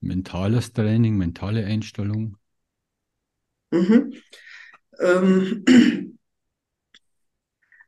Mentales 0.00 0.72
Training, 0.72 1.16
mentale 1.16 1.64
Einstellung? 1.64 2.36
Mhm. 3.72 4.12
Ähm, 5.00 5.64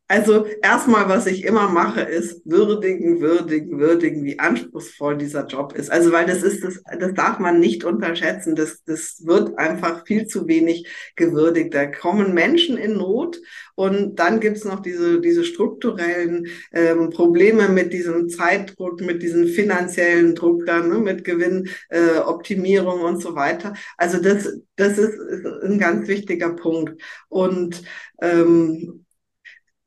also 0.09 0.47
erstmal, 0.62 1.09
was 1.09 1.27
ich 1.27 1.45
immer 1.45 1.69
mache, 1.69 2.01
ist 2.03 2.42
würdigen, 2.45 3.21
würdigen, 3.21 3.81
würdigen, 3.81 4.23
wie 4.23 4.38
anspruchsvoll 4.38 5.16
dieser 5.19 5.47
Job 5.47 5.73
ist. 5.73 5.90
Also 5.90 6.12
weil 6.12 6.27
das 6.27 6.45
ist, 6.45 6.62
das, 6.62 6.81
das 6.97 7.12
darf 7.14 7.40
man 7.40 7.59
nicht 7.59 7.83
unterschätzen. 7.83 8.55
Das, 8.55 8.85
das 8.85 9.27
wird 9.27 9.59
einfach 9.59 10.07
viel 10.07 10.29
zu 10.29 10.47
wenig 10.47 10.87
gewürdigt. 11.16 11.75
Da 11.75 11.87
kommen 11.87 12.35
Menschen 12.35 12.79
in 12.79 12.95
Not 12.95 13.40
und 13.75 14.16
dann 14.21 14.38
gibt's 14.38 14.64
noch 14.64 14.81
diese, 14.81 15.21
diese 15.21 15.42
strukturellen 15.42 16.47
ähm, 16.73 17.11
Probleme 17.11 17.69
mit 17.69 17.92
diesem 17.92 18.29
Zeitdruck, 18.29 19.01
mit 19.01 19.25
diesem 19.25 19.49
finanziellen 19.49 20.37
Druck 20.37 20.66
dann, 20.66 20.88
ne, 20.88 20.99
mit 20.99 21.25
Gewinnoptimierung 21.25 23.01
äh, 23.01 23.05
und 23.05 23.21
so 23.21 23.35
weiter. 23.35 23.75
Also 23.97 24.23
das, 24.23 24.57
das 24.77 24.99
ist, 24.99 25.14
ist 25.14 25.47
ein 25.64 25.81
ganz 25.81 26.07
wichtiger 26.07 26.51
Punkt. 26.51 27.03
Und 27.29 27.83
ähm, 28.23 29.06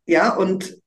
ja, 0.10 0.36
und 0.36 0.80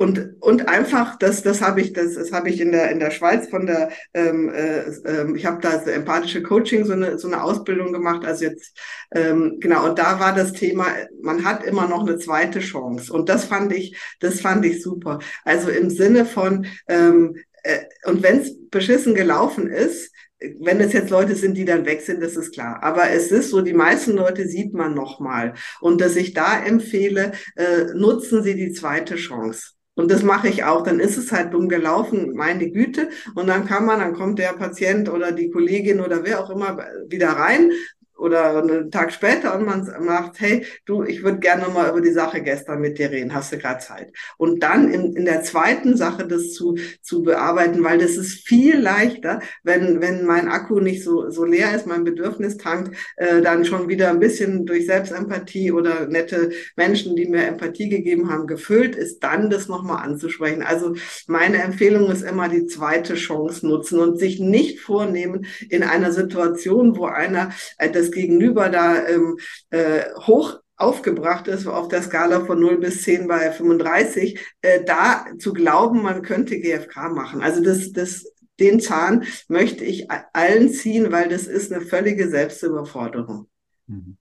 und, 0.00 0.40
und 0.40 0.68
einfach, 0.68 1.16
das, 1.16 1.42
das 1.42 1.60
habe 1.60 1.80
ich, 1.80 1.92
das, 1.92 2.14
das 2.14 2.30
habe 2.30 2.50
ich 2.50 2.60
in 2.60 2.70
der, 2.70 2.92
in 2.92 3.00
der 3.00 3.10
Schweiz 3.10 3.48
von 3.48 3.66
der, 3.66 3.90
ähm, 4.14 4.48
äh, 4.48 4.82
äh, 4.82 5.36
ich 5.36 5.44
habe 5.44 5.60
da 5.60 5.80
so 5.82 5.90
empathische 5.90 6.40
Coaching, 6.40 6.84
so 6.84 6.92
eine, 6.92 7.18
so 7.18 7.26
eine 7.26 7.42
Ausbildung 7.42 7.92
gemacht. 7.92 8.24
Also 8.24 8.44
jetzt, 8.44 8.78
ähm, 9.12 9.56
genau, 9.58 9.88
und 9.88 9.98
da 9.98 10.20
war 10.20 10.32
das 10.32 10.52
Thema, 10.52 10.86
man 11.20 11.44
hat 11.44 11.64
immer 11.64 11.88
noch 11.88 12.06
eine 12.06 12.16
zweite 12.16 12.60
Chance. 12.60 13.12
Und 13.12 13.28
das 13.28 13.46
fand 13.46 13.72
ich, 13.72 13.96
das 14.20 14.40
fand 14.40 14.64
ich 14.64 14.82
super. 14.84 15.18
Also 15.44 15.68
im 15.68 15.90
Sinne 15.90 16.26
von, 16.26 16.66
ähm, 16.86 17.34
äh, 17.64 17.80
und 18.04 18.22
wenn 18.22 18.38
es 18.42 18.54
beschissen 18.70 19.16
gelaufen 19.16 19.66
ist, 19.66 20.12
wenn 20.60 20.80
es 20.80 20.92
jetzt 20.92 21.10
Leute 21.10 21.34
sind, 21.34 21.56
die 21.56 21.64
dann 21.64 21.86
weg 21.86 22.00
sind, 22.00 22.22
das 22.22 22.36
ist 22.36 22.52
klar. 22.52 22.82
Aber 22.82 23.10
es 23.10 23.32
ist 23.32 23.50
so, 23.50 23.60
die 23.60 23.72
meisten 23.72 24.12
Leute 24.12 24.46
sieht 24.46 24.72
man 24.72 24.94
nochmal. 24.94 25.54
Und 25.80 26.00
dass 26.00 26.16
ich 26.16 26.32
da 26.32 26.58
empfehle, 26.60 27.32
äh, 27.56 27.86
nutzen 27.94 28.42
Sie 28.42 28.54
die 28.54 28.72
zweite 28.72 29.16
Chance. 29.16 29.72
Und 29.94 30.12
das 30.12 30.22
mache 30.22 30.48
ich 30.48 30.62
auch. 30.62 30.84
Dann 30.84 31.00
ist 31.00 31.16
es 31.16 31.32
halt 31.32 31.52
dumm 31.52 31.68
gelaufen, 31.68 32.34
meine 32.34 32.70
Güte. 32.70 33.08
Und 33.34 33.48
dann 33.48 33.66
kann 33.66 33.84
man, 33.84 33.98
dann 33.98 34.14
kommt 34.14 34.38
der 34.38 34.52
Patient 34.52 35.08
oder 35.08 35.32
die 35.32 35.50
Kollegin 35.50 36.00
oder 36.00 36.24
wer 36.24 36.40
auch 36.40 36.50
immer 36.50 36.78
wieder 37.08 37.30
rein 37.30 37.72
oder 38.18 38.62
einen 38.62 38.90
Tag 38.90 39.12
später 39.12 39.56
und 39.56 39.64
man 39.64 39.88
macht, 40.04 40.40
hey, 40.40 40.66
du, 40.84 41.04
ich 41.04 41.22
würde 41.22 41.38
gerne 41.38 41.68
mal 41.68 41.88
über 41.88 42.00
die 42.00 42.12
Sache 42.12 42.42
gestern 42.42 42.80
mit 42.80 42.98
dir 42.98 43.10
reden, 43.10 43.32
hast 43.34 43.52
du 43.52 43.58
gerade 43.58 43.78
Zeit? 43.78 44.12
Und 44.36 44.62
dann 44.62 44.90
in, 44.90 45.14
in 45.14 45.24
der 45.24 45.42
zweiten 45.42 45.96
Sache 45.96 46.26
das 46.26 46.52
zu, 46.52 46.76
zu 47.00 47.22
bearbeiten, 47.22 47.84
weil 47.84 47.98
das 47.98 48.16
ist 48.16 48.46
viel 48.46 48.76
leichter, 48.78 49.40
wenn, 49.62 50.00
wenn 50.00 50.26
mein 50.26 50.48
Akku 50.48 50.80
nicht 50.80 51.04
so, 51.04 51.30
so 51.30 51.44
leer 51.44 51.74
ist, 51.74 51.86
mein 51.86 52.04
Bedürfnistank 52.04 52.96
äh, 53.16 53.40
dann 53.40 53.64
schon 53.64 53.88
wieder 53.88 54.10
ein 54.10 54.20
bisschen 54.20 54.66
durch 54.66 54.86
Selbstempathie 54.86 55.70
oder 55.72 56.06
nette 56.06 56.50
Menschen, 56.76 57.14
die 57.14 57.26
mir 57.26 57.46
Empathie 57.46 57.88
gegeben 57.88 58.30
haben, 58.30 58.46
gefüllt 58.46 58.96
ist, 58.96 59.20
dann 59.20 59.48
das 59.48 59.68
nochmal 59.68 60.04
anzusprechen. 60.04 60.62
Also 60.62 60.94
meine 61.28 61.62
Empfehlung 61.62 62.10
ist 62.10 62.22
immer 62.22 62.48
die 62.48 62.66
zweite 62.66 63.14
Chance 63.14 63.66
nutzen 63.66 64.00
und 64.00 64.18
sich 64.18 64.40
nicht 64.40 64.80
vornehmen 64.80 65.46
in 65.68 65.82
einer 65.84 66.10
Situation, 66.10 66.96
wo 66.96 67.06
einer 67.06 67.50
äh, 67.78 67.90
das 67.90 68.07
Gegenüber 68.10 68.68
da 68.68 69.06
ähm, 69.06 69.38
äh, 69.70 70.04
hoch 70.26 70.60
aufgebracht 70.76 71.48
ist 71.48 71.66
auf 71.66 71.88
der 71.88 72.02
Skala 72.02 72.44
von 72.44 72.60
0 72.60 72.78
bis 72.78 73.02
10 73.02 73.26
bei 73.26 73.50
35, 73.50 74.38
äh, 74.62 74.84
da 74.84 75.26
zu 75.38 75.52
glauben, 75.52 76.02
man 76.02 76.22
könnte 76.22 76.60
GFK 76.60 77.10
machen. 77.10 77.42
Also 77.42 77.62
das, 77.62 77.92
das, 77.92 78.24
den 78.60 78.80
Zahn 78.80 79.24
möchte 79.48 79.84
ich 79.84 80.08
allen 80.10 80.70
ziehen, 80.70 81.10
weil 81.10 81.28
das 81.28 81.46
ist 81.46 81.72
eine 81.72 81.84
völlige 81.84 82.28
Selbstüberforderung. 82.28 83.48
Mhm. 83.86 84.16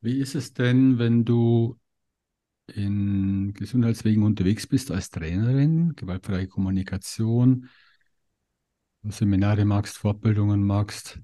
Wie 0.00 0.20
ist 0.20 0.36
es 0.36 0.54
denn, 0.54 0.98
wenn 0.98 1.24
du 1.24 1.76
in 2.72 3.52
Gesundheitswegen 3.54 4.22
unterwegs 4.22 4.66
bist 4.66 4.92
als 4.92 5.10
Trainerin, 5.10 5.94
gewaltfreie 5.96 6.46
Kommunikation, 6.46 7.68
Seminare 9.02 9.64
magst, 9.64 9.96
Fortbildungen 9.96 10.62
magst? 10.62 11.18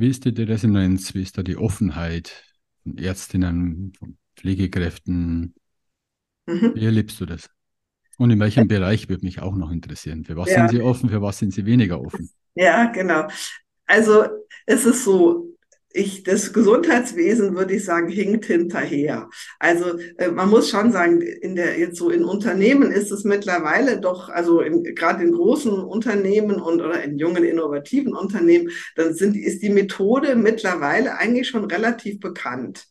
Wie 0.00 0.10
ist 0.10 0.24
die 0.24 0.42
Resonanz? 0.42 1.12
Wie 1.14 1.22
ist 1.22 1.36
da 1.36 1.42
die 1.42 1.56
Offenheit 1.56 2.44
von 2.84 2.98
Ärztinnen, 2.98 3.92
von 3.98 4.16
Pflegekräften? 4.36 5.56
Mhm. 6.46 6.72
Wie 6.76 6.84
erlebst 6.84 7.20
du 7.20 7.26
das? 7.26 7.50
Und 8.16 8.30
in 8.30 8.38
welchem 8.38 8.68
Bereich 8.68 9.08
würde 9.08 9.26
mich 9.26 9.40
auch 9.40 9.56
noch 9.56 9.72
interessieren? 9.72 10.24
Für 10.24 10.36
was 10.36 10.50
ja. 10.50 10.58
sind 10.58 10.70
Sie 10.70 10.82
offen, 10.82 11.10
für 11.10 11.20
was 11.20 11.38
sind 11.38 11.52
Sie 11.52 11.66
weniger 11.66 12.00
offen? 12.00 12.30
Ja, 12.54 12.84
genau. 12.86 13.26
Also 13.86 14.24
es 14.66 14.84
ist 14.84 15.02
so, 15.02 15.47
ich, 15.92 16.22
das 16.22 16.52
Gesundheitswesen, 16.52 17.56
würde 17.56 17.74
ich 17.74 17.84
sagen, 17.84 18.08
hinkt 18.08 18.44
hinterher. 18.46 19.30
Also 19.58 19.98
äh, 20.18 20.30
man 20.30 20.50
muss 20.50 20.70
schon 20.70 20.92
sagen, 20.92 21.22
in 21.22 21.56
der 21.56 21.78
jetzt 21.78 21.96
so 21.96 22.10
in 22.10 22.24
Unternehmen 22.24 22.92
ist 22.92 23.10
es 23.10 23.24
mittlerweile 23.24 24.00
doch, 24.00 24.28
also 24.28 24.62
gerade 24.94 25.24
in 25.24 25.32
großen 25.32 25.72
Unternehmen 25.72 26.60
und 26.60 26.82
oder 26.82 27.02
in 27.02 27.18
jungen 27.18 27.44
innovativen 27.44 28.14
Unternehmen, 28.14 28.70
dann 28.96 29.14
sind 29.14 29.36
ist 29.36 29.62
die 29.62 29.70
Methode 29.70 30.36
mittlerweile 30.36 31.16
eigentlich 31.16 31.48
schon 31.48 31.64
relativ 31.64 32.20
bekannt. 32.20 32.86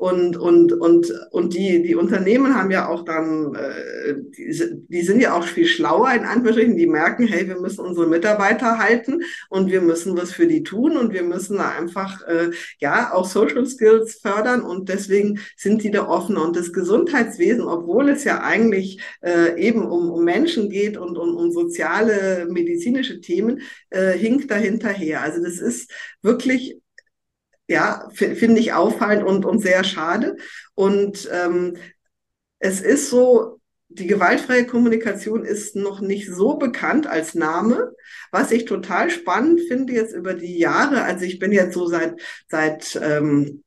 Und, 0.00 0.38
und, 0.38 0.72
und, 0.72 1.12
und 1.30 1.52
die, 1.52 1.82
die 1.82 1.94
Unternehmen 1.94 2.54
haben 2.54 2.70
ja 2.70 2.88
auch 2.88 3.04
dann, 3.04 3.54
äh, 3.54 4.14
die, 4.34 4.86
die 4.88 5.02
sind 5.02 5.20
ja 5.20 5.34
auch 5.34 5.44
viel 5.44 5.66
schlauer 5.66 6.10
in 6.14 6.24
Anführungsstrichen, 6.24 6.74
die 6.74 6.86
merken, 6.86 7.26
hey, 7.26 7.46
wir 7.46 7.60
müssen 7.60 7.84
unsere 7.84 8.06
Mitarbeiter 8.06 8.78
halten 8.78 9.20
und 9.50 9.70
wir 9.70 9.82
müssen 9.82 10.16
was 10.16 10.32
für 10.32 10.46
die 10.46 10.62
tun 10.62 10.96
und 10.96 11.12
wir 11.12 11.22
müssen 11.22 11.58
da 11.58 11.68
einfach, 11.68 12.26
äh, 12.26 12.50
ja, 12.78 13.12
auch 13.12 13.26
Social 13.26 13.66
Skills 13.66 14.14
fördern 14.22 14.62
und 14.62 14.88
deswegen 14.88 15.38
sind 15.54 15.82
die 15.82 15.90
da 15.90 16.08
offen. 16.08 16.38
Und 16.38 16.56
das 16.56 16.72
Gesundheitswesen, 16.72 17.64
obwohl 17.64 18.08
es 18.08 18.24
ja 18.24 18.40
eigentlich 18.40 19.02
äh, 19.20 19.60
eben 19.60 19.84
um, 19.84 20.08
um 20.08 20.24
Menschen 20.24 20.70
geht 20.70 20.96
und 20.96 21.18
um, 21.18 21.36
um 21.36 21.52
soziale, 21.52 22.46
medizinische 22.48 23.20
Themen, 23.20 23.60
äh, 23.90 24.12
hinkt 24.12 24.50
da 24.50 24.54
hinterher. 24.54 25.20
Also 25.20 25.44
das 25.44 25.58
ist 25.58 25.92
wirklich 26.22 26.79
ja, 27.70 28.08
finde 28.12 28.58
ich 28.58 28.72
auffallend 28.72 29.22
und, 29.22 29.44
und 29.44 29.60
sehr 29.60 29.84
schade. 29.84 30.36
Und 30.74 31.28
ähm, 31.32 31.76
es 32.58 32.80
ist 32.80 33.10
so, 33.10 33.60
die 33.88 34.08
gewaltfreie 34.08 34.66
Kommunikation 34.66 35.44
ist 35.44 35.76
noch 35.76 36.00
nicht 36.00 36.28
so 36.28 36.56
bekannt 36.56 37.06
als 37.06 37.36
Name, 37.36 37.92
was 38.32 38.50
ich 38.50 38.64
total 38.64 39.08
spannend 39.10 39.60
finde 39.68 39.92
jetzt 39.92 40.14
über 40.14 40.34
die 40.34 40.58
Jahre. 40.58 41.04
Also 41.04 41.24
ich 41.24 41.38
bin 41.38 41.52
jetzt 41.52 41.74
so 41.74 41.86
seit, 41.86 42.20
seit 42.48 43.00
ähm, 43.00 43.62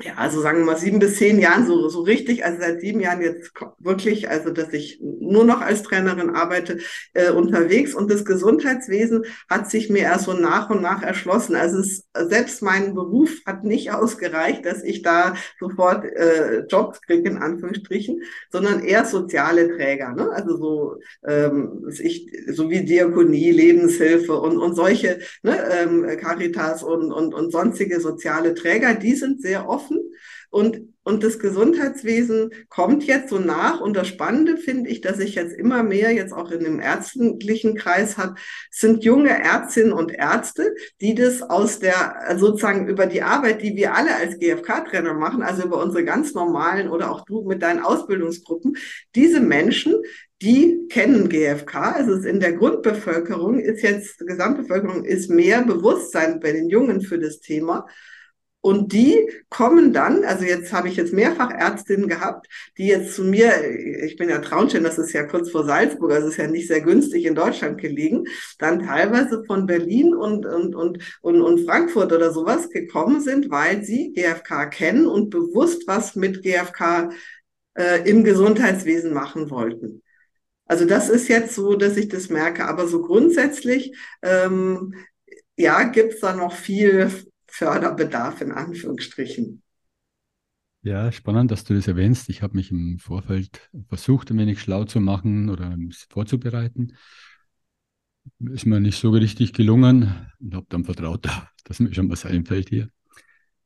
ja, 0.00 0.12
also 0.14 0.40
sagen 0.40 0.58
wir 0.58 0.64
mal 0.66 0.76
sieben 0.76 1.00
bis 1.00 1.16
zehn 1.16 1.40
Jahren 1.40 1.66
so, 1.66 1.88
so 1.88 2.02
richtig, 2.02 2.44
also 2.44 2.60
seit 2.60 2.80
sieben 2.80 3.00
Jahren 3.00 3.20
jetzt 3.20 3.50
wirklich, 3.80 4.30
also 4.30 4.50
dass 4.50 4.72
ich 4.72 5.00
nur 5.02 5.44
noch 5.44 5.60
als 5.60 5.82
Trainerin 5.82 6.30
arbeite, 6.30 6.78
äh, 7.14 7.32
unterwegs 7.32 7.94
und 7.94 8.08
das 8.08 8.24
Gesundheitswesen 8.24 9.24
hat 9.50 9.68
sich 9.68 9.90
mir 9.90 10.02
erst 10.02 10.26
so 10.26 10.34
nach 10.34 10.70
und 10.70 10.82
nach 10.82 11.02
erschlossen. 11.02 11.56
Also 11.56 11.80
es, 11.80 12.04
selbst 12.14 12.62
mein 12.62 12.94
Beruf 12.94 13.30
hat 13.44 13.64
nicht 13.64 13.90
ausgereicht, 13.90 14.64
dass 14.64 14.84
ich 14.84 15.02
da 15.02 15.34
sofort 15.58 16.04
äh, 16.04 16.60
Jobs 16.68 17.02
kriege, 17.02 17.28
in 17.28 17.38
Anführungsstrichen, 17.38 18.22
sondern 18.52 18.84
eher 18.84 19.04
soziale 19.04 19.76
Träger, 19.76 20.14
ne? 20.14 20.30
also 20.30 20.56
so, 20.58 20.96
ähm, 21.26 21.90
ich, 21.98 22.30
so 22.46 22.70
wie 22.70 22.84
Diakonie, 22.84 23.50
Lebenshilfe 23.50 24.38
und, 24.38 24.58
und 24.58 24.76
solche, 24.76 25.18
ne? 25.42 25.58
ähm, 25.72 26.06
Caritas 26.20 26.84
und, 26.84 27.10
und, 27.10 27.34
und 27.34 27.50
sonstige 27.50 27.98
soziale 27.98 28.54
Träger, 28.54 28.94
die 28.94 29.16
sind 29.16 29.42
sehr 29.42 29.68
oft 29.68 29.87
offen 29.88 30.12
und, 30.50 30.80
und 31.02 31.24
das 31.24 31.38
Gesundheitswesen 31.38 32.50
kommt 32.70 33.04
jetzt 33.04 33.28
so 33.28 33.38
nach. 33.38 33.80
Und 33.80 33.94
das 33.94 34.08
Spannende 34.08 34.56
finde 34.56 34.88
ich, 34.88 35.02
dass 35.02 35.18
ich 35.18 35.34
jetzt 35.34 35.54
immer 35.54 35.82
mehr 35.82 36.12
jetzt 36.12 36.32
auch 36.32 36.50
in 36.50 36.64
dem 36.64 36.80
ärztlichen 36.80 37.74
Kreis 37.74 38.16
habe, 38.16 38.36
sind 38.70 39.04
junge 39.04 39.30
Ärztinnen 39.30 39.92
und 39.92 40.10
Ärzte, 40.12 40.74
die 41.02 41.14
das 41.14 41.42
aus 41.42 41.80
der, 41.80 42.36
sozusagen 42.38 42.88
über 42.88 43.06
die 43.06 43.22
Arbeit, 43.22 43.62
die 43.62 43.76
wir 43.76 43.94
alle 43.94 44.16
als 44.16 44.38
GFK-Trainer 44.38 45.12
machen, 45.12 45.42
also 45.42 45.64
über 45.64 45.82
unsere 45.82 46.04
ganz 46.04 46.32
normalen 46.32 46.88
oder 46.88 47.10
auch 47.10 47.24
du 47.26 47.42
mit 47.42 47.62
deinen 47.62 47.80
Ausbildungsgruppen, 47.80 48.78
diese 49.14 49.40
Menschen, 49.40 49.94
die 50.40 50.86
kennen 50.88 51.28
GFK. 51.28 51.74
Also 51.94 52.14
in 52.26 52.40
der 52.40 52.54
Grundbevölkerung 52.54 53.58
ist 53.58 53.82
jetzt, 53.82 54.18
Gesamtbevölkerung 54.20 55.04
ist 55.04 55.28
mehr 55.28 55.62
Bewusstsein 55.62 56.40
bei 56.40 56.52
den 56.52 56.70
Jungen 56.70 57.02
für 57.02 57.18
das 57.18 57.40
Thema. 57.40 57.86
Und 58.60 58.92
die 58.92 59.30
kommen 59.50 59.92
dann, 59.92 60.24
also 60.24 60.44
jetzt 60.44 60.72
habe 60.72 60.88
ich 60.88 60.96
jetzt 60.96 61.12
mehrfach 61.12 61.50
Ärztinnen 61.50 62.08
gehabt, 62.08 62.48
die 62.76 62.88
jetzt 62.88 63.14
zu 63.14 63.22
mir, 63.22 63.52
ich 64.04 64.16
bin 64.16 64.28
ja 64.28 64.38
Traunstein, 64.40 64.82
das 64.82 64.98
ist 64.98 65.12
ja 65.12 65.22
kurz 65.22 65.50
vor 65.50 65.64
Salzburg, 65.64 66.12
also 66.12 66.28
ist 66.28 66.38
ja 66.38 66.48
nicht 66.48 66.66
sehr 66.66 66.80
günstig 66.80 67.24
in 67.24 67.36
Deutschland 67.36 67.80
gelegen, 67.80 68.24
dann 68.58 68.80
teilweise 68.84 69.44
von 69.46 69.66
Berlin 69.66 70.12
und, 70.12 70.44
und, 70.44 70.74
und, 70.74 70.98
und, 71.22 71.40
und 71.40 71.64
Frankfurt 71.66 72.12
oder 72.12 72.32
sowas 72.32 72.68
gekommen 72.68 73.20
sind, 73.20 73.48
weil 73.48 73.84
sie 73.84 74.12
GfK 74.12 74.66
kennen 74.66 75.06
und 75.06 75.30
bewusst 75.30 75.86
was 75.86 76.16
mit 76.16 76.42
GfK 76.42 77.10
äh, 77.74 78.08
im 78.10 78.24
Gesundheitswesen 78.24 79.14
machen 79.14 79.50
wollten. 79.50 80.02
Also 80.66 80.84
das 80.84 81.08
ist 81.08 81.28
jetzt 81.28 81.54
so, 81.54 81.76
dass 81.76 81.96
ich 81.96 82.08
das 82.08 82.28
merke. 82.28 82.66
Aber 82.66 82.88
so 82.88 83.02
grundsätzlich, 83.02 83.96
ähm, 84.22 84.94
ja, 85.56 85.84
gibt's 85.84 86.20
da 86.20 86.34
noch 86.34 86.52
viel 86.54 87.10
Förderbedarf 87.48 88.40
in 88.40 88.52
Anführungsstrichen. 88.52 89.62
Ja, 90.82 91.10
spannend, 91.10 91.50
dass 91.50 91.64
du 91.64 91.74
das 91.74 91.88
erwähnst. 91.88 92.28
Ich 92.28 92.42
habe 92.42 92.56
mich 92.56 92.70
im 92.70 92.98
Vorfeld 92.98 93.68
versucht, 93.88 94.30
ein 94.30 94.38
wenig 94.38 94.60
schlau 94.60 94.84
zu 94.84 95.00
machen 95.00 95.50
oder 95.50 95.76
vorzubereiten. 96.08 96.96
Ist 98.38 98.66
mir 98.66 98.80
nicht 98.80 98.98
so 98.98 99.10
richtig 99.10 99.52
gelungen 99.52 100.14
und 100.38 100.54
habe 100.54 100.66
dann 100.68 100.84
vertraut, 100.84 101.26
dass 101.64 101.80
mir 101.80 101.92
schon 101.92 102.10
was 102.10 102.24
einfällt 102.24 102.68
hier. 102.68 102.88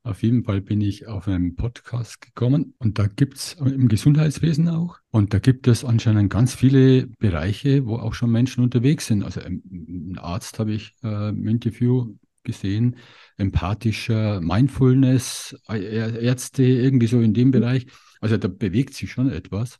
Auf 0.05 0.21
jeden 0.21 0.43
Fall 0.43 0.59
bin 0.59 0.81
ich 0.81 1.07
auf 1.07 1.29
einen 1.29 1.55
Podcast 1.55 2.19
gekommen 2.19 2.73
und 2.77 2.99
da 2.99 3.07
gibt 3.07 3.37
es 3.37 3.53
im 3.53 3.87
Gesundheitswesen 3.87 4.67
auch. 4.67 4.99
Und 5.11 5.33
da 5.33 5.39
gibt 5.39 5.65
es 5.67 5.85
anscheinend 5.85 6.29
ganz 6.29 6.53
viele 6.53 7.07
Bereiche, 7.19 7.85
wo 7.85 7.95
auch 7.95 8.13
schon 8.13 8.29
Menschen 8.29 8.65
unterwegs 8.65 9.07
sind. 9.07 9.23
Also 9.23 9.39
ein 9.39 10.17
Arzt 10.19 10.59
habe 10.59 10.73
ich 10.73 10.93
äh, 11.03 11.29
im 11.29 11.47
Interview 11.47 12.15
gesehen, 12.43 12.97
empathischer 13.37 14.41
Mindfulness, 14.41 15.55
Ärzte, 15.67 16.63
irgendwie 16.63 17.07
so 17.07 17.21
in 17.21 17.33
dem 17.33 17.47
mhm. 17.47 17.51
Bereich. 17.51 17.87
Also 18.21 18.37
da 18.37 18.47
bewegt 18.47 18.93
sich 18.93 19.11
schon 19.11 19.29
etwas. 19.29 19.79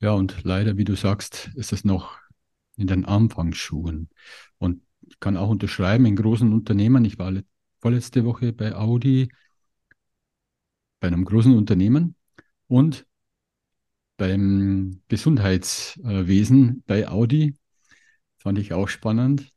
Ja, 0.00 0.12
und 0.12 0.44
leider, 0.44 0.76
wie 0.76 0.84
du 0.84 0.94
sagst, 0.94 1.50
ist 1.56 1.72
es 1.72 1.84
noch 1.84 2.18
in 2.76 2.86
den 2.86 3.04
Anfangsschuhen. 3.04 4.08
Und 4.58 4.82
ich 5.00 5.18
kann 5.20 5.36
auch 5.36 5.48
unterschreiben, 5.48 6.06
in 6.06 6.16
großen 6.16 6.52
Unternehmen, 6.52 7.04
ich 7.04 7.18
war 7.18 7.32
vorletzte 7.80 8.24
Woche 8.24 8.52
bei 8.52 8.74
Audi, 8.74 9.28
bei 11.00 11.08
einem 11.08 11.24
großen 11.24 11.56
Unternehmen 11.56 12.14
und 12.66 13.06
beim 14.16 15.00
Gesundheitswesen 15.08 16.82
bei 16.86 17.08
Audi, 17.08 17.56
fand 18.36 18.58
ich 18.58 18.72
auch 18.72 18.88
spannend. 18.88 19.52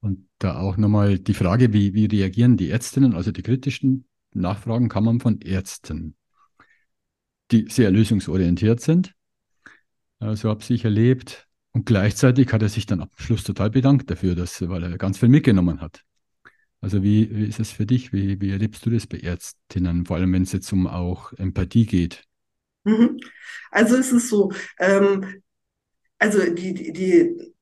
Und 0.00 0.28
da 0.38 0.58
auch 0.60 0.76
nochmal 0.76 1.18
die 1.18 1.34
Frage, 1.34 1.72
wie, 1.72 1.94
wie 1.94 2.06
reagieren 2.06 2.56
die 2.56 2.70
Ärztinnen, 2.70 3.14
also 3.14 3.32
die 3.32 3.42
kritischen 3.42 4.06
Nachfragen 4.32 4.88
kann 4.88 5.04
man 5.04 5.20
von 5.20 5.40
Ärzten, 5.40 6.16
die 7.50 7.66
sehr 7.68 7.90
lösungsorientiert 7.90 8.80
sind. 8.80 9.14
Äh, 10.20 10.36
so 10.36 10.48
habe 10.48 10.62
ich 10.68 10.84
erlebt. 10.84 11.46
Und 11.72 11.84
gleichzeitig 11.84 12.52
hat 12.52 12.62
er 12.62 12.70
sich 12.70 12.86
dann 12.86 13.02
am 13.02 13.10
Schluss 13.16 13.44
total 13.44 13.70
bedankt 13.70 14.10
dafür, 14.10 14.34
dass, 14.34 14.66
weil 14.66 14.82
er 14.82 14.96
ganz 14.96 15.18
viel 15.18 15.28
mitgenommen 15.28 15.80
hat. 15.80 16.02
Also 16.80 17.02
wie, 17.02 17.34
wie 17.34 17.44
ist 17.44 17.60
es 17.60 17.70
für 17.70 17.84
dich? 17.84 18.12
Wie, 18.12 18.40
wie 18.40 18.50
erlebst 18.50 18.84
du 18.86 18.90
das 18.90 19.06
bei 19.06 19.18
Ärztinnen, 19.18 20.06
vor 20.06 20.16
allem 20.16 20.32
wenn 20.32 20.42
es 20.42 20.52
jetzt 20.52 20.72
um 20.72 20.86
auch 20.86 21.32
Empathie 21.34 21.84
geht? 21.84 22.24
Mhm. 22.84 23.18
Also 23.70 23.96
es 23.96 24.12
ist 24.12 24.28
so, 24.28 24.52
ähm, 24.78 25.42
also 26.18 26.38
die, 26.54 26.72
die, 26.72 26.92
die 26.92 27.54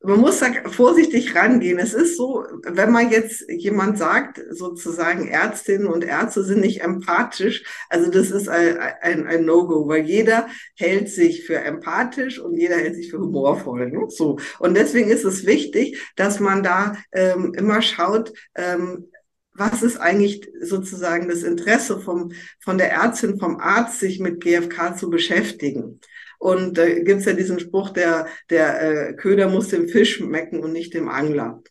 man 0.00 0.20
muss 0.20 0.38
da 0.38 0.46
vorsichtig 0.70 1.34
rangehen. 1.34 1.78
Es 1.78 1.92
ist 1.92 2.16
so, 2.16 2.44
wenn 2.62 2.92
man 2.92 3.10
jetzt 3.10 3.44
jemand 3.48 3.98
sagt, 3.98 4.40
sozusagen 4.50 5.26
Ärztinnen 5.26 5.88
und 5.88 6.04
Ärzte 6.04 6.44
sind 6.44 6.60
nicht 6.60 6.82
empathisch, 6.82 7.64
also 7.88 8.10
das 8.10 8.30
ist 8.30 8.48
ein, 8.48 8.78
ein, 8.78 9.26
ein 9.26 9.44
No-Go, 9.44 9.88
weil 9.88 10.04
jeder 10.04 10.48
hält 10.76 11.08
sich 11.08 11.44
für 11.46 11.56
empathisch 11.56 12.38
und 12.38 12.56
jeder 12.56 12.76
hält 12.76 12.94
sich 12.94 13.10
für 13.10 13.18
humorvoll. 13.18 13.90
Ne? 13.90 14.06
So. 14.08 14.38
Und 14.60 14.76
deswegen 14.76 15.10
ist 15.10 15.24
es 15.24 15.46
wichtig, 15.46 15.98
dass 16.14 16.38
man 16.38 16.62
da 16.62 16.96
ähm, 17.12 17.52
immer 17.54 17.82
schaut, 17.82 18.32
ähm, 18.54 19.10
was 19.52 19.82
ist 19.82 19.96
eigentlich 19.96 20.48
sozusagen 20.60 21.28
das 21.28 21.42
Interesse 21.42 22.00
vom, 22.00 22.30
von 22.60 22.78
der 22.78 22.92
Ärztin, 22.92 23.40
vom 23.40 23.58
Arzt, 23.58 23.98
sich 23.98 24.20
mit 24.20 24.40
GFK 24.40 24.96
zu 24.96 25.10
beschäftigen. 25.10 26.00
Und 26.38 26.78
da 26.78 26.84
äh, 26.84 27.02
gibt's 27.02 27.24
ja 27.24 27.32
diesen 27.32 27.60
Spruch, 27.60 27.90
der, 27.90 28.26
der 28.50 28.82
äh, 28.82 29.12
Köder 29.14 29.48
muss 29.48 29.68
dem 29.68 29.88
Fisch 29.88 30.16
schmecken 30.16 30.60
und 30.60 30.72
nicht 30.72 30.94
dem 30.94 31.08
Angler. 31.08 31.62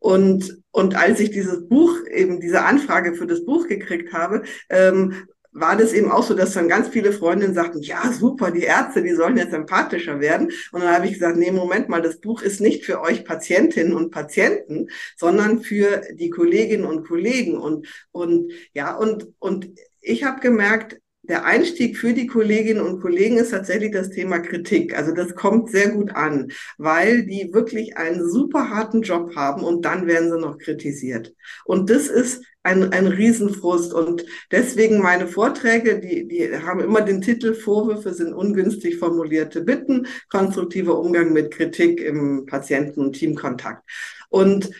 Und, 0.00 0.62
und 0.70 0.96
als 0.96 1.18
ich 1.20 1.30
dieses 1.30 1.68
Buch, 1.68 1.96
eben 2.12 2.40
diese 2.40 2.62
Anfrage 2.62 3.14
für 3.14 3.26
das 3.26 3.44
Buch 3.44 3.66
gekriegt 3.66 4.12
habe, 4.12 4.42
ähm, 4.68 5.26
war 5.52 5.76
das 5.76 5.92
eben 5.92 6.10
auch 6.10 6.22
so, 6.22 6.34
dass 6.34 6.52
dann 6.54 6.68
ganz 6.68 6.88
viele 6.88 7.12
Freundinnen 7.12 7.54
sagten, 7.54 7.80
ja, 7.80 8.12
super, 8.12 8.50
die 8.50 8.62
Ärzte, 8.62 9.02
die 9.02 9.14
sollen 9.14 9.36
jetzt 9.36 9.52
empathischer 9.52 10.20
werden. 10.20 10.52
Und 10.72 10.82
dann 10.82 10.94
habe 10.94 11.06
ich 11.06 11.14
gesagt, 11.14 11.36
nee, 11.36 11.50
Moment 11.50 11.88
mal, 11.88 12.02
das 12.02 12.20
Buch 12.20 12.42
ist 12.42 12.60
nicht 12.60 12.84
für 12.84 13.00
euch 13.00 13.24
Patientinnen 13.24 13.94
und 13.94 14.10
Patienten, 14.10 14.88
sondern 15.16 15.62
für 15.62 16.02
die 16.12 16.30
Kolleginnen 16.30 16.84
und 16.84 17.06
Kollegen. 17.06 17.56
Und, 17.56 17.86
und 18.12 18.52
ja, 18.72 18.94
und, 18.94 19.28
und 19.38 19.70
ich 20.00 20.24
habe 20.24 20.40
gemerkt, 20.40 21.00
der 21.28 21.44
Einstieg 21.44 21.96
für 21.96 22.14
die 22.14 22.26
Kolleginnen 22.26 22.80
und 22.80 23.00
Kollegen 23.00 23.36
ist 23.36 23.50
tatsächlich 23.50 23.92
das 23.92 24.10
Thema 24.10 24.38
Kritik. 24.38 24.96
Also 24.96 25.12
das 25.12 25.34
kommt 25.34 25.70
sehr 25.70 25.90
gut 25.90 26.14
an, 26.14 26.50
weil 26.78 27.26
die 27.26 27.52
wirklich 27.52 27.96
einen 27.96 28.28
super 28.28 28.70
harten 28.70 29.02
Job 29.02 29.36
haben 29.36 29.62
und 29.62 29.84
dann 29.84 30.06
werden 30.06 30.30
sie 30.30 30.38
noch 30.38 30.58
kritisiert. 30.58 31.34
Und 31.64 31.90
das 31.90 32.08
ist 32.08 32.42
ein, 32.62 32.92
ein 32.92 33.06
Riesenfrust. 33.06 33.92
Und 33.92 34.24
deswegen 34.50 35.00
meine 35.00 35.26
Vorträge, 35.26 36.00
die, 36.00 36.26
die 36.28 36.56
haben 36.58 36.80
immer 36.80 37.02
den 37.02 37.20
Titel 37.20 37.54
Vorwürfe 37.54 38.14
sind 38.14 38.32
ungünstig 38.32 38.98
formulierte 38.98 39.62
Bitten, 39.62 40.06
konstruktiver 40.30 40.98
Umgang 40.98 41.32
mit 41.32 41.50
Kritik 41.50 42.00
im 42.00 42.46
Patienten- 42.46 43.00
und 43.00 43.12
Teamkontakt. 43.14 43.88
Und, 44.28 44.70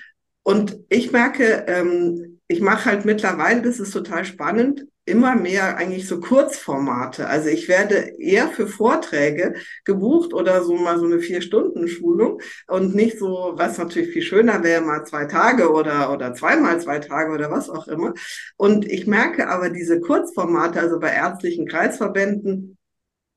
und 0.42 0.78
ich 0.88 1.12
merke, 1.12 1.64
ähm, 1.66 2.40
ich 2.48 2.60
mache 2.60 2.86
halt 2.86 3.04
mittlerweile, 3.04 3.62
das 3.62 3.80
ist 3.80 3.92
total 3.92 4.24
spannend, 4.24 4.86
immer 5.08 5.34
mehr 5.34 5.76
eigentlich 5.76 6.06
so 6.06 6.20
Kurzformate. 6.20 7.26
Also 7.26 7.48
ich 7.48 7.68
werde 7.68 8.14
eher 8.18 8.48
für 8.48 8.66
Vorträge 8.66 9.54
gebucht 9.84 10.32
oder 10.32 10.62
so 10.62 10.76
mal 10.76 10.98
so 10.98 11.06
eine 11.06 11.18
Vier-Stunden-Schulung 11.18 12.40
und 12.68 12.94
nicht 12.94 13.18
so, 13.18 13.52
was 13.56 13.78
natürlich 13.78 14.10
viel 14.10 14.22
schöner 14.22 14.62
wäre, 14.62 14.82
mal 14.82 15.04
zwei 15.04 15.24
Tage 15.24 15.72
oder, 15.72 16.12
oder 16.12 16.34
zweimal 16.34 16.80
zwei 16.80 17.00
Tage 17.00 17.32
oder 17.32 17.50
was 17.50 17.68
auch 17.68 17.88
immer. 17.88 18.14
Und 18.56 18.86
ich 18.86 19.06
merke 19.06 19.48
aber 19.48 19.70
diese 19.70 20.00
Kurzformate, 20.00 20.80
also 20.80 20.98
bei 21.00 21.10
ärztlichen 21.10 21.66
Kreisverbänden, 21.66 22.77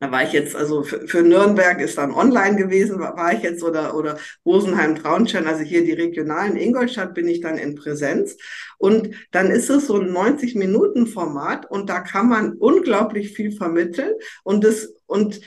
da 0.02 0.12
war 0.12 0.24
ich 0.24 0.34
jetzt, 0.34 0.56
also 0.56 0.82
für, 0.82 1.08
für 1.08 1.22
Nürnberg 1.22 1.80
ist 1.80 2.00
dann 2.00 2.12
online 2.12 2.56
gewesen, 2.56 3.00
war, 3.00 3.16
war 3.16 3.34
ich 3.34 3.44
jetzt 3.44 3.62
oder, 3.62 3.96
oder 3.96 4.18
Rosenheim, 4.44 4.96
Traunstein, 4.96 5.46
also 5.46 5.62
hier 5.62 5.86
die 5.86 5.94
regionalen 5.94 6.58
Ingolstadt 6.58 7.14
bin 7.14 7.28
ich 7.28 7.40
dann 7.40 7.60
in 7.60 7.76
Präsenz. 7.76 8.36
Und 8.80 9.12
dann 9.30 9.52
ist 9.52 9.70
es 9.70 9.86
so 9.86 10.00
ein 10.00 10.10
90-Minuten-Format 10.10 11.70
und 11.70 11.88
da 11.92 12.00
kann 12.00 12.30
man 12.30 12.54
unglaublich 12.54 13.34
viel 13.34 13.52
vermitteln 13.52 14.14
und 14.44 14.64
das, 14.64 14.92
und 15.06 15.40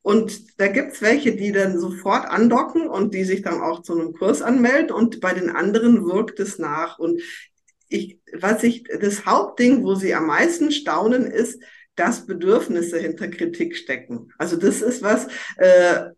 und 0.00 0.58
da 0.58 0.68
gibt's 0.68 1.02
welche, 1.02 1.36
die 1.36 1.52
dann 1.52 1.78
sofort 1.78 2.24
andocken 2.30 2.88
und 2.88 3.12
die 3.12 3.24
sich 3.24 3.42
dann 3.42 3.60
auch 3.60 3.82
zu 3.82 3.92
einem 3.92 4.14
Kurs 4.14 4.40
anmelden 4.40 4.90
und 4.90 5.20
bei 5.20 5.34
den 5.34 5.50
anderen 5.50 6.06
wirkt 6.06 6.40
es 6.40 6.58
nach. 6.58 6.98
Und 6.98 7.20
ich, 7.90 8.18
was 8.32 8.62
ich, 8.62 8.84
das 8.84 9.26
Hauptding, 9.26 9.84
wo 9.84 9.96
sie 9.96 10.14
am 10.14 10.26
meisten 10.26 10.70
staunen, 10.70 11.26
ist, 11.26 11.60
dass 11.98 12.26
Bedürfnisse 12.26 12.98
hinter 12.98 13.28
Kritik 13.28 13.76
stecken. 13.76 14.32
Also 14.38 14.56
das 14.56 14.82
ist 14.82 15.02
was, 15.02 15.26
äh, 15.56 16.10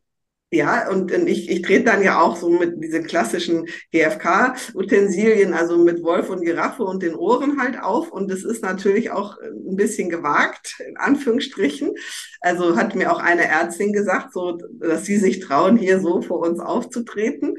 ja, 0.53 0.91
und, 0.91 1.12
ich, 1.12 1.49
ich 1.49 1.62
trete 1.62 1.85
dann 1.85 2.03
ja 2.03 2.20
auch 2.20 2.37
so 2.37 2.51
mit 2.51 2.83
diesen 2.83 3.05
klassischen 3.05 3.66
GFK-Utensilien, 3.93 5.55
also 5.55 5.78
mit 5.78 6.03
Wolf 6.03 6.28
und 6.28 6.43
Giraffe 6.43 6.83
und 6.83 7.05
den 7.05 7.14
Ohren 7.14 7.61
halt 7.61 7.81
auf. 7.81 8.11
Und 8.11 8.28
das 8.33 8.43
ist 8.43 8.64
natürlich 8.64 9.12
auch 9.12 9.39
ein 9.39 9.76
bisschen 9.76 10.09
gewagt, 10.09 10.83
in 10.85 10.97
Anführungsstrichen. 10.97 11.93
Also 12.41 12.76
hat 12.76 12.97
mir 12.97 13.12
auch 13.12 13.20
eine 13.20 13.47
Ärztin 13.47 13.93
gesagt, 13.93 14.33
so, 14.33 14.59
dass 14.72 15.05
sie 15.05 15.18
sich 15.18 15.39
trauen, 15.39 15.76
hier 15.76 16.01
so 16.01 16.20
vor 16.20 16.41
uns 16.41 16.59
aufzutreten 16.59 17.55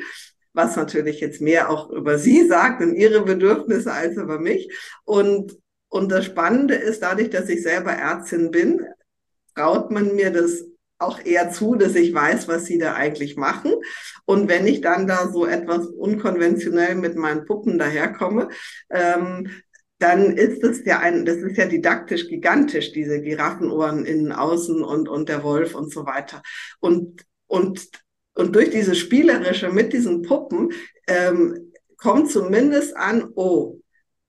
was 0.54 0.76
natürlich 0.76 1.22
jetzt 1.22 1.40
mehr 1.40 1.70
auch 1.70 1.90
über 1.92 2.18
sie 2.18 2.46
sagt 2.46 2.82
und 2.82 2.94
ihre 2.96 3.24
Bedürfnisse 3.24 3.94
als 3.94 4.18
über 4.18 4.38
mich. 4.38 4.70
Und 5.06 5.58
und 5.92 6.10
das 6.10 6.24
Spannende 6.24 6.76
ist, 6.76 7.04
dadurch, 7.04 7.30
dass 7.30 7.50
ich 7.50 7.62
selber 7.64 7.92
Ärztin 7.92 8.50
bin, 8.50 8.82
traut 9.54 9.92
man 9.92 10.16
mir 10.16 10.32
das 10.32 10.64
auch 11.00 11.20
eher 11.24 11.52
zu, 11.52 11.76
dass 11.76 11.96
ich 11.96 12.14
weiß, 12.14 12.48
was 12.48 12.66
sie 12.66 12.78
da 12.78 12.94
eigentlich 12.94 13.36
machen. 13.36 13.74
Und 14.24 14.48
wenn 14.48 14.66
ich 14.68 14.80
dann 14.80 15.06
da 15.06 15.30
so 15.30 15.46
etwas 15.46 15.88
unkonventionell 15.88 16.96
mit 16.96 17.18
meinen 17.18 17.44
Puppen 17.44 17.78
daherkomme, 17.78 18.48
ähm, 18.90 19.50
dann 20.00 20.38
ist 20.38 20.64
es 20.64 20.86
ja 20.86 21.00
ein, 21.00 21.26
das 21.26 21.38
ist 21.38 21.58
ja 21.58 21.66
didaktisch 21.66 22.30
gigantisch, 22.30 22.94
diese 22.94 23.22
Giraffenohren 23.22 24.06
innen, 24.06 24.32
außen 24.32 24.82
und, 24.84 25.10
und 25.10 25.28
der 25.28 25.44
Wolf 25.44 25.76
und 25.76 25.92
so 25.92 26.06
weiter. 26.06 26.42
Und, 26.80 27.26
und, 27.48 27.90
und 28.36 28.56
durch 28.56 28.70
diese 28.70 28.96
Spielerische 28.96 29.70
mit 29.70 29.92
diesen 29.92 30.22
Puppen 30.22 30.72
ähm, 31.08 31.74
kommt 31.98 32.32
zumindest 32.32 32.96
an, 32.96 33.30
oh, 33.36 33.81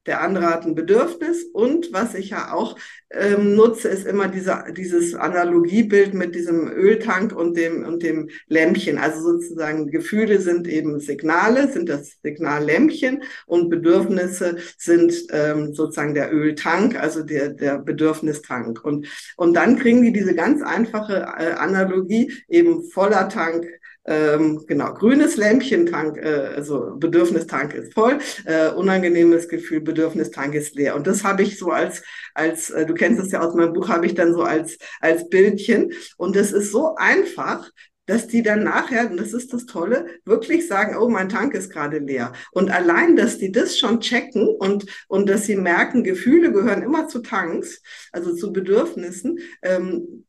der 0.06 0.20
andere 0.20 0.46
hat 0.46 0.64
ein 0.64 0.74
Bedürfnis 0.74 1.44
und 1.52 1.92
was 1.92 2.14
ich 2.14 2.30
ja 2.30 2.52
auch 2.52 2.76
ähm, 3.10 3.54
nutze, 3.54 3.88
ist 3.88 4.06
immer 4.06 4.28
diese, 4.28 4.64
dieses 4.76 5.14
Analogiebild 5.14 6.14
mit 6.14 6.34
diesem 6.34 6.68
Öltank 6.68 7.32
und 7.32 7.56
dem, 7.56 7.84
und 7.84 8.02
dem 8.02 8.30
Lämpchen. 8.48 8.98
Also 8.98 9.20
sozusagen 9.20 9.90
Gefühle 9.90 10.40
sind 10.40 10.66
eben 10.66 10.98
Signale, 10.98 11.70
sind 11.70 11.88
das 11.88 12.18
Signallämpchen 12.22 13.22
und 13.46 13.70
Bedürfnisse 13.70 14.56
sind 14.76 15.14
ähm, 15.30 15.74
sozusagen 15.74 16.14
der 16.14 16.32
Öltank, 16.32 16.98
also 16.98 17.22
der, 17.22 17.50
der 17.50 17.78
Bedürfnistank. 17.78 18.84
Und, 18.84 19.06
und 19.36 19.54
dann 19.54 19.78
kriegen 19.78 20.02
die 20.02 20.12
diese 20.12 20.34
ganz 20.34 20.62
einfache 20.62 21.18
äh, 21.38 21.52
Analogie 21.52 22.32
eben 22.48 22.84
voller 22.84 23.28
Tank, 23.28 23.66
ähm, 24.04 24.64
genau, 24.66 24.92
grünes 24.94 25.36
Lämpchentank, 25.36 26.16
äh, 26.18 26.54
also 26.56 26.96
Bedürfnistank 26.96 27.74
ist 27.74 27.94
voll, 27.94 28.18
äh, 28.44 28.70
unangenehmes 28.70 29.48
Gefühl, 29.48 29.80
Bedürfnistank 29.80 30.54
ist 30.54 30.74
leer. 30.74 30.96
Und 30.96 31.06
das 31.06 31.22
habe 31.24 31.42
ich 31.42 31.58
so 31.58 31.70
als, 31.70 32.02
als 32.34 32.70
äh, 32.70 32.84
du 32.84 32.94
kennst 32.94 33.22
es 33.22 33.30
ja 33.32 33.40
aus 33.40 33.54
meinem 33.54 33.72
Buch, 33.72 33.88
habe 33.88 34.06
ich 34.06 34.14
dann 34.14 34.34
so 34.34 34.42
als, 34.42 34.76
als 35.00 35.28
Bildchen. 35.28 35.92
Und 36.16 36.34
das 36.34 36.52
ist 36.52 36.72
so 36.72 36.94
einfach, 36.96 37.70
dass 38.06 38.26
die 38.26 38.42
dann 38.42 38.64
nachher, 38.64 39.08
und 39.08 39.18
das 39.18 39.32
ist 39.32 39.52
das 39.52 39.66
Tolle, 39.66 40.06
wirklich 40.24 40.66
sagen, 40.66 40.96
oh, 40.96 41.08
mein 41.08 41.28
Tank 41.28 41.54
ist 41.54 41.70
gerade 41.70 41.98
leer. 41.98 42.32
Und 42.50 42.70
allein, 42.70 43.14
dass 43.14 43.38
die 43.38 43.52
das 43.52 43.78
schon 43.78 44.00
checken 44.00 44.48
und, 44.48 44.86
und 45.06 45.28
dass 45.28 45.46
sie 45.46 45.56
merken, 45.56 46.02
Gefühle 46.02 46.52
gehören 46.52 46.82
immer 46.82 47.06
zu 47.06 47.20
Tanks, 47.20 47.80
also 48.10 48.34
zu 48.34 48.52
Bedürfnissen, 48.52 49.38
ähm, 49.62 50.24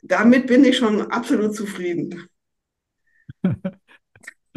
damit 0.00 0.46
bin 0.46 0.64
ich 0.64 0.78
schon 0.78 1.02
absolut 1.10 1.54
zufrieden. 1.54 2.28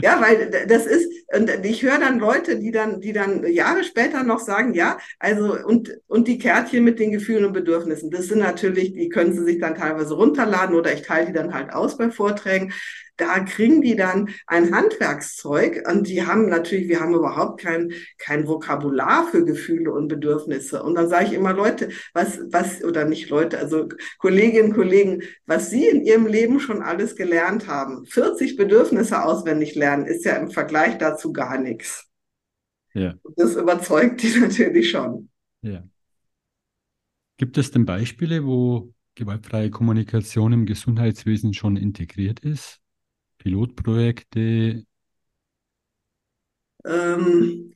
Ja, 0.02 0.20
weil 0.20 0.50
das 0.68 0.88
ist, 0.88 1.08
und 1.36 1.50
ich 1.64 1.84
höre 1.84 2.00
dann 2.00 2.18
Leute, 2.18 2.58
die 2.58 2.72
dann, 2.72 3.02
die 3.02 3.14
dann 3.14 3.46
Jahre 3.46 3.84
später 3.84 4.24
noch 4.24 4.40
sagen, 4.40 4.74
ja, 4.74 4.98
also 5.20 5.56
und, 5.64 5.92
und 6.08 6.28
die 6.28 6.40
Kärtchen 6.40 6.84
mit 6.84 7.00
den 7.00 7.12
Gefühlen 7.12 7.46
und 7.46 7.54
Bedürfnissen, 7.54 8.10
das 8.10 8.26
sind 8.26 8.40
natürlich, 8.40 8.94
die 8.94 9.10
können 9.10 9.32
sie 9.34 9.44
sich 9.44 9.60
dann 9.60 9.76
teilweise 9.76 10.16
runterladen 10.16 10.76
oder 10.76 10.92
ich 10.92 11.04
teile 11.04 11.28
die 11.28 11.34
dann 11.34 11.54
halt 11.54 11.72
aus 11.72 11.98
bei 11.98 12.10
Vorträgen 12.10 12.74
da 13.22 13.40
kriegen 13.42 13.82
die 13.82 13.96
dann 13.96 14.30
ein 14.48 14.76
Handwerkszeug 14.76 15.88
und 15.88 16.08
die 16.08 16.26
haben 16.26 16.50
natürlich, 16.50 16.88
wir 16.88 17.00
haben 17.00 17.14
überhaupt 17.14 17.62
kein, 17.62 17.94
kein 18.18 18.48
Vokabular 18.48 19.28
für 19.30 19.46
Gefühle 19.46 19.94
und 19.94 20.08
Bedürfnisse. 20.08 20.82
Und 20.82 20.96
dann 20.96 21.08
sage 21.08 21.26
ich 21.28 21.34
immer, 21.34 21.54
Leute, 21.54 21.90
was, 22.14 22.40
was, 22.50 22.84
oder 22.84 23.06
nicht 23.06 23.30
Leute, 23.30 23.60
also 23.60 23.88
Kolleginnen, 24.18 24.74
Kollegen, 24.74 25.22
was 25.46 25.70
Sie 25.70 25.88
in 25.88 26.04
Ihrem 26.04 26.26
Leben 26.26 26.60
schon 26.60 26.82
alles 26.82 27.16
gelernt 27.16 27.68
haben, 27.68 28.06
40 28.06 28.58
Bedürfnisse 28.58 29.24
auswendig 29.24 29.76
lernen, 29.76 30.06
ist 30.06 30.26
ja 30.26 30.36
im 30.36 30.50
Vergleich 30.50 30.98
dazu 30.98 31.32
gar 31.32 31.60
nichts. 31.60 32.08
Ja. 32.94 33.14
Das 33.36 33.56
überzeugt 33.56 34.24
die 34.24 34.36
natürlich 34.40 34.90
schon. 34.90 35.30
Ja. 35.62 35.84
Gibt 37.38 37.58
es 37.58 37.72
denn 37.72 37.86
Beispiele, 37.86 38.46
wo 38.46 38.94
gewaltfreie 39.16 39.70
Kommunikation 39.70 40.54
im 40.54 40.66
Gesundheitswesen 40.66 41.54
schon 41.54 41.78
integriert 41.78 42.40
ist? 42.40 42.81
Pilotprojekte? 43.42 44.86
Ähm, 46.86 47.74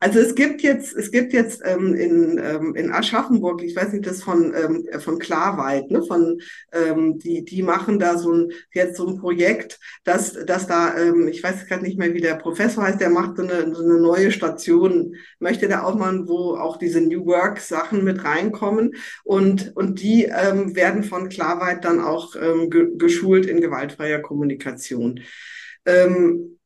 Also 0.00 0.20
es 0.20 0.36
gibt 0.36 0.62
jetzt, 0.62 0.94
es 0.94 1.10
gibt 1.10 1.32
jetzt 1.32 1.60
ähm, 1.64 1.92
in, 1.94 2.38
ähm, 2.38 2.76
in 2.76 2.92
Aschaffenburg, 2.92 3.62
ich 3.64 3.74
weiß 3.74 3.92
nicht, 3.92 4.06
das 4.06 4.22
von, 4.22 4.54
ähm, 4.54 4.86
von 5.00 5.18
Klarwald, 5.18 5.90
ne, 5.90 6.04
von, 6.04 6.40
ähm, 6.72 7.18
die, 7.18 7.44
die 7.44 7.64
machen 7.64 7.98
da 7.98 8.16
so 8.16 8.32
ein, 8.32 8.52
jetzt 8.72 8.96
so 8.96 9.08
ein 9.08 9.18
Projekt, 9.18 9.80
dass, 10.04 10.34
dass 10.34 10.68
da, 10.68 10.96
ähm, 10.96 11.26
ich 11.26 11.42
weiß 11.42 11.66
gerade 11.66 11.82
nicht 11.82 11.98
mehr, 11.98 12.14
wie 12.14 12.20
der 12.20 12.36
Professor 12.36 12.84
heißt, 12.84 13.00
der 13.00 13.10
macht 13.10 13.38
so 13.38 13.42
eine, 13.42 13.74
so 13.74 13.82
eine 13.82 13.98
neue 13.98 14.30
Station, 14.30 15.16
möchte 15.40 15.66
da 15.66 15.82
auch 15.82 15.96
mal, 15.96 16.28
wo 16.28 16.54
auch 16.54 16.76
diese 16.76 17.00
New 17.00 17.26
Work 17.26 17.58
Sachen 17.58 18.04
mit 18.04 18.22
reinkommen 18.22 18.94
und, 19.24 19.74
und 19.74 20.00
die 20.00 20.26
ähm, 20.26 20.76
werden 20.76 21.02
von 21.02 21.28
Klarwald 21.28 21.84
dann 21.84 22.00
auch 22.00 22.36
ähm, 22.36 22.70
ge 22.70 22.88
geschult 22.96 23.46
in 23.46 23.60
gewaltfreier 23.60 24.20
Kommunikation. 24.20 25.20
Ähm, 25.84 26.57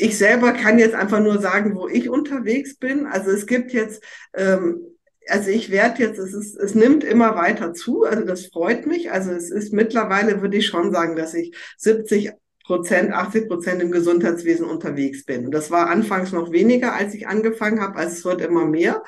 ich 0.00 0.16
selber 0.16 0.52
kann 0.52 0.78
jetzt 0.78 0.94
einfach 0.94 1.20
nur 1.20 1.40
sagen, 1.40 1.74
wo 1.74 1.88
ich 1.88 2.08
unterwegs 2.08 2.76
bin. 2.76 3.06
Also 3.06 3.30
es 3.30 3.46
gibt 3.46 3.72
jetzt, 3.72 4.02
ähm, 4.34 4.80
also 5.28 5.50
ich 5.50 5.70
werde 5.70 6.02
jetzt, 6.02 6.18
es 6.18 6.32
ist, 6.32 6.56
es 6.56 6.74
nimmt 6.74 7.04
immer 7.04 7.36
weiter 7.36 7.74
zu. 7.74 8.04
Also 8.04 8.24
das 8.24 8.46
freut 8.46 8.86
mich. 8.86 9.12
Also 9.12 9.30
es 9.30 9.50
ist 9.50 9.72
mittlerweile, 9.72 10.40
würde 10.40 10.56
ich 10.56 10.66
schon 10.66 10.92
sagen, 10.92 11.16
dass 11.16 11.34
ich 11.34 11.54
70 11.76 12.32
Prozent, 12.64 13.12
80 13.12 13.48
Prozent 13.48 13.82
im 13.82 13.90
Gesundheitswesen 13.90 14.64
unterwegs 14.66 15.24
bin. 15.24 15.46
Und 15.46 15.52
das 15.52 15.70
war 15.70 15.88
anfangs 15.90 16.32
noch 16.32 16.52
weniger, 16.52 16.94
als 16.94 17.14
ich 17.14 17.28
angefangen 17.28 17.80
habe. 17.80 17.96
Also 17.96 18.14
es 18.14 18.24
wird 18.24 18.40
immer 18.40 18.64
mehr. 18.64 19.02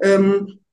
Ähm, 0.00 0.63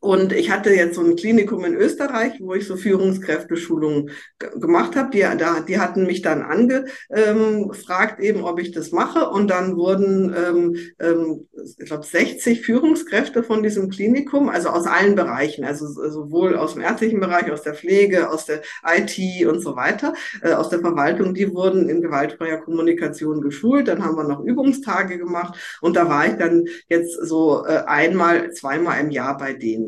und 0.00 0.32
ich 0.32 0.50
hatte 0.50 0.70
jetzt 0.70 0.96
so 0.96 1.02
ein 1.02 1.16
Klinikum 1.16 1.64
in 1.64 1.74
Österreich, 1.74 2.32
wo 2.40 2.54
ich 2.54 2.66
so 2.66 2.76
Führungskräfteschulungen 2.76 4.10
gemacht 4.56 4.96
habe. 4.96 5.10
Die, 5.10 5.20
da, 5.20 5.60
die 5.60 5.78
hatten 5.78 6.06
mich 6.06 6.22
dann 6.22 6.42
angefragt, 6.42 8.18
ähm, 8.18 8.24
eben, 8.24 8.44
ob 8.44 8.58
ich 8.58 8.72
das 8.72 8.90
mache. 8.90 9.28
Und 9.28 9.50
dann 9.50 9.76
wurden, 9.76 10.34
ähm, 10.34 10.76
ähm, 10.98 11.48
ich 11.78 11.86
glaube, 11.86 12.04
60 12.04 12.62
Führungskräfte 12.62 13.42
von 13.42 13.62
diesem 13.62 13.90
Klinikum, 13.90 14.48
also 14.48 14.70
aus 14.70 14.86
allen 14.86 15.14
Bereichen, 15.14 15.64
also 15.64 15.86
sowohl 15.86 16.56
aus 16.56 16.74
dem 16.74 16.82
ärztlichen 16.82 17.20
Bereich, 17.20 17.50
aus 17.52 17.62
der 17.62 17.74
Pflege, 17.74 18.30
aus 18.30 18.46
der 18.46 18.62
IT 18.84 19.46
und 19.46 19.60
so 19.60 19.76
weiter, 19.76 20.14
äh, 20.42 20.52
aus 20.52 20.68
der 20.70 20.80
Verwaltung, 20.80 21.34
die 21.34 21.52
wurden 21.52 21.88
in 21.88 22.02
gewaltfreier 22.02 22.58
Kommunikation 22.58 23.40
geschult. 23.40 23.88
Dann 23.88 24.04
haben 24.04 24.16
wir 24.16 24.24
noch 24.24 24.44
Übungstage 24.44 25.18
gemacht. 25.18 25.78
Und 25.80 25.96
da 25.96 26.08
war 26.08 26.26
ich 26.26 26.34
dann 26.34 26.66
jetzt 26.88 27.14
so 27.22 27.64
äh, 27.66 27.82
einmal, 27.86 28.52
zweimal 28.52 29.00
im 29.00 29.10
Jahr 29.10 29.36
bei 29.36 29.52
denen. 29.52 29.81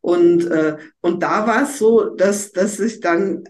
Und, 0.00 0.46
äh, 0.46 0.78
und 1.00 1.22
da 1.22 1.46
war 1.46 1.64
es 1.64 1.78
so, 1.78 2.14
dass, 2.14 2.52
dass 2.52 2.80
ich 2.80 3.00
dann 3.00 3.44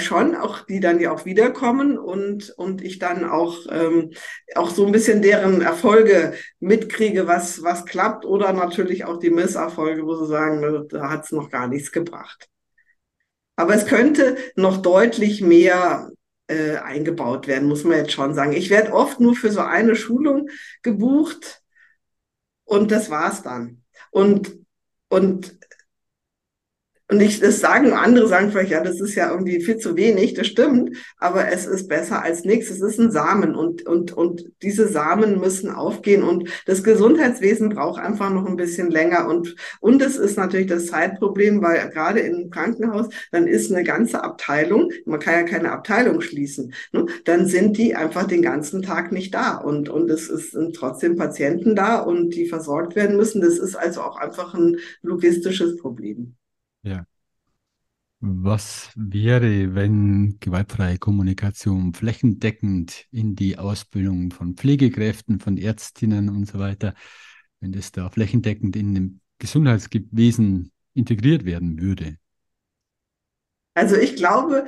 schon 0.00 0.34
auch 0.34 0.62
die 0.62 0.80
dann 0.80 1.00
ja 1.00 1.12
auch 1.12 1.24
wiederkommen 1.24 1.98
und 1.98 2.50
und 2.56 2.82
ich 2.82 2.98
dann 2.98 3.24
auch 3.24 3.58
ähm, 3.70 4.10
auch 4.56 4.70
so 4.70 4.86
ein 4.86 4.92
bisschen 4.92 5.22
deren 5.22 5.62
Erfolge 5.62 6.34
mitkriege, 6.58 7.26
was 7.28 7.62
was 7.62 7.84
klappt 7.84 8.24
oder 8.24 8.52
natürlich 8.52 9.04
auch 9.04 9.18
die 9.18 9.30
Misserfolge, 9.30 10.04
wo 10.04 10.16
sie 10.16 10.26
sagen, 10.26 10.60
ne, 10.60 10.84
da 10.88 11.10
hat 11.10 11.24
es 11.24 11.32
noch 11.32 11.50
gar 11.50 11.68
nichts 11.68 11.92
gebracht. 11.92 12.48
Aber 13.56 13.74
es 13.74 13.86
könnte 13.86 14.36
noch 14.56 14.78
deutlich 14.78 15.40
mehr 15.40 16.10
äh, 16.48 16.76
eingebaut 16.76 17.46
werden, 17.46 17.68
muss 17.68 17.84
man 17.84 17.98
jetzt 17.98 18.12
schon 18.12 18.34
sagen. 18.34 18.52
Ich 18.52 18.70
werde 18.70 18.92
oft 18.92 19.20
nur 19.20 19.36
für 19.36 19.50
so 19.50 19.60
eine 19.60 19.94
Schulung 19.96 20.48
gebucht 20.82 21.62
und 22.64 22.90
das 22.90 23.10
war's 23.10 23.42
dann. 23.42 23.84
Und 24.10 24.58
und 25.08 25.56
und 27.10 27.20
ich, 27.20 27.38
das 27.38 27.60
sagen 27.60 27.92
andere 27.92 28.26
sagen 28.28 28.50
vielleicht, 28.50 28.70
ja, 28.70 28.82
das 28.82 28.98
ist 28.98 29.14
ja 29.14 29.30
irgendwie 29.30 29.60
viel 29.60 29.76
zu 29.76 29.94
wenig, 29.94 30.32
das 30.32 30.46
stimmt, 30.46 30.96
aber 31.18 31.48
es 31.48 31.66
ist 31.66 31.86
besser 31.86 32.22
als 32.22 32.44
nichts. 32.44 32.70
Es 32.70 32.80
ist 32.80 32.98
ein 32.98 33.10
Samen 33.10 33.54
und, 33.54 33.86
und, 33.86 34.12
und 34.12 34.50
diese 34.62 34.88
Samen 34.88 35.38
müssen 35.38 35.70
aufgehen 35.70 36.22
und 36.22 36.48
das 36.64 36.82
Gesundheitswesen 36.82 37.68
braucht 37.68 38.00
einfach 38.00 38.30
noch 38.30 38.46
ein 38.46 38.56
bisschen 38.56 38.90
länger 38.90 39.28
und, 39.28 39.54
und 39.80 40.00
es 40.00 40.16
ist 40.16 40.38
natürlich 40.38 40.66
das 40.66 40.86
Zeitproblem, 40.86 41.60
weil 41.60 41.90
gerade 41.90 42.20
im 42.20 42.48
Krankenhaus, 42.48 43.08
dann 43.32 43.46
ist 43.46 43.70
eine 43.70 43.84
ganze 43.84 44.24
Abteilung, 44.24 44.90
man 45.04 45.20
kann 45.20 45.34
ja 45.34 45.42
keine 45.42 45.72
Abteilung 45.72 46.22
schließen, 46.22 46.72
ne? 46.92 47.04
dann 47.26 47.46
sind 47.46 47.76
die 47.76 47.94
einfach 47.94 48.26
den 48.26 48.40
ganzen 48.40 48.80
Tag 48.80 49.12
nicht 49.12 49.34
da 49.34 49.56
und, 49.58 49.90
und 49.90 50.10
es 50.10 50.30
ist, 50.30 50.52
sind 50.52 50.74
trotzdem 50.74 51.16
Patienten 51.16 51.76
da 51.76 51.98
und 51.98 52.34
die 52.34 52.46
versorgt 52.46 52.96
werden 52.96 53.18
müssen. 53.18 53.42
Das 53.42 53.58
ist 53.58 53.76
also 53.76 54.00
auch 54.00 54.16
einfach 54.16 54.54
ein 54.54 54.78
logistisches 55.02 55.76
Problem. 55.76 56.36
Ja. 56.84 57.06
Was 58.20 58.90
wäre, 58.94 59.74
wenn 59.74 60.38
gewaltfreie 60.40 60.98
Kommunikation 60.98 61.92
flächendeckend 61.92 63.06
in 63.10 63.34
die 63.36 63.58
Ausbildung 63.58 64.30
von 64.30 64.54
Pflegekräften, 64.54 65.40
von 65.40 65.58
Ärztinnen 65.58 66.28
und 66.30 66.46
so 66.46 66.58
weiter, 66.58 66.94
wenn 67.60 67.72
das 67.72 67.92
da 67.92 68.08
flächendeckend 68.08 68.76
in 68.76 68.94
dem 68.94 69.20
Gesundheitswesen 69.38 70.72
integriert 70.94 71.44
werden 71.44 71.80
würde? 71.80 72.16
Also 73.74 73.96
ich 73.96 74.16
glaube, 74.16 74.66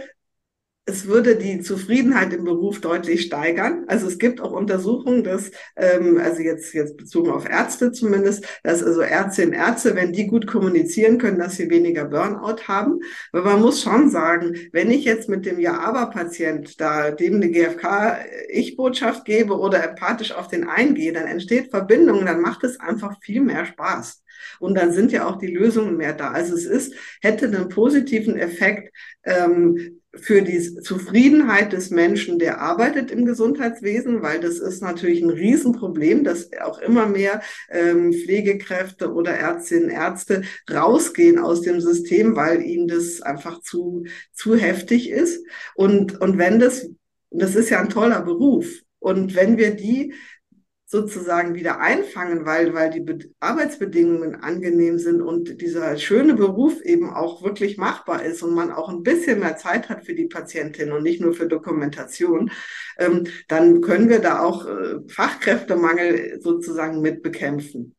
es 0.88 1.08
würde 1.08 1.34
die 1.34 1.60
Zufriedenheit 1.60 2.32
im 2.32 2.44
Beruf 2.44 2.80
deutlich 2.80 3.22
steigern. 3.22 3.84
Also 3.88 4.06
es 4.06 4.18
gibt 4.18 4.40
auch 4.40 4.52
Untersuchungen, 4.52 5.24
dass, 5.24 5.50
ähm, 5.74 6.18
also 6.22 6.40
jetzt, 6.42 6.72
jetzt 6.74 6.96
bezogen 6.96 7.32
auf 7.32 7.48
Ärzte 7.48 7.90
zumindest, 7.90 8.46
dass 8.62 8.84
also 8.84 9.00
Ärztinnen 9.00 9.54
und 9.54 9.60
Ärzte, 9.60 9.96
wenn 9.96 10.12
die 10.12 10.28
gut 10.28 10.46
kommunizieren 10.46 11.18
können, 11.18 11.40
dass 11.40 11.56
sie 11.56 11.68
weniger 11.70 12.04
Burnout 12.04 12.68
haben. 12.68 13.00
Aber 13.32 13.50
man 13.50 13.62
muss 13.62 13.82
schon 13.82 14.10
sagen, 14.10 14.56
wenn 14.72 14.92
ich 14.92 15.04
jetzt 15.04 15.28
mit 15.28 15.44
dem 15.44 15.58
Ja-Aber-Patient 15.58 16.80
da 16.80 17.10
dem 17.10 17.34
eine 17.34 17.50
GfK-Ich-Botschaft 17.50 19.24
gebe 19.24 19.58
oder 19.58 19.82
empathisch 19.82 20.30
auf 20.30 20.46
den 20.46 20.68
eingehe, 20.68 21.12
dann 21.12 21.26
entsteht 21.26 21.70
Verbindung, 21.70 22.24
dann 22.26 22.40
macht 22.40 22.62
es 22.62 22.78
einfach 22.78 23.20
viel 23.20 23.40
mehr 23.40 23.66
Spaß. 23.66 24.22
Und 24.60 24.76
dann 24.76 24.92
sind 24.92 25.10
ja 25.10 25.26
auch 25.26 25.36
die 25.36 25.52
Lösungen 25.52 25.96
mehr 25.96 26.12
da. 26.12 26.30
Also 26.30 26.54
es 26.54 26.64
ist, 26.64 26.94
hätte 27.20 27.46
einen 27.46 27.68
positiven 27.68 28.36
Effekt, 28.36 28.94
ähm, 29.24 29.95
für 30.20 30.42
die 30.42 30.80
Zufriedenheit 30.80 31.72
des 31.72 31.90
Menschen, 31.90 32.38
der 32.38 32.60
arbeitet 32.60 33.10
im 33.10 33.24
Gesundheitswesen, 33.24 34.22
weil 34.22 34.40
das 34.40 34.58
ist 34.58 34.82
natürlich 34.82 35.22
ein 35.22 35.30
Riesenproblem, 35.30 36.24
dass 36.24 36.50
auch 36.60 36.78
immer 36.78 37.06
mehr 37.06 37.42
ähm, 37.70 38.12
Pflegekräfte 38.12 39.12
oder 39.12 39.32
Ärztinnen, 39.32 39.90
Ärzte 39.90 40.42
rausgehen 40.72 41.38
aus 41.38 41.62
dem 41.62 41.80
System, 41.80 42.36
weil 42.36 42.62
ihnen 42.62 42.88
das 42.88 43.22
einfach 43.22 43.60
zu, 43.60 44.04
zu 44.32 44.56
heftig 44.56 45.10
ist. 45.10 45.44
Und, 45.74 46.20
und 46.20 46.38
wenn 46.38 46.58
das, 46.58 46.88
das 47.30 47.54
ist 47.54 47.70
ja 47.70 47.80
ein 47.80 47.88
toller 47.88 48.22
Beruf. 48.22 48.66
Und 48.98 49.34
wenn 49.34 49.56
wir 49.56 49.76
die 49.76 50.14
sozusagen 50.88 51.54
wieder 51.56 51.80
einfangen, 51.80 52.46
weil, 52.46 52.72
weil 52.72 52.90
die 52.90 53.00
Be 53.00 53.18
Arbeitsbedingungen 53.40 54.36
angenehm 54.36 54.98
sind 54.98 55.20
und 55.20 55.60
dieser 55.60 55.96
schöne 55.96 56.34
Beruf 56.34 56.80
eben 56.82 57.10
auch 57.10 57.42
wirklich 57.42 57.76
machbar 57.76 58.24
ist 58.24 58.42
und 58.44 58.54
man 58.54 58.70
auch 58.70 58.88
ein 58.88 59.02
bisschen 59.02 59.40
mehr 59.40 59.56
Zeit 59.56 59.88
hat 59.88 60.06
für 60.06 60.14
die 60.14 60.26
Patientin 60.26 60.92
und 60.92 61.02
nicht 61.02 61.20
nur 61.20 61.34
für 61.34 61.48
Dokumentation, 61.48 62.52
ähm, 62.98 63.24
dann 63.48 63.80
können 63.80 64.08
wir 64.08 64.20
da 64.20 64.40
auch 64.40 64.64
äh, 64.66 65.00
Fachkräftemangel 65.08 66.40
sozusagen 66.40 67.00
mit 67.00 67.20
bekämpfen. 67.20 67.95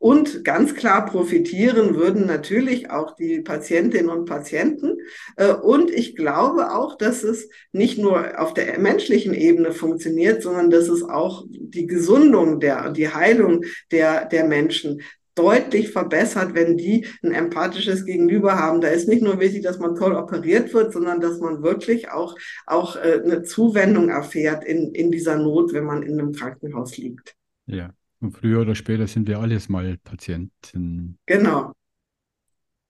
Und 0.00 0.44
ganz 0.44 0.74
klar 0.74 1.04
profitieren 1.04 1.94
würden 1.94 2.24
natürlich 2.24 2.90
auch 2.90 3.14
die 3.14 3.42
Patientinnen 3.42 4.08
und 4.08 4.24
Patienten. 4.24 4.96
Äh, 5.36 5.52
und 5.52 5.90
ich 5.90 6.16
glaube 6.16 6.72
auch, 6.72 6.96
dass 6.96 7.22
es 7.22 7.50
nicht 7.72 7.98
nur 7.98 8.40
auf 8.40 8.54
der 8.54 8.78
menschlichen 8.78 9.34
Ebene 9.34 9.72
funktioniert, 9.72 10.42
sondern 10.42 10.70
dass 10.70 10.88
es 10.88 11.02
auch 11.02 11.44
die 11.50 11.86
Gesundung 11.86 12.60
der, 12.60 12.92
die 12.92 13.12
Heilung 13.12 13.66
der, 13.90 14.24
der 14.24 14.44
Menschen 14.44 15.02
deutlich 15.34 15.90
verbessert, 15.90 16.54
wenn 16.54 16.78
die 16.78 17.06
ein 17.22 17.32
empathisches 17.32 18.06
Gegenüber 18.06 18.58
haben. 18.58 18.80
Da 18.80 18.88
ist 18.88 19.06
nicht 19.06 19.22
nur 19.22 19.38
wichtig, 19.38 19.64
dass 19.64 19.78
man 19.78 19.96
toll 19.96 20.14
operiert 20.14 20.72
wird, 20.72 20.94
sondern 20.94 21.20
dass 21.20 21.40
man 21.40 21.62
wirklich 21.62 22.10
auch, 22.10 22.36
auch 22.66 22.96
äh, 22.96 23.20
eine 23.22 23.42
Zuwendung 23.42 24.08
erfährt 24.08 24.64
in, 24.64 24.94
in 24.94 25.10
dieser 25.10 25.36
Not, 25.36 25.74
wenn 25.74 25.84
man 25.84 26.02
in 26.02 26.18
einem 26.18 26.32
Krankenhaus 26.32 26.96
liegt. 26.96 27.34
Ja. 27.66 27.92
Und 28.20 28.32
früher 28.32 28.60
oder 28.60 28.74
später 28.74 29.06
sind 29.06 29.26
wir 29.26 29.40
alles 29.40 29.68
mal 29.68 29.96
Patienten. 29.98 31.18
Genau. 31.26 31.72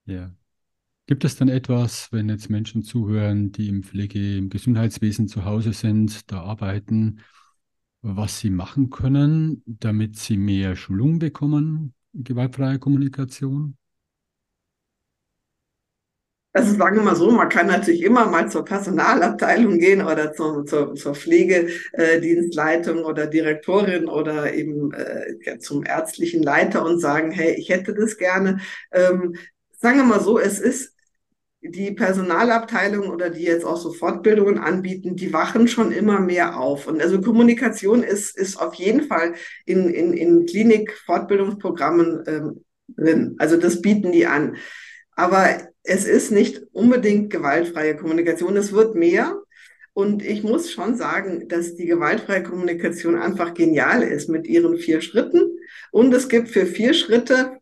Ja. 0.05 0.35
Gibt 1.07 1.25
es 1.25 1.37
dann 1.37 1.49
etwas, 1.49 2.13
wenn 2.13 2.29
jetzt 2.29 2.51
Menschen 2.51 2.83
zuhören, 2.83 3.53
die 3.53 3.69
im 3.69 3.83
Pflege, 3.83 4.37
im 4.37 4.49
Gesundheitswesen 4.49 5.29
zu 5.29 5.45
Hause 5.45 5.73
sind, 5.73 6.31
da 6.31 6.43
arbeiten, 6.43 7.21
was 8.03 8.39
sie 8.39 8.51
machen 8.51 8.91
können, 8.91 9.63
damit 9.67 10.17
sie 10.17 10.37
mehr 10.37 10.77
Schulung 10.77 11.19
bekommen, 11.19 11.95
gewaltfreie 12.13 12.79
Kommunikation? 12.79 13.77
Also 16.53 16.75
sagen 16.77 16.97
wir 16.97 17.03
mal 17.05 17.15
so, 17.15 17.31
man 17.31 17.49
kann 17.49 17.69
natürlich 17.69 18.03
immer 18.03 18.27
mal 18.27 18.51
zur 18.51 18.65
Personalabteilung 18.65 19.79
gehen 19.79 20.03
oder 20.03 20.33
zur, 20.33 20.67
zur, 20.67 20.97
zur 20.97 21.15
Pflegedienstleitung 21.15 23.05
oder 23.05 23.29
Direktorin 23.29 24.09
oder 24.09 24.53
eben 24.53 24.93
äh, 24.93 25.59
zum 25.61 25.85
ärztlichen 25.85 26.43
Leiter 26.43 26.85
und 26.85 26.99
sagen, 26.99 27.31
hey, 27.31 27.55
ich 27.57 27.69
hätte 27.69 27.95
das 27.95 28.17
gerne. 28.17 28.59
Ähm, 28.91 29.37
sagen 29.79 29.99
wir 29.99 30.05
mal 30.05 30.21
so, 30.21 30.41
es 30.41 30.59
ist 30.59 30.93
die 31.63 31.93
Personalabteilung 31.93 33.11
oder 33.11 33.31
die 33.31 33.45
jetzt 33.45 33.65
auch 33.65 33.77
so 33.77 33.93
Fortbildungen 33.93 34.59
anbieten, 34.59 35.15
die 35.15 35.33
wachen 35.33 35.69
schon 35.69 35.93
immer 35.93 36.19
mehr 36.19 36.59
auf. 36.59 36.89
Und 36.89 37.01
also 37.01 37.21
Kommunikation 37.21 38.03
ist, 38.03 38.37
ist 38.37 38.57
auf 38.57 38.75
jeden 38.75 39.03
Fall 39.03 39.35
in, 39.67 39.89
in, 39.89 40.15
in 40.15 40.47
Klinik-Fortbildungsprogrammen 40.47 42.25
ähm, 42.27 42.65
drin. 42.89 43.37
Also 43.39 43.57
das 43.57 43.83
bieten 43.83 44.11
die 44.11 44.27
an. 44.27 44.57
Aber 45.17 45.69
es 45.83 46.07
ist 46.07 46.31
nicht 46.31 46.63
unbedingt 46.73 47.31
gewaltfreie 47.31 47.97
Kommunikation. 47.97 48.57
Es 48.57 48.73
wird 48.73 48.95
mehr. 48.95 49.41
Und 49.93 50.25
ich 50.25 50.43
muss 50.43 50.71
schon 50.71 50.95
sagen, 50.95 51.49
dass 51.49 51.75
die 51.75 51.87
gewaltfreie 51.87 52.43
Kommunikation 52.43 53.17
einfach 53.17 53.55
genial 53.55 54.03
ist 54.03 54.29
mit 54.29 54.47
ihren 54.47 54.77
vier 54.77 55.01
Schritten. 55.01 55.59
Und 55.91 56.15
es 56.15 56.29
gibt 56.29 56.49
für 56.49 56.65
vier 56.65 56.95
Schritte 56.95 57.61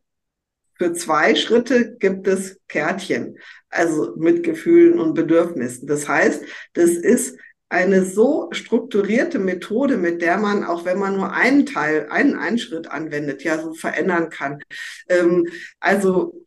für 0.79 0.93
zwei 0.93 1.35
Schritte 1.35 1.97
gibt 1.97 2.29
es 2.29 2.61
Kärtchen, 2.69 3.39
also 3.69 4.15
mit 4.17 4.45
Gefühlen 4.45 4.99
und 5.01 5.15
Bedürfnissen. 5.15 5.89
Das 5.89 6.09
heißt, 6.09 6.45
das 6.75 6.91
ist 6.91 7.37
eine 7.69 8.05
so 8.05 8.49
strukturierte 8.53 9.39
Methode, 9.39 9.99
mit 9.99 10.23
der 10.23 10.39
man, 10.39 10.65
auch 10.65 10.85
wenn 10.85 10.99
man 10.99 11.17
nur 11.17 11.33
einen 11.33 11.67
Teil, 11.67 12.07
einen, 12.09 12.37
einen 12.37 12.59
Schritt 12.59 12.91
anwendet, 12.91 13.43
ja, 13.43 13.61
so 13.61 13.75
verändern 13.75 14.31
kann. 14.31 14.63
Ähm, 15.09 15.47
also 15.81 16.47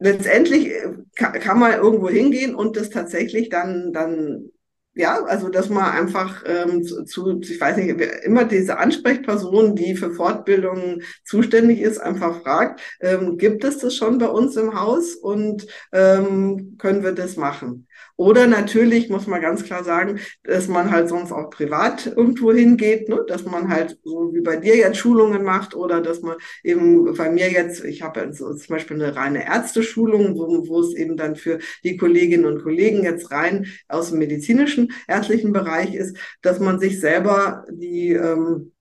letztendlich 0.00 0.68
äh, 0.70 0.94
kann, 1.14 1.58
man 1.58 1.74
irgendwo 1.74 2.08
hingehen 2.08 2.54
und 2.54 2.76
das 2.76 2.90
tatsächlich 2.90 3.48
dann, 3.48 3.92
dann 3.92 4.50
ja, 4.94 5.22
also 5.24 5.48
dass 5.48 5.68
man 5.68 5.84
einfach 5.92 6.42
ähm, 6.46 6.82
zu, 6.82 7.40
ich 7.40 7.60
weiß 7.60 7.76
nicht, 7.76 8.00
immer 8.24 8.44
diese 8.44 8.78
Ansprechperson, 8.78 9.76
die 9.76 9.94
für 9.94 10.12
Fortbildungen 10.12 11.02
zuständig 11.24 11.80
ist, 11.80 11.98
einfach 11.98 12.42
fragt, 12.42 12.80
ähm, 13.00 13.38
gibt 13.38 13.62
es 13.62 13.78
das 13.78 13.94
schon 13.94 14.18
bei 14.18 14.26
uns 14.26 14.56
im 14.56 14.78
Haus 14.78 15.14
und 15.14 15.66
ähm, 15.92 16.76
können 16.78 17.04
wir 17.04 17.12
das 17.12 17.36
machen? 17.36 17.86
Oder 18.16 18.46
natürlich 18.46 19.08
muss 19.08 19.26
man 19.26 19.40
ganz 19.40 19.64
klar 19.64 19.82
sagen, 19.82 20.20
dass 20.42 20.68
man 20.68 20.90
halt 20.90 21.08
sonst 21.08 21.32
auch 21.32 21.48
privat 21.50 22.06
irgendwo 22.06 22.52
hingeht, 22.52 23.08
ne? 23.08 23.24
dass 23.26 23.44
man 23.44 23.68
halt 23.68 23.98
so 24.04 24.34
wie 24.34 24.42
bei 24.42 24.56
dir 24.56 24.76
jetzt 24.76 24.98
Schulungen 24.98 25.42
macht 25.42 25.74
oder 25.74 26.00
dass 26.00 26.20
man 26.20 26.36
eben 26.62 27.14
bei 27.14 27.30
mir 27.30 27.50
jetzt, 27.50 27.84
ich 27.84 28.02
habe 28.02 28.20
jetzt 28.20 28.38
zum 28.38 28.58
Beispiel 28.68 29.02
eine 29.02 29.16
reine 29.16 29.46
Ärzteschulung, 29.46 30.36
wo, 30.36 30.68
wo 30.68 30.80
es 30.80 30.94
eben 30.94 31.16
dann 31.16 31.36
für 31.36 31.58
die 31.82 31.96
Kolleginnen 31.96 32.44
und 32.44 32.62
Kollegen 32.62 33.04
jetzt 33.04 33.30
rein 33.30 33.66
aus 33.88 34.10
dem 34.10 34.18
medizinischen 34.18 34.92
ärztlichen 35.08 35.52
Bereich 35.52 35.94
ist, 35.94 36.16
dass 36.42 36.60
man 36.60 36.78
sich 36.78 37.00
selber 37.00 37.64
die 37.70 38.12
ähm, 38.12 38.72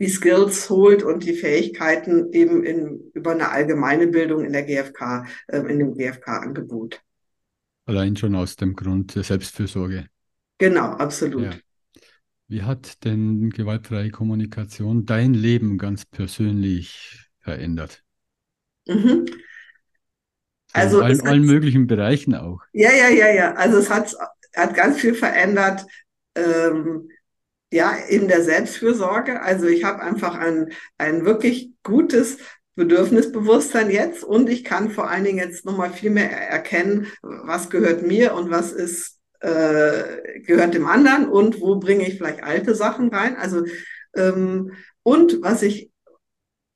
die 0.00 0.08
Skills 0.08 0.68
holt 0.70 1.02
und 1.02 1.24
die 1.24 1.34
Fähigkeiten 1.34 2.32
eben 2.32 2.64
in, 2.64 3.10
über 3.14 3.30
eine 3.30 3.50
allgemeine 3.50 4.06
Bildung 4.08 4.44
in 4.44 4.52
der 4.52 4.64
GfK, 4.64 5.26
äh, 5.48 5.58
in 5.58 5.78
dem 5.78 5.94
GfK-Angebot. 5.94 7.03
Allein 7.86 8.16
schon 8.16 8.34
aus 8.34 8.56
dem 8.56 8.74
Grund 8.74 9.14
der 9.14 9.24
Selbstfürsorge. 9.24 10.06
Genau, 10.58 10.92
absolut. 10.92 11.44
Ja. 11.44 11.50
Wie 12.46 12.62
hat 12.62 13.04
denn 13.04 13.50
gewaltfreie 13.50 14.10
Kommunikation 14.10 15.06
dein 15.06 15.34
Leben 15.34 15.78
ganz 15.78 16.04
persönlich 16.04 17.30
verändert? 17.40 18.02
Mhm. 18.86 19.26
Also 20.72 20.98
in 20.98 21.04
allen, 21.04 21.18
hat, 21.18 21.26
allen, 21.26 21.44
möglichen 21.44 21.86
Bereichen 21.86 22.34
auch. 22.34 22.60
Ja, 22.72 22.92
ja, 22.92 23.08
ja, 23.08 23.32
ja. 23.32 23.54
Also 23.54 23.78
es 23.78 23.90
hat, 23.90 24.14
hat 24.54 24.74
ganz 24.74 24.98
viel 24.98 25.14
verändert. 25.14 25.86
Ähm, 26.34 27.08
ja, 27.72 27.92
in 27.92 28.28
der 28.28 28.42
Selbstfürsorge. 28.42 29.40
Also 29.40 29.66
ich 29.66 29.84
habe 29.84 30.02
einfach 30.02 30.36
ein, 30.36 30.72
ein 30.98 31.24
wirklich 31.24 31.70
gutes 31.82 32.38
Bedürfnisbewusstsein 32.76 33.90
jetzt 33.90 34.24
und 34.24 34.48
ich 34.48 34.64
kann 34.64 34.90
vor 34.90 35.08
allen 35.08 35.24
Dingen 35.24 35.38
jetzt 35.38 35.64
nochmal 35.64 35.90
viel 35.90 36.10
mehr 36.10 36.30
erkennen, 36.30 37.06
was 37.22 37.70
gehört 37.70 38.02
mir 38.02 38.34
und 38.34 38.50
was 38.50 38.72
ist 38.72 39.20
äh, 39.40 40.40
gehört 40.40 40.74
dem 40.74 40.86
anderen 40.86 41.28
und 41.28 41.60
wo 41.60 41.76
bringe 41.76 42.08
ich 42.08 42.16
vielleicht 42.16 42.42
alte 42.42 42.74
Sachen 42.74 43.10
rein. 43.10 43.36
Also 43.36 43.64
ähm, 44.16 44.72
und 45.02 45.42
was 45.42 45.62
ich 45.62 45.90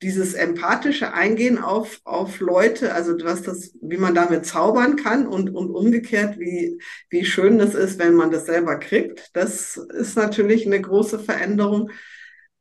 dieses 0.01 0.33
empathische 0.33 1.13
Eingehen 1.13 1.57
auf, 1.57 1.99
auf 2.05 2.39
Leute, 2.39 2.93
also 2.93 3.17
was 3.23 3.41
das, 3.41 3.73
wie 3.81 3.97
man 3.97 4.15
damit 4.15 4.45
zaubern 4.45 4.95
kann 4.95 5.27
und, 5.27 5.49
und 5.53 5.71
umgekehrt, 5.71 6.39
wie, 6.39 6.79
wie 7.09 7.25
schön 7.25 7.57
das 7.57 7.75
ist, 7.75 7.99
wenn 7.99 8.13
man 8.13 8.31
das 8.31 8.45
selber 8.45 8.77
kriegt. 8.77 9.29
Das 9.33 9.75
ist 9.75 10.15
natürlich 10.15 10.65
eine 10.65 10.79
große 10.79 11.19
Veränderung. 11.19 11.91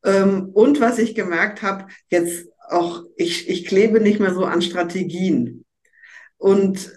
Ähm, 0.04 0.50
und 0.52 0.80
was 0.80 0.98
ich 0.98 1.14
gemerkt 1.14 1.62
habe, 1.62 1.86
jetzt 2.08 2.48
auch, 2.70 3.04
ich, 3.16 3.48
ich 3.48 3.66
klebe 3.66 4.00
nicht 4.00 4.20
mehr 4.20 4.34
so 4.34 4.44
an 4.44 4.62
Strategien. 4.62 5.64
Und 6.36 6.92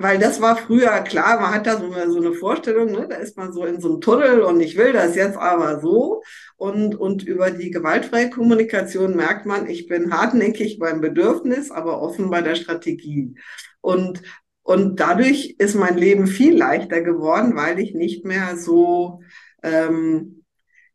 weil 0.00 0.18
das 0.18 0.40
war 0.40 0.56
früher 0.56 1.00
klar, 1.00 1.40
man 1.40 1.52
hat 1.52 1.66
da 1.66 1.76
so 1.76 1.90
eine, 1.92 2.08
so 2.10 2.18
eine 2.18 2.32
Vorstellung, 2.32 2.92
ne? 2.92 3.08
da 3.10 3.16
ist 3.16 3.36
man 3.36 3.52
so 3.52 3.64
in 3.64 3.80
so 3.80 3.88
einem 3.88 4.00
Tunnel 4.00 4.42
und 4.42 4.60
ich 4.60 4.76
will 4.76 4.92
das 4.92 5.16
jetzt 5.16 5.36
aber 5.36 5.80
so. 5.80 6.22
Und, 6.56 6.94
und 6.94 7.24
über 7.24 7.50
die 7.50 7.72
gewaltfreie 7.72 8.30
Kommunikation 8.30 9.16
merkt 9.16 9.44
man, 9.44 9.68
ich 9.68 9.88
bin 9.88 10.12
hartnäckig 10.12 10.78
beim 10.78 11.00
Bedürfnis, 11.00 11.72
aber 11.72 12.00
offen 12.00 12.30
bei 12.30 12.42
der 12.42 12.54
Strategie. 12.54 13.34
Und, 13.80 14.22
und 14.62 15.00
dadurch 15.00 15.56
ist 15.58 15.74
mein 15.74 15.98
Leben 15.98 16.28
viel 16.28 16.56
leichter 16.56 17.00
geworden, 17.00 17.56
weil 17.56 17.80
ich 17.80 17.92
nicht 17.92 18.24
mehr 18.24 18.56
so, 18.56 19.20
ähm, 19.64 20.44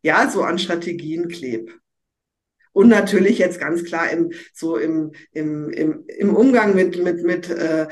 ja, 0.00 0.30
so 0.30 0.42
an 0.42 0.58
Strategien 0.58 1.28
klebe. 1.28 1.72
Und 2.74 2.88
natürlich 2.88 3.38
jetzt 3.38 3.60
ganz 3.60 3.84
klar 3.84 4.10
im, 4.10 4.32
so 4.52 4.76
im, 4.76 5.12
im, 5.32 5.70
im, 5.70 6.04
im 6.08 6.34
Umgang 6.34 6.74
mit, 6.74 7.02
mit, 7.02 7.22
mit 7.22 7.48
äh, 7.48 7.86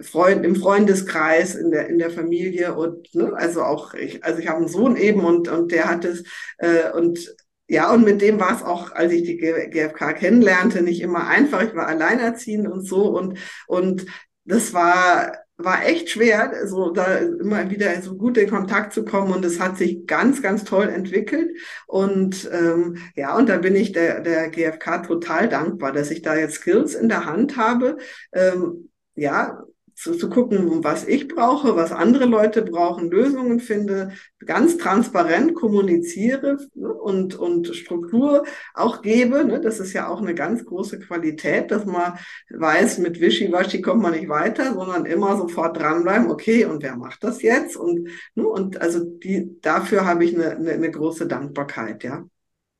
Freund, 0.00 0.46
im 0.46 0.54
Freundeskreis, 0.54 1.56
in 1.56 1.72
der, 1.72 1.88
in 1.88 1.98
der 1.98 2.10
Familie 2.10 2.74
und 2.74 3.12
ne, 3.16 3.32
also 3.34 3.62
auch 3.62 3.94
ich, 3.94 4.24
also 4.24 4.38
ich 4.38 4.46
habe 4.46 4.58
einen 4.58 4.68
Sohn 4.68 4.96
eben 4.96 5.24
und, 5.24 5.48
und 5.48 5.72
der 5.72 5.90
hat 5.90 6.04
es 6.04 6.22
äh, 6.58 6.90
und 6.92 7.34
ja, 7.66 7.92
und 7.92 8.04
mit 8.04 8.22
dem 8.22 8.38
war 8.40 8.56
es 8.56 8.62
auch, 8.62 8.92
als 8.92 9.12
ich 9.12 9.24
die 9.24 9.36
GfK 9.36 10.14
kennenlernte, 10.14 10.82
nicht 10.82 11.02
immer 11.02 11.26
einfach. 11.26 11.62
Ich 11.62 11.74
war 11.74 11.86
alleinerziehend 11.86 12.66
und 12.66 12.82
so 12.82 13.08
und, 13.08 13.38
und 13.66 14.06
das 14.44 14.72
war 14.72 15.36
war 15.58 15.84
echt 15.84 16.10
schwer, 16.10 16.66
so 16.68 16.90
da 16.90 17.16
immer 17.16 17.68
wieder 17.68 18.00
so 18.00 18.16
gut 18.16 18.38
in 18.38 18.48
Kontakt 18.48 18.92
zu 18.92 19.04
kommen 19.04 19.32
und 19.32 19.44
es 19.44 19.58
hat 19.58 19.76
sich 19.76 20.06
ganz, 20.06 20.40
ganz 20.40 20.64
toll 20.64 20.88
entwickelt. 20.88 21.50
Und 21.88 22.48
ähm, 22.52 22.98
ja, 23.16 23.36
und 23.36 23.48
da 23.48 23.58
bin 23.58 23.74
ich 23.74 23.90
der, 23.92 24.20
der 24.20 24.50
GfK 24.50 25.02
total 25.02 25.48
dankbar, 25.48 25.92
dass 25.92 26.12
ich 26.12 26.22
da 26.22 26.36
jetzt 26.36 26.56
Skills 26.56 26.94
in 26.94 27.08
der 27.08 27.26
Hand 27.26 27.56
habe, 27.56 27.98
ähm, 28.32 28.90
ja, 29.16 29.64
zu, 29.98 30.14
zu 30.14 30.30
gucken, 30.30 30.84
was 30.84 31.04
ich 31.04 31.26
brauche, 31.26 31.74
was 31.74 31.90
andere 31.90 32.24
Leute 32.24 32.62
brauchen, 32.62 33.10
Lösungen 33.10 33.58
finde, 33.58 34.12
ganz 34.46 34.78
transparent 34.78 35.54
kommuniziere 35.54 36.56
ne, 36.74 36.92
und, 36.92 37.34
und 37.34 37.74
Struktur 37.74 38.44
auch 38.74 39.02
gebe. 39.02 39.44
Ne, 39.44 39.60
das 39.60 39.80
ist 39.80 39.94
ja 39.94 40.08
auch 40.08 40.20
eine 40.20 40.36
ganz 40.36 40.64
große 40.64 41.00
Qualität, 41.00 41.72
dass 41.72 41.84
man 41.84 42.16
weiß, 42.48 42.98
mit 42.98 43.20
Wischiwaschi 43.20 43.82
kommt 43.82 44.02
man 44.02 44.12
nicht 44.12 44.28
weiter, 44.28 44.72
sondern 44.74 45.04
immer 45.04 45.36
sofort 45.36 45.76
dranbleiben, 45.76 46.30
okay, 46.30 46.64
und 46.64 46.84
wer 46.84 46.96
macht 46.96 47.24
das 47.24 47.42
jetzt? 47.42 47.76
Und, 47.76 48.08
ne, 48.36 48.46
und 48.46 48.80
also 48.80 49.04
die, 49.04 49.60
dafür 49.60 50.06
habe 50.06 50.24
ich 50.24 50.32
eine, 50.32 50.52
eine, 50.52 50.72
eine 50.72 50.90
große 50.92 51.26
Dankbarkeit, 51.26 52.04
ja. 52.04 52.24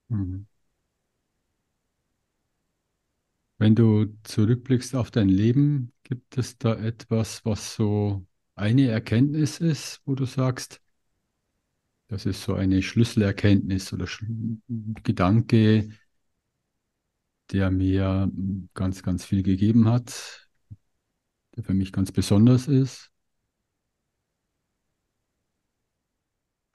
Mhm. 0.09 0.48
Wenn 3.59 3.75
du 3.75 4.07
zurückblickst 4.25 4.95
auf 4.95 5.11
dein 5.11 5.29
Leben, 5.29 5.93
gibt 6.05 6.39
es 6.39 6.59
da 6.59 6.75
etwas, 6.77 7.45
was 7.45 7.75
so 7.75 8.27
eine 8.55 8.89
Erkenntnis 8.89 9.59
ist, 9.59 10.01
wo 10.05 10.15
du 10.15 10.25
sagst, 10.27 10.81
das 12.09 12.27
ist 12.27 12.43
so 12.43 12.55
eine 12.55 12.83
Schlüsselerkenntnis 12.83 13.93
oder 13.93 14.07
Sch 14.07 14.25
Gedanke, 15.03 15.91
der 17.53 17.71
mir 17.71 18.31
ganz, 18.75 19.03
ganz 19.03 19.25
viel 19.25 19.43
gegeben 19.43 19.89
hat, 19.89 20.49
der 21.57 21.65
für 21.65 21.75
mich 21.75 21.93
ganz 21.93 22.11
besonders 22.13 22.69
ist? 22.69 23.11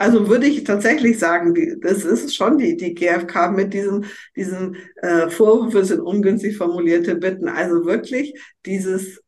Also 0.04 0.28
würde 0.28 0.48
ich 0.48 0.66
tatsächlich 0.66 1.18
sagen, 1.18 1.80
das 1.80 2.04
ist 2.04 2.36
schon 2.36 2.58
die, 2.58 2.76
die 2.76 2.94
GfK 2.94 3.52
mit 3.52 3.74
diesem, 3.74 4.04
diesem 4.36 4.76
äh, 5.02 5.30
Vorwürfe 5.30 5.86
sind 5.86 6.02
ungünstig 6.02 6.58
formulierte 6.58 7.16
Bitten. 7.16 7.48
Also 7.48 7.86
wirklich 7.86 8.38
dieses 8.66 9.23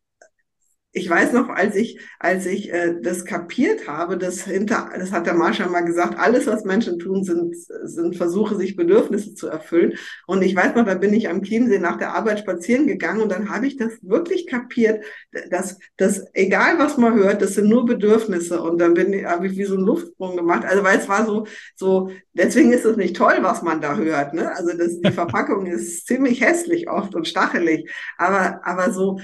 ich 0.96 1.10
weiß 1.10 1.34
noch, 1.34 1.50
als 1.50 1.76
ich, 1.76 2.00
als 2.20 2.46
ich 2.46 2.72
äh, 2.72 2.96
das 3.02 3.26
kapiert 3.26 3.86
habe, 3.86 4.18
dass 4.18 4.46
hinter, 4.46 4.92
das 4.98 5.12
hat 5.12 5.28
der 5.28 5.34
Marshall 5.34 5.70
mal 5.70 5.82
gesagt, 5.82 6.18
alles, 6.18 6.48
was 6.48 6.64
Menschen 6.64 7.00
tun, 7.00 7.26
sind, 7.26 7.54
sind 7.84 8.16
Versuche, 8.16 8.56
sich 8.56 8.78
Bedürfnisse 8.78 9.36
zu 9.36 9.50
erfüllen. 9.50 9.96
Und 10.26 10.42
ich 10.42 10.56
weiß 10.56 10.74
noch, 10.74 10.86
da 10.86 10.94
bin 10.94 11.14
ich 11.14 11.28
am 11.28 11.44
Chiemsee 11.44 11.80
nach 11.80 11.98
der 11.98 12.16
Arbeit 12.16 12.40
spazieren 12.40 12.88
gegangen 12.88 13.20
und 13.20 13.30
dann 13.30 13.50
habe 13.50 13.68
ich 13.68 13.76
das 13.76 13.92
wirklich 14.04 14.48
kapiert, 14.48 15.04
dass, 15.50 15.78
dass 15.98 16.24
egal 16.34 16.80
was 16.80 16.96
man 16.96 17.14
hört, 17.16 17.42
das 17.42 17.56
sind 17.56 17.68
nur 17.68 17.86
Bedürfnisse. 17.86 18.62
Und 18.62 18.80
dann 18.80 18.94
bin 18.94 19.12
ich, 19.12 19.26
habe 19.26 19.48
ich 19.48 19.58
wie 19.58 19.66
so 19.66 19.76
einen 19.76 19.86
Luftsprung 19.86 20.38
gemacht. 20.38 20.64
Also 20.64 20.86
weil 20.86 20.98
es 20.98 21.10
war 21.10 21.26
so, 21.26 21.46
so, 21.76 22.10
deswegen 22.32 22.72
ist 22.72 22.86
es 22.86 22.96
nicht 22.96 23.18
toll, 23.18 23.40
was 23.42 23.62
man 23.62 23.82
da 23.82 23.98
hört. 23.98 24.34
Ne? 24.34 24.50
Also 24.56 24.72
das, 24.78 24.98
die 25.02 25.12
Verpackung 25.12 25.66
ist 25.66 26.08
ziemlich 26.08 26.40
hässlich 26.40 26.90
oft 26.90 27.16
und 27.16 27.28
stachelig. 27.28 27.92
Aber, 28.18 28.62
aber 28.64 28.94
so, 28.94 29.20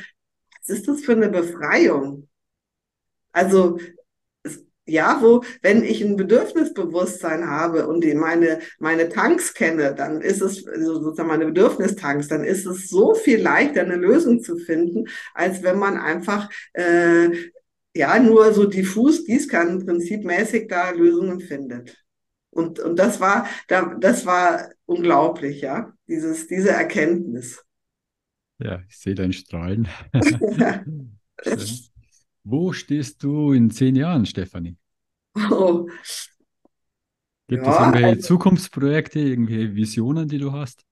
was 0.61 0.69
ist 0.69 0.87
das 0.87 1.01
für 1.01 1.13
eine 1.13 1.29
Befreiung? 1.29 2.27
Also 3.31 3.77
ja, 4.85 5.19
wo, 5.21 5.43
wenn 5.61 5.83
ich 5.83 6.03
ein 6.03 6.17
Bedürfnisbewusstsein 6.17 7.47
habe 7.47 7.87
und 7.87 8.03
meine, 8.15 8.59
meine 8.79 9.09
Tanks 9.09 9.53
kenne, 9.53 9.93
dann 9.95 10.21
ist 10.21 10.41
es 10.41 10.67
also 10.67 11.01
sozusagen 11.01 11.29
meine 11.29 11.45
Bedürfnistanks, 11.45 12.27
dann 12.27 12.43
ist 12.43 12.65
es 12.65 12.89
so 12.89 13.13
viel 13.13 13.41
leichter, 13.41 13.81
eine 13.81 13.95
Lösung 13.95 14.41
zu 14.41 14.57
finden, 14.57 15.07
als 15.33 15.63
wenn 15.63 15.77
man 15.77 15.97
einfach 15.97 16.49
äh, 16.73 17.29
ja 17.95 18.19
nur 18.19 18.53
so 18.53 18.65
diffus 18.65 19.25
Gießkannenprinzipmäßig 19.25 20.67
da 20.67 20.91
Lösungen 20.91 21.39
findet. 21.39 21.97
Und, 22.49 22.79
und 22.79 22.97
das 22.97 23.21
war, 23.21 23.47
da, 23.67 23.95
das 23.99 24.25
war 24.25 24.71
unglaublich, 24.85 25.61
ja, 25.61 25.93
dieses, 26.07 26.47
diese 26.47 26.71
Erkenntnis. 26.71 27.63
Ja, 28.63 28.81
ich 28.87 28.97
sehe 28.97 29.15
dein 29.15 29.33
Strahlen. 29.33 29.87
Wo 32.43 32.73
stehst 32.73 33.23
du 33.23 33.53
in 33.53 33.71
zehn 33.71 33.95
Jahren, 33.95 34.25
Stefanie? 34.25 34.77
Oh. 35.49 35.87
Gibt 37.47 37.65
ja, 37.65 37.71
es 37.71 37.79
irgendwelche 37.79 38.07
also, 38.07 38.21
Zukunftsprojekte, 38.21 39.19
irgendwelche 39.19 39.75
Visionen, 39.75 40.27
die 40.27 40.37
du 40.37 40.51
hast? 40.51 40.85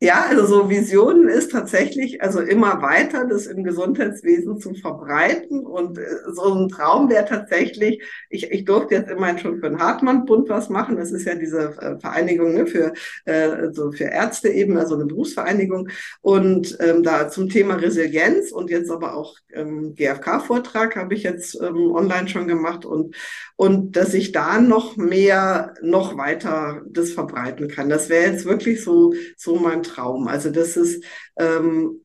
Ja, 0.00 0.26
also 0.28 0.44
so 0.44 0.68
Visionen 0.68 1.28
ist 1.28 1.52
tatsächlich, 1.52 2.20
also 2.20 2.40
immer 2.40 2.82
weiter 2.82 3.24
das 3.26 3.46
im 3.46 3.64
Gesundheitswesen 3.64 4.58
zu 4.58 4.74
verbreiten. 4.74 5.64
Und 5.64 5.96
äh, 5.96 6.04
so 6.30 6.52
ein 6.52 6.68
Traum 6.68 7.08
wäre 7.08 7.24
tatsächlich, 7.24 8.02
ich, 8.28 8.50
ich 8.50 8.66
durfte 8.66 8.96
jetzt 8.96 9.10
immerhin 9.10 9.38
schon 9.38 9.60
für 9.60 9.70
den 9.70 9.78
Hartmann-Bund 9.78 10.50
was 10.50 10.68
machen. 10.68 10.96
Das 10.98 11.10
ist 11.10 11.24
ja 11.24 11.36
diese 11.36 11.74
äh, 11.80 11.98
Vereinigung 12.00 12.52
ne, 12.52 12.66
für, 12.66 12.92
äh, 13.24 13.72
so 13.72 13.92
für 13.92 14.04
Ärzte 14.04 14.50
eben, 14.50 14.76
also 14.76 14.94
eine 14.94 15.06
Berufsvereinigung. 15.06 15.88
Und 16.20 16.76
ähm, 16.80 17.02
da 17.02 17.30
zum 17.30 17.48
Thema 17.48 17.76
Resilienz 17.76 18.52
und 18.52 18.68
jetzt 18.68 18.90
aber 18.90 19.14
auch 19.14 19.36
ähm, 19.54 19.94
GfK-Vortrag 19.94 20.96
habe 20.96 21.14
ich 21.14 21.22
jetzt 21.22 21.58
ähm, 21.62 21.92
online 21.92 22.28
schon 22.28 22.46
gemacht 22.46 22.84
und, 22.84 23.16
und 23.56 23.96
dass 23.96 24.14
ich 24.14 24.32
da 24.32 24.60
noch 24.60 24.96
mehr, 24.96 25.74
noch 25.82 26.16
weiter 26.16 26.82
das 26.88 27.12
verbreiten 27.12 27.68
kann. 27.68 27.88
Das 27.88 28.08
wäre 28.08 28.30
jetzt 28.30 28.44
wirklich 28.44 28.82
so, 28.82 29.14
so 29.36 29.56
mein 29.56 29.82
Traum. 29.82 30.26
Also 30.28 30.50
das 30.50 30.76
ist 30.76 31.04
ähm, 31.38 32.04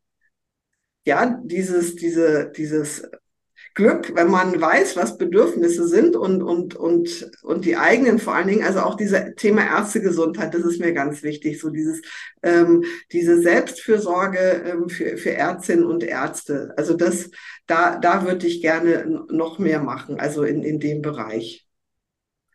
ja 1.06 1.40
dieses, 1.44 1.96
diese, 1.96 2.52
dieses 2.56 3.04
Glück, 3.80 4.14
wenn 4.14 4.30
man 4.30 4.60
weiß, 4.60 4.98
was 4.98 5.18
Bedürfnisse 5.18 5.88
sind 5.88 6.18
und, 6.18 6.44
und, 6.44 6.76
und, 6.76 7.32
und 7.44 7.64
die 7.64 7.78
eigenen 7.78 8.20
vor 8.20 8.36
allen 8.36 8.50
Dingen, 8.50 8.66
also 8.66 8.82
auch 8.82 8.96
dieses 8.96 9.36
Thema 9.38 9.62
Ärztegesundheit, 9.62 10.54
das 10.54 10.64
ist 10.64 10.82
mir 10.82 10.92
ganz 10.92 11.24
wichtig, 11.24 11.62
so 11.62 11.70
dieses, 11.70 12.02
ähm, 12.44 12.84
diese 13.14 13.42
Selbstfürsorge 13.42 14.64
ähm, 14.66 14.90
für, 14.90 15.16
für 15.16 15.32
Ärztinnen 15.32 15.86
und 15.86 16.04
Ärzte. 16.04 16.74
Also 16.76 16.94
das, 16.94 17.32
da, 17.68 17.98
da 17.98 18.26
würde 18.26 18.48
ich 18.48 18.62
gerne 18.62 19.24
noch 19.30 19.60
mehr 19.60 19.82
machen, 19.82 20.20
also 20.20 20.44
in, 20.44 20.62
in 20.64 20.82
dem 20.82 21.02
Bereich. 21.02 21.69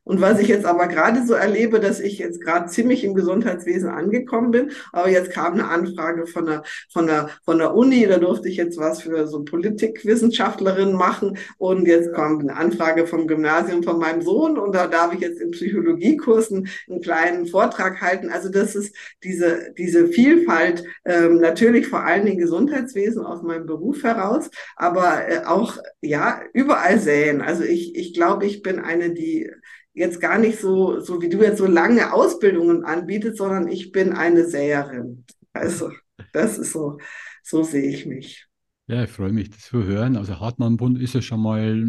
Und 0.05 0.21
was 0.21 0.39
ich 0.39 0.49
jetzt 0.49 0.67
aber 0.67 0.87
gerade 0.87 1.27
so 1.27 1.35
erlebe, 1.35 1.81
dass 1.81 1.99
ich 1.99 2.19
jetzt 2.19 2.41
gerade 2.41 2.69
ziemlich 2.69 3.05
im 3.05 3.15
Gesundheitswesen 3.15 3.89
angekommen 3.89 4.51
bin, 4.51 4.71
aber 4.93 5.09
jetzt 5.09 5.31
kam 5.31 5.55
eine 5.55 5.69
Anfrage 5.69 6.27
von 6.27 6.47
der, 6.47 6.63
von 6.93 7.07
der, 7.07 7.31
von 7.45 7.59
der 7.59 7.75
Uni, 7.75 8.07
da 8.07 8.19
durfte 8.19 8.49
ich 8.49 8.57
jetzt 8.57 8.79
was 8.79 9.03
für 9.03 9.27
so 9.27 9.45
Politikwissenschaftlerin 9.45 10.93
machen. 10.93 11.39
Und 11.59 11.87
jetzt 11.87 12.13
kommt 12.13 12.43
eine 12.43 12.57
Anfrage 12.57 13.07
vom 13.07 13.27
Gymnasium 13.27 13.83
von 13.83 13.99
meinem 13.99 14.23
Sohn. 14.23 14.59
Und 14.59 14.75
da 14.75 14.87
darf 14.87 15.13
ich 15.15 15.21
jetzt 15.21 15.41
in 15.41 15.51
Psychologiekursen 15.51 16.69
einen 16.89 17.01
kleinen 17.01 17.47
Vortrag 17.47 18.01
halten. 18.01 18.31
Also 18.31 18.51
das 18.51 18.75
ist 18.75 18.95
diese, 19.23 19.73
diese 19.77 20.09
Vielfalt, 20.09 20.85
ähm, 21.05 21.39
natürlich 21.39 21.89
vor 21.89 22.05
allen 22.05 22.27
Dingen 22.27 22.39
Gesundheitswesen 22.39 23.25
aus 23.25 23.43
meinem 23.43 23.67
Beruf 23.67 24.03
heraus, 24.03 24.51
aber 24.77 25.29
äh, 25.29 25.45
auch, 25.47 25.79
ja, 26.01 26.41
überall 26.53 26.99
säen. 26.99 27.41
Also 27.41 27.65
ich, 27.65 27.97
ich 27.97 28.13
glaube, 28.13 28.47
ich 28.47 28.63
bin 28.63 28.79
eine, 28.79 29.11
die 29.11 29.51
jetzt 29.95 30.21
gar 30.21 30.39
nicht 30.39 30.61
so, 30.61 31.01
so 31.01 31.23
wie 31.23 31.29
du 31.29 31.43
jetzt 31.43 31.59
so 31.59 31.67
lange 31.67 32.13
Ausbildungen 32.13 32.85
anbietest, 32.85 33.39
sondern 33.39 33.69
ich 33.69 33.93
bin 33.93 34.13
eine 34.13 34.47
Säherin. 34.47 35.25
Also, 35.53 35.91
das 36.33 36.59
ist 36.59 36.73
so, 36.73 36.99
so 37.43 37.63
sehe 37.63 37.91
ich 37.91 38.05
mich. 38.05 38.47
Ja, 38.87 39.05
ich 39.05 39.11
freue 39.11 39.33
mich, 39.33 39.51
das 39.51 39.61
zu 39.61 39.85
hören. 39.85 40.17
Also 40.17 40.41
Hartmann-Bund 40.41 41.01
ist 41.01 41.15
ja 41.15 41.23
schon 41.23 41.41
mal 41.41 41.89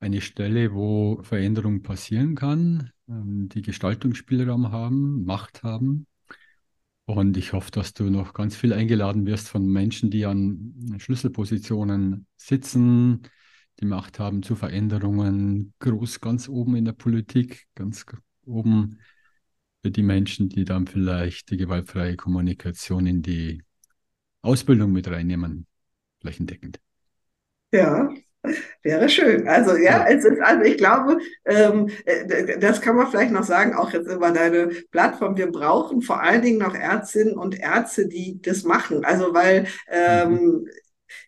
eine 0.00 0.20
Stelle, 0.20 0.74
wo 0.74 1.22
Veränderung 1.22 1.82
passieren 1.82 2.34
kann, 2.34 2.90
ähm, 3.08 3.48
die 3.48 3.62
Gestaltungsspielraum 3.62 4.72
haben, 4.72 5.24
Macht 5.24 5.62
haben. 5.62 6.06
Und 7.04 7.36
ich 7.36 7.52
hoffe, 7.52 7.70
dass 7.70 7.92
du 7.92 8.04
noch 8.04 8.34
ganz 8.34 8.56
viel 8.56 8.72
eingeladen 8.72 9.26
wirst 9.26 9.48
von 9.48 9.66
Menschen, 9.66 10.10
die 10.10 10.26
an 10.26 10.96
Schlüsselpositionen 10.98 12.26
sitzen, 12.36 13.22
die 13.80 13.86
Macht 13.86 14.18
haben 14.18 14.42
zu 14.42 14.56
Veränderungen, 14.56 15.72
groß 15.78 16.20
ganz 16.20 16.48
oben 16.48 16.76
in 16.76 16.84
der 16.84 16.92
Politik, 16.92 17.66
ganz 17.74 18.04
oben 18.44 19.00
für 19.82 19.90
die 19.90 20.02
Menschen, 20.02 20.48
die 20.48 20.64
dann 20.64 20.86
vielleicht 20.86 21.50
die 21.50 21.56
gewaltfreie 21.56 22.16
Kommunikation 22.16 23.06
in 23.06 23.22
die 23.22 23.62
Ausbildung 24.42 24.92
mit 24.92 25.08
reinnehmen, 25.08 25.66
flächendeckend. 26.20 26.80
Ja, 27.72 28.10
Wäre 28.82 29.08
schön. 29.10 29.46
Also 29.46 29.76
ja, 29.76 30.06
es 30.08 30.24
ist, 30.24 30.40
also 30.40 30.64
ich 30.64 30.78
glaube, 30.78 31.18
ähm, 31.44 31.90
äh, 32.06 32.58
das 32.58 32.80
kann 32.80 32.96
man 32.96 33.08
vielleicht 33.08 33.32
noch 33.32 33.44
sagen, 33.44 33.74
auch 33.74 33.92
jetzt 33.92 34.10
über 34.10 34.30
deine 34.30 34.68
Plattform. 34.90 35.36
Wir 35.36 35.52
brauchen 35.52 36.00
vor 36.00 36.22
allen 36.22 36.40
Dingen 36.40 36.58
noch 36.58 36.74
Ärztinnen 36.74 37.34
und 37.34 37.58
Ärzte, 37.58 38.08
die 38.08 38.40
das 38.40 38.64
machen. 38.64 39.04
Also 39.04 39.34
weil 39.34 39.66
ähm, 39.90 40.32
mhm. 40.32 40.68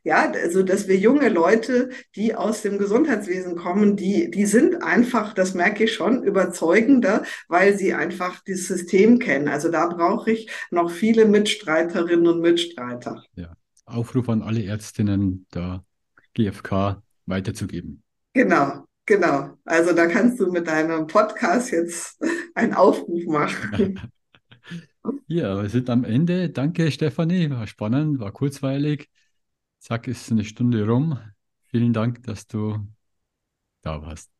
Ja, 0.04 0.30
also 0.30 0.62
dass 0.62 0.88
wir 0.88 0.96
junge 0.96 1.28
Leute, 1.28 1.90
die 2.16 2.34
aus 2.34 2.62
dem 2.62 2.78
Gesundheitswesen 2.78 3.56
kommen, 3.56 3.96
die, 3.96 4.30
die 4.30 4.46
sind 4.46 4.82
einfach, 4.82 5.32
das 5.32 5.54
merke 5.54 5.84
ich 5.84 5.94
schon, 5.94 6.22
überzeugender, 6.22 7.24
weil 7.48 7.76
sie 7.76 7.94
einfach 7.94 8.40
das 8.46 8.66
System 8.66 9.18
kennen. 9.18 9.48
Also 9.48 9.70
da 9.70 9.86
brauche 9.86 10.30
ich 10.32 10.50
noch 10.70 10.90
viele 10.90 11.26
Mitstreiterinnen 11.26 12.26
und 12.26 12.40
Mitstreiter. 12.40 13.22
Ja, 13.34 13.54
Aufruf 13.86 14.28
an 14.28 14.42
alle 14.42 14.64
Ärztinnen 14.64 15.46
der 15.54 15.84
GfK 16.34 17.02
weiterzugeben. 17.26 18.02
Genau, 18.32 18.84
genau. 19.06 19.58
Also 19.64 19.92
da 19.92 20.06
kannst 20.06 20.40
du 20.40 20.50
mit 20.50 20.66
deinem 20.66 21.06
Podcast 21.06 21.70
jetzt 21.70 22.22
einen 22.54 22.74
Aufruf 22.74 23.24
machen. 23.26 24.00
Ja, 25.26 25.60
wir 25.60 25.68
sind 25.68 25.90
am 25.90 26.04
Ende. 26.04 26.50
Danke, 26.50 26.92
Stefanie. 26.92 27.50
War 27.50 27.66
spannend, 27.66 28.20
war 28.20 28.30
kurzweilig. 28.32 29.08
Zack, 29.82 30.06
ist 30.06 30.30
eine 30.30 30.44
Stunde 30.44 30.86
rum. 30.86 31.18
Vielen 31.66 31.92
Dank, 31.92 32.22
dass 32.22 32.46
du 32.46 32.86
da 33.82 34.00
warst. 34.00 34.30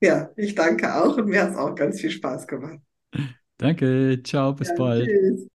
Ja, 0.00 0.30
ich 0.36 0.54
danke 0.54 0.94
auch 0.94 1.16
und 1.16 1.26
mir 1.26 1.42
hat 1.42 1.50
es 1.50 1.56
auch 1.56 1.74
ganz 1.74 2.00
viel 2.00 2.12
Spaß 2.12 2.46
gemacht. 2.46 2.78
Danke, 3.58 4.20
ciao, 4.22 4.52
bis 4.52 4.68
ja, 4.68 4.74
bald. 4.76 5.08
Tschüss. 5.08 5.51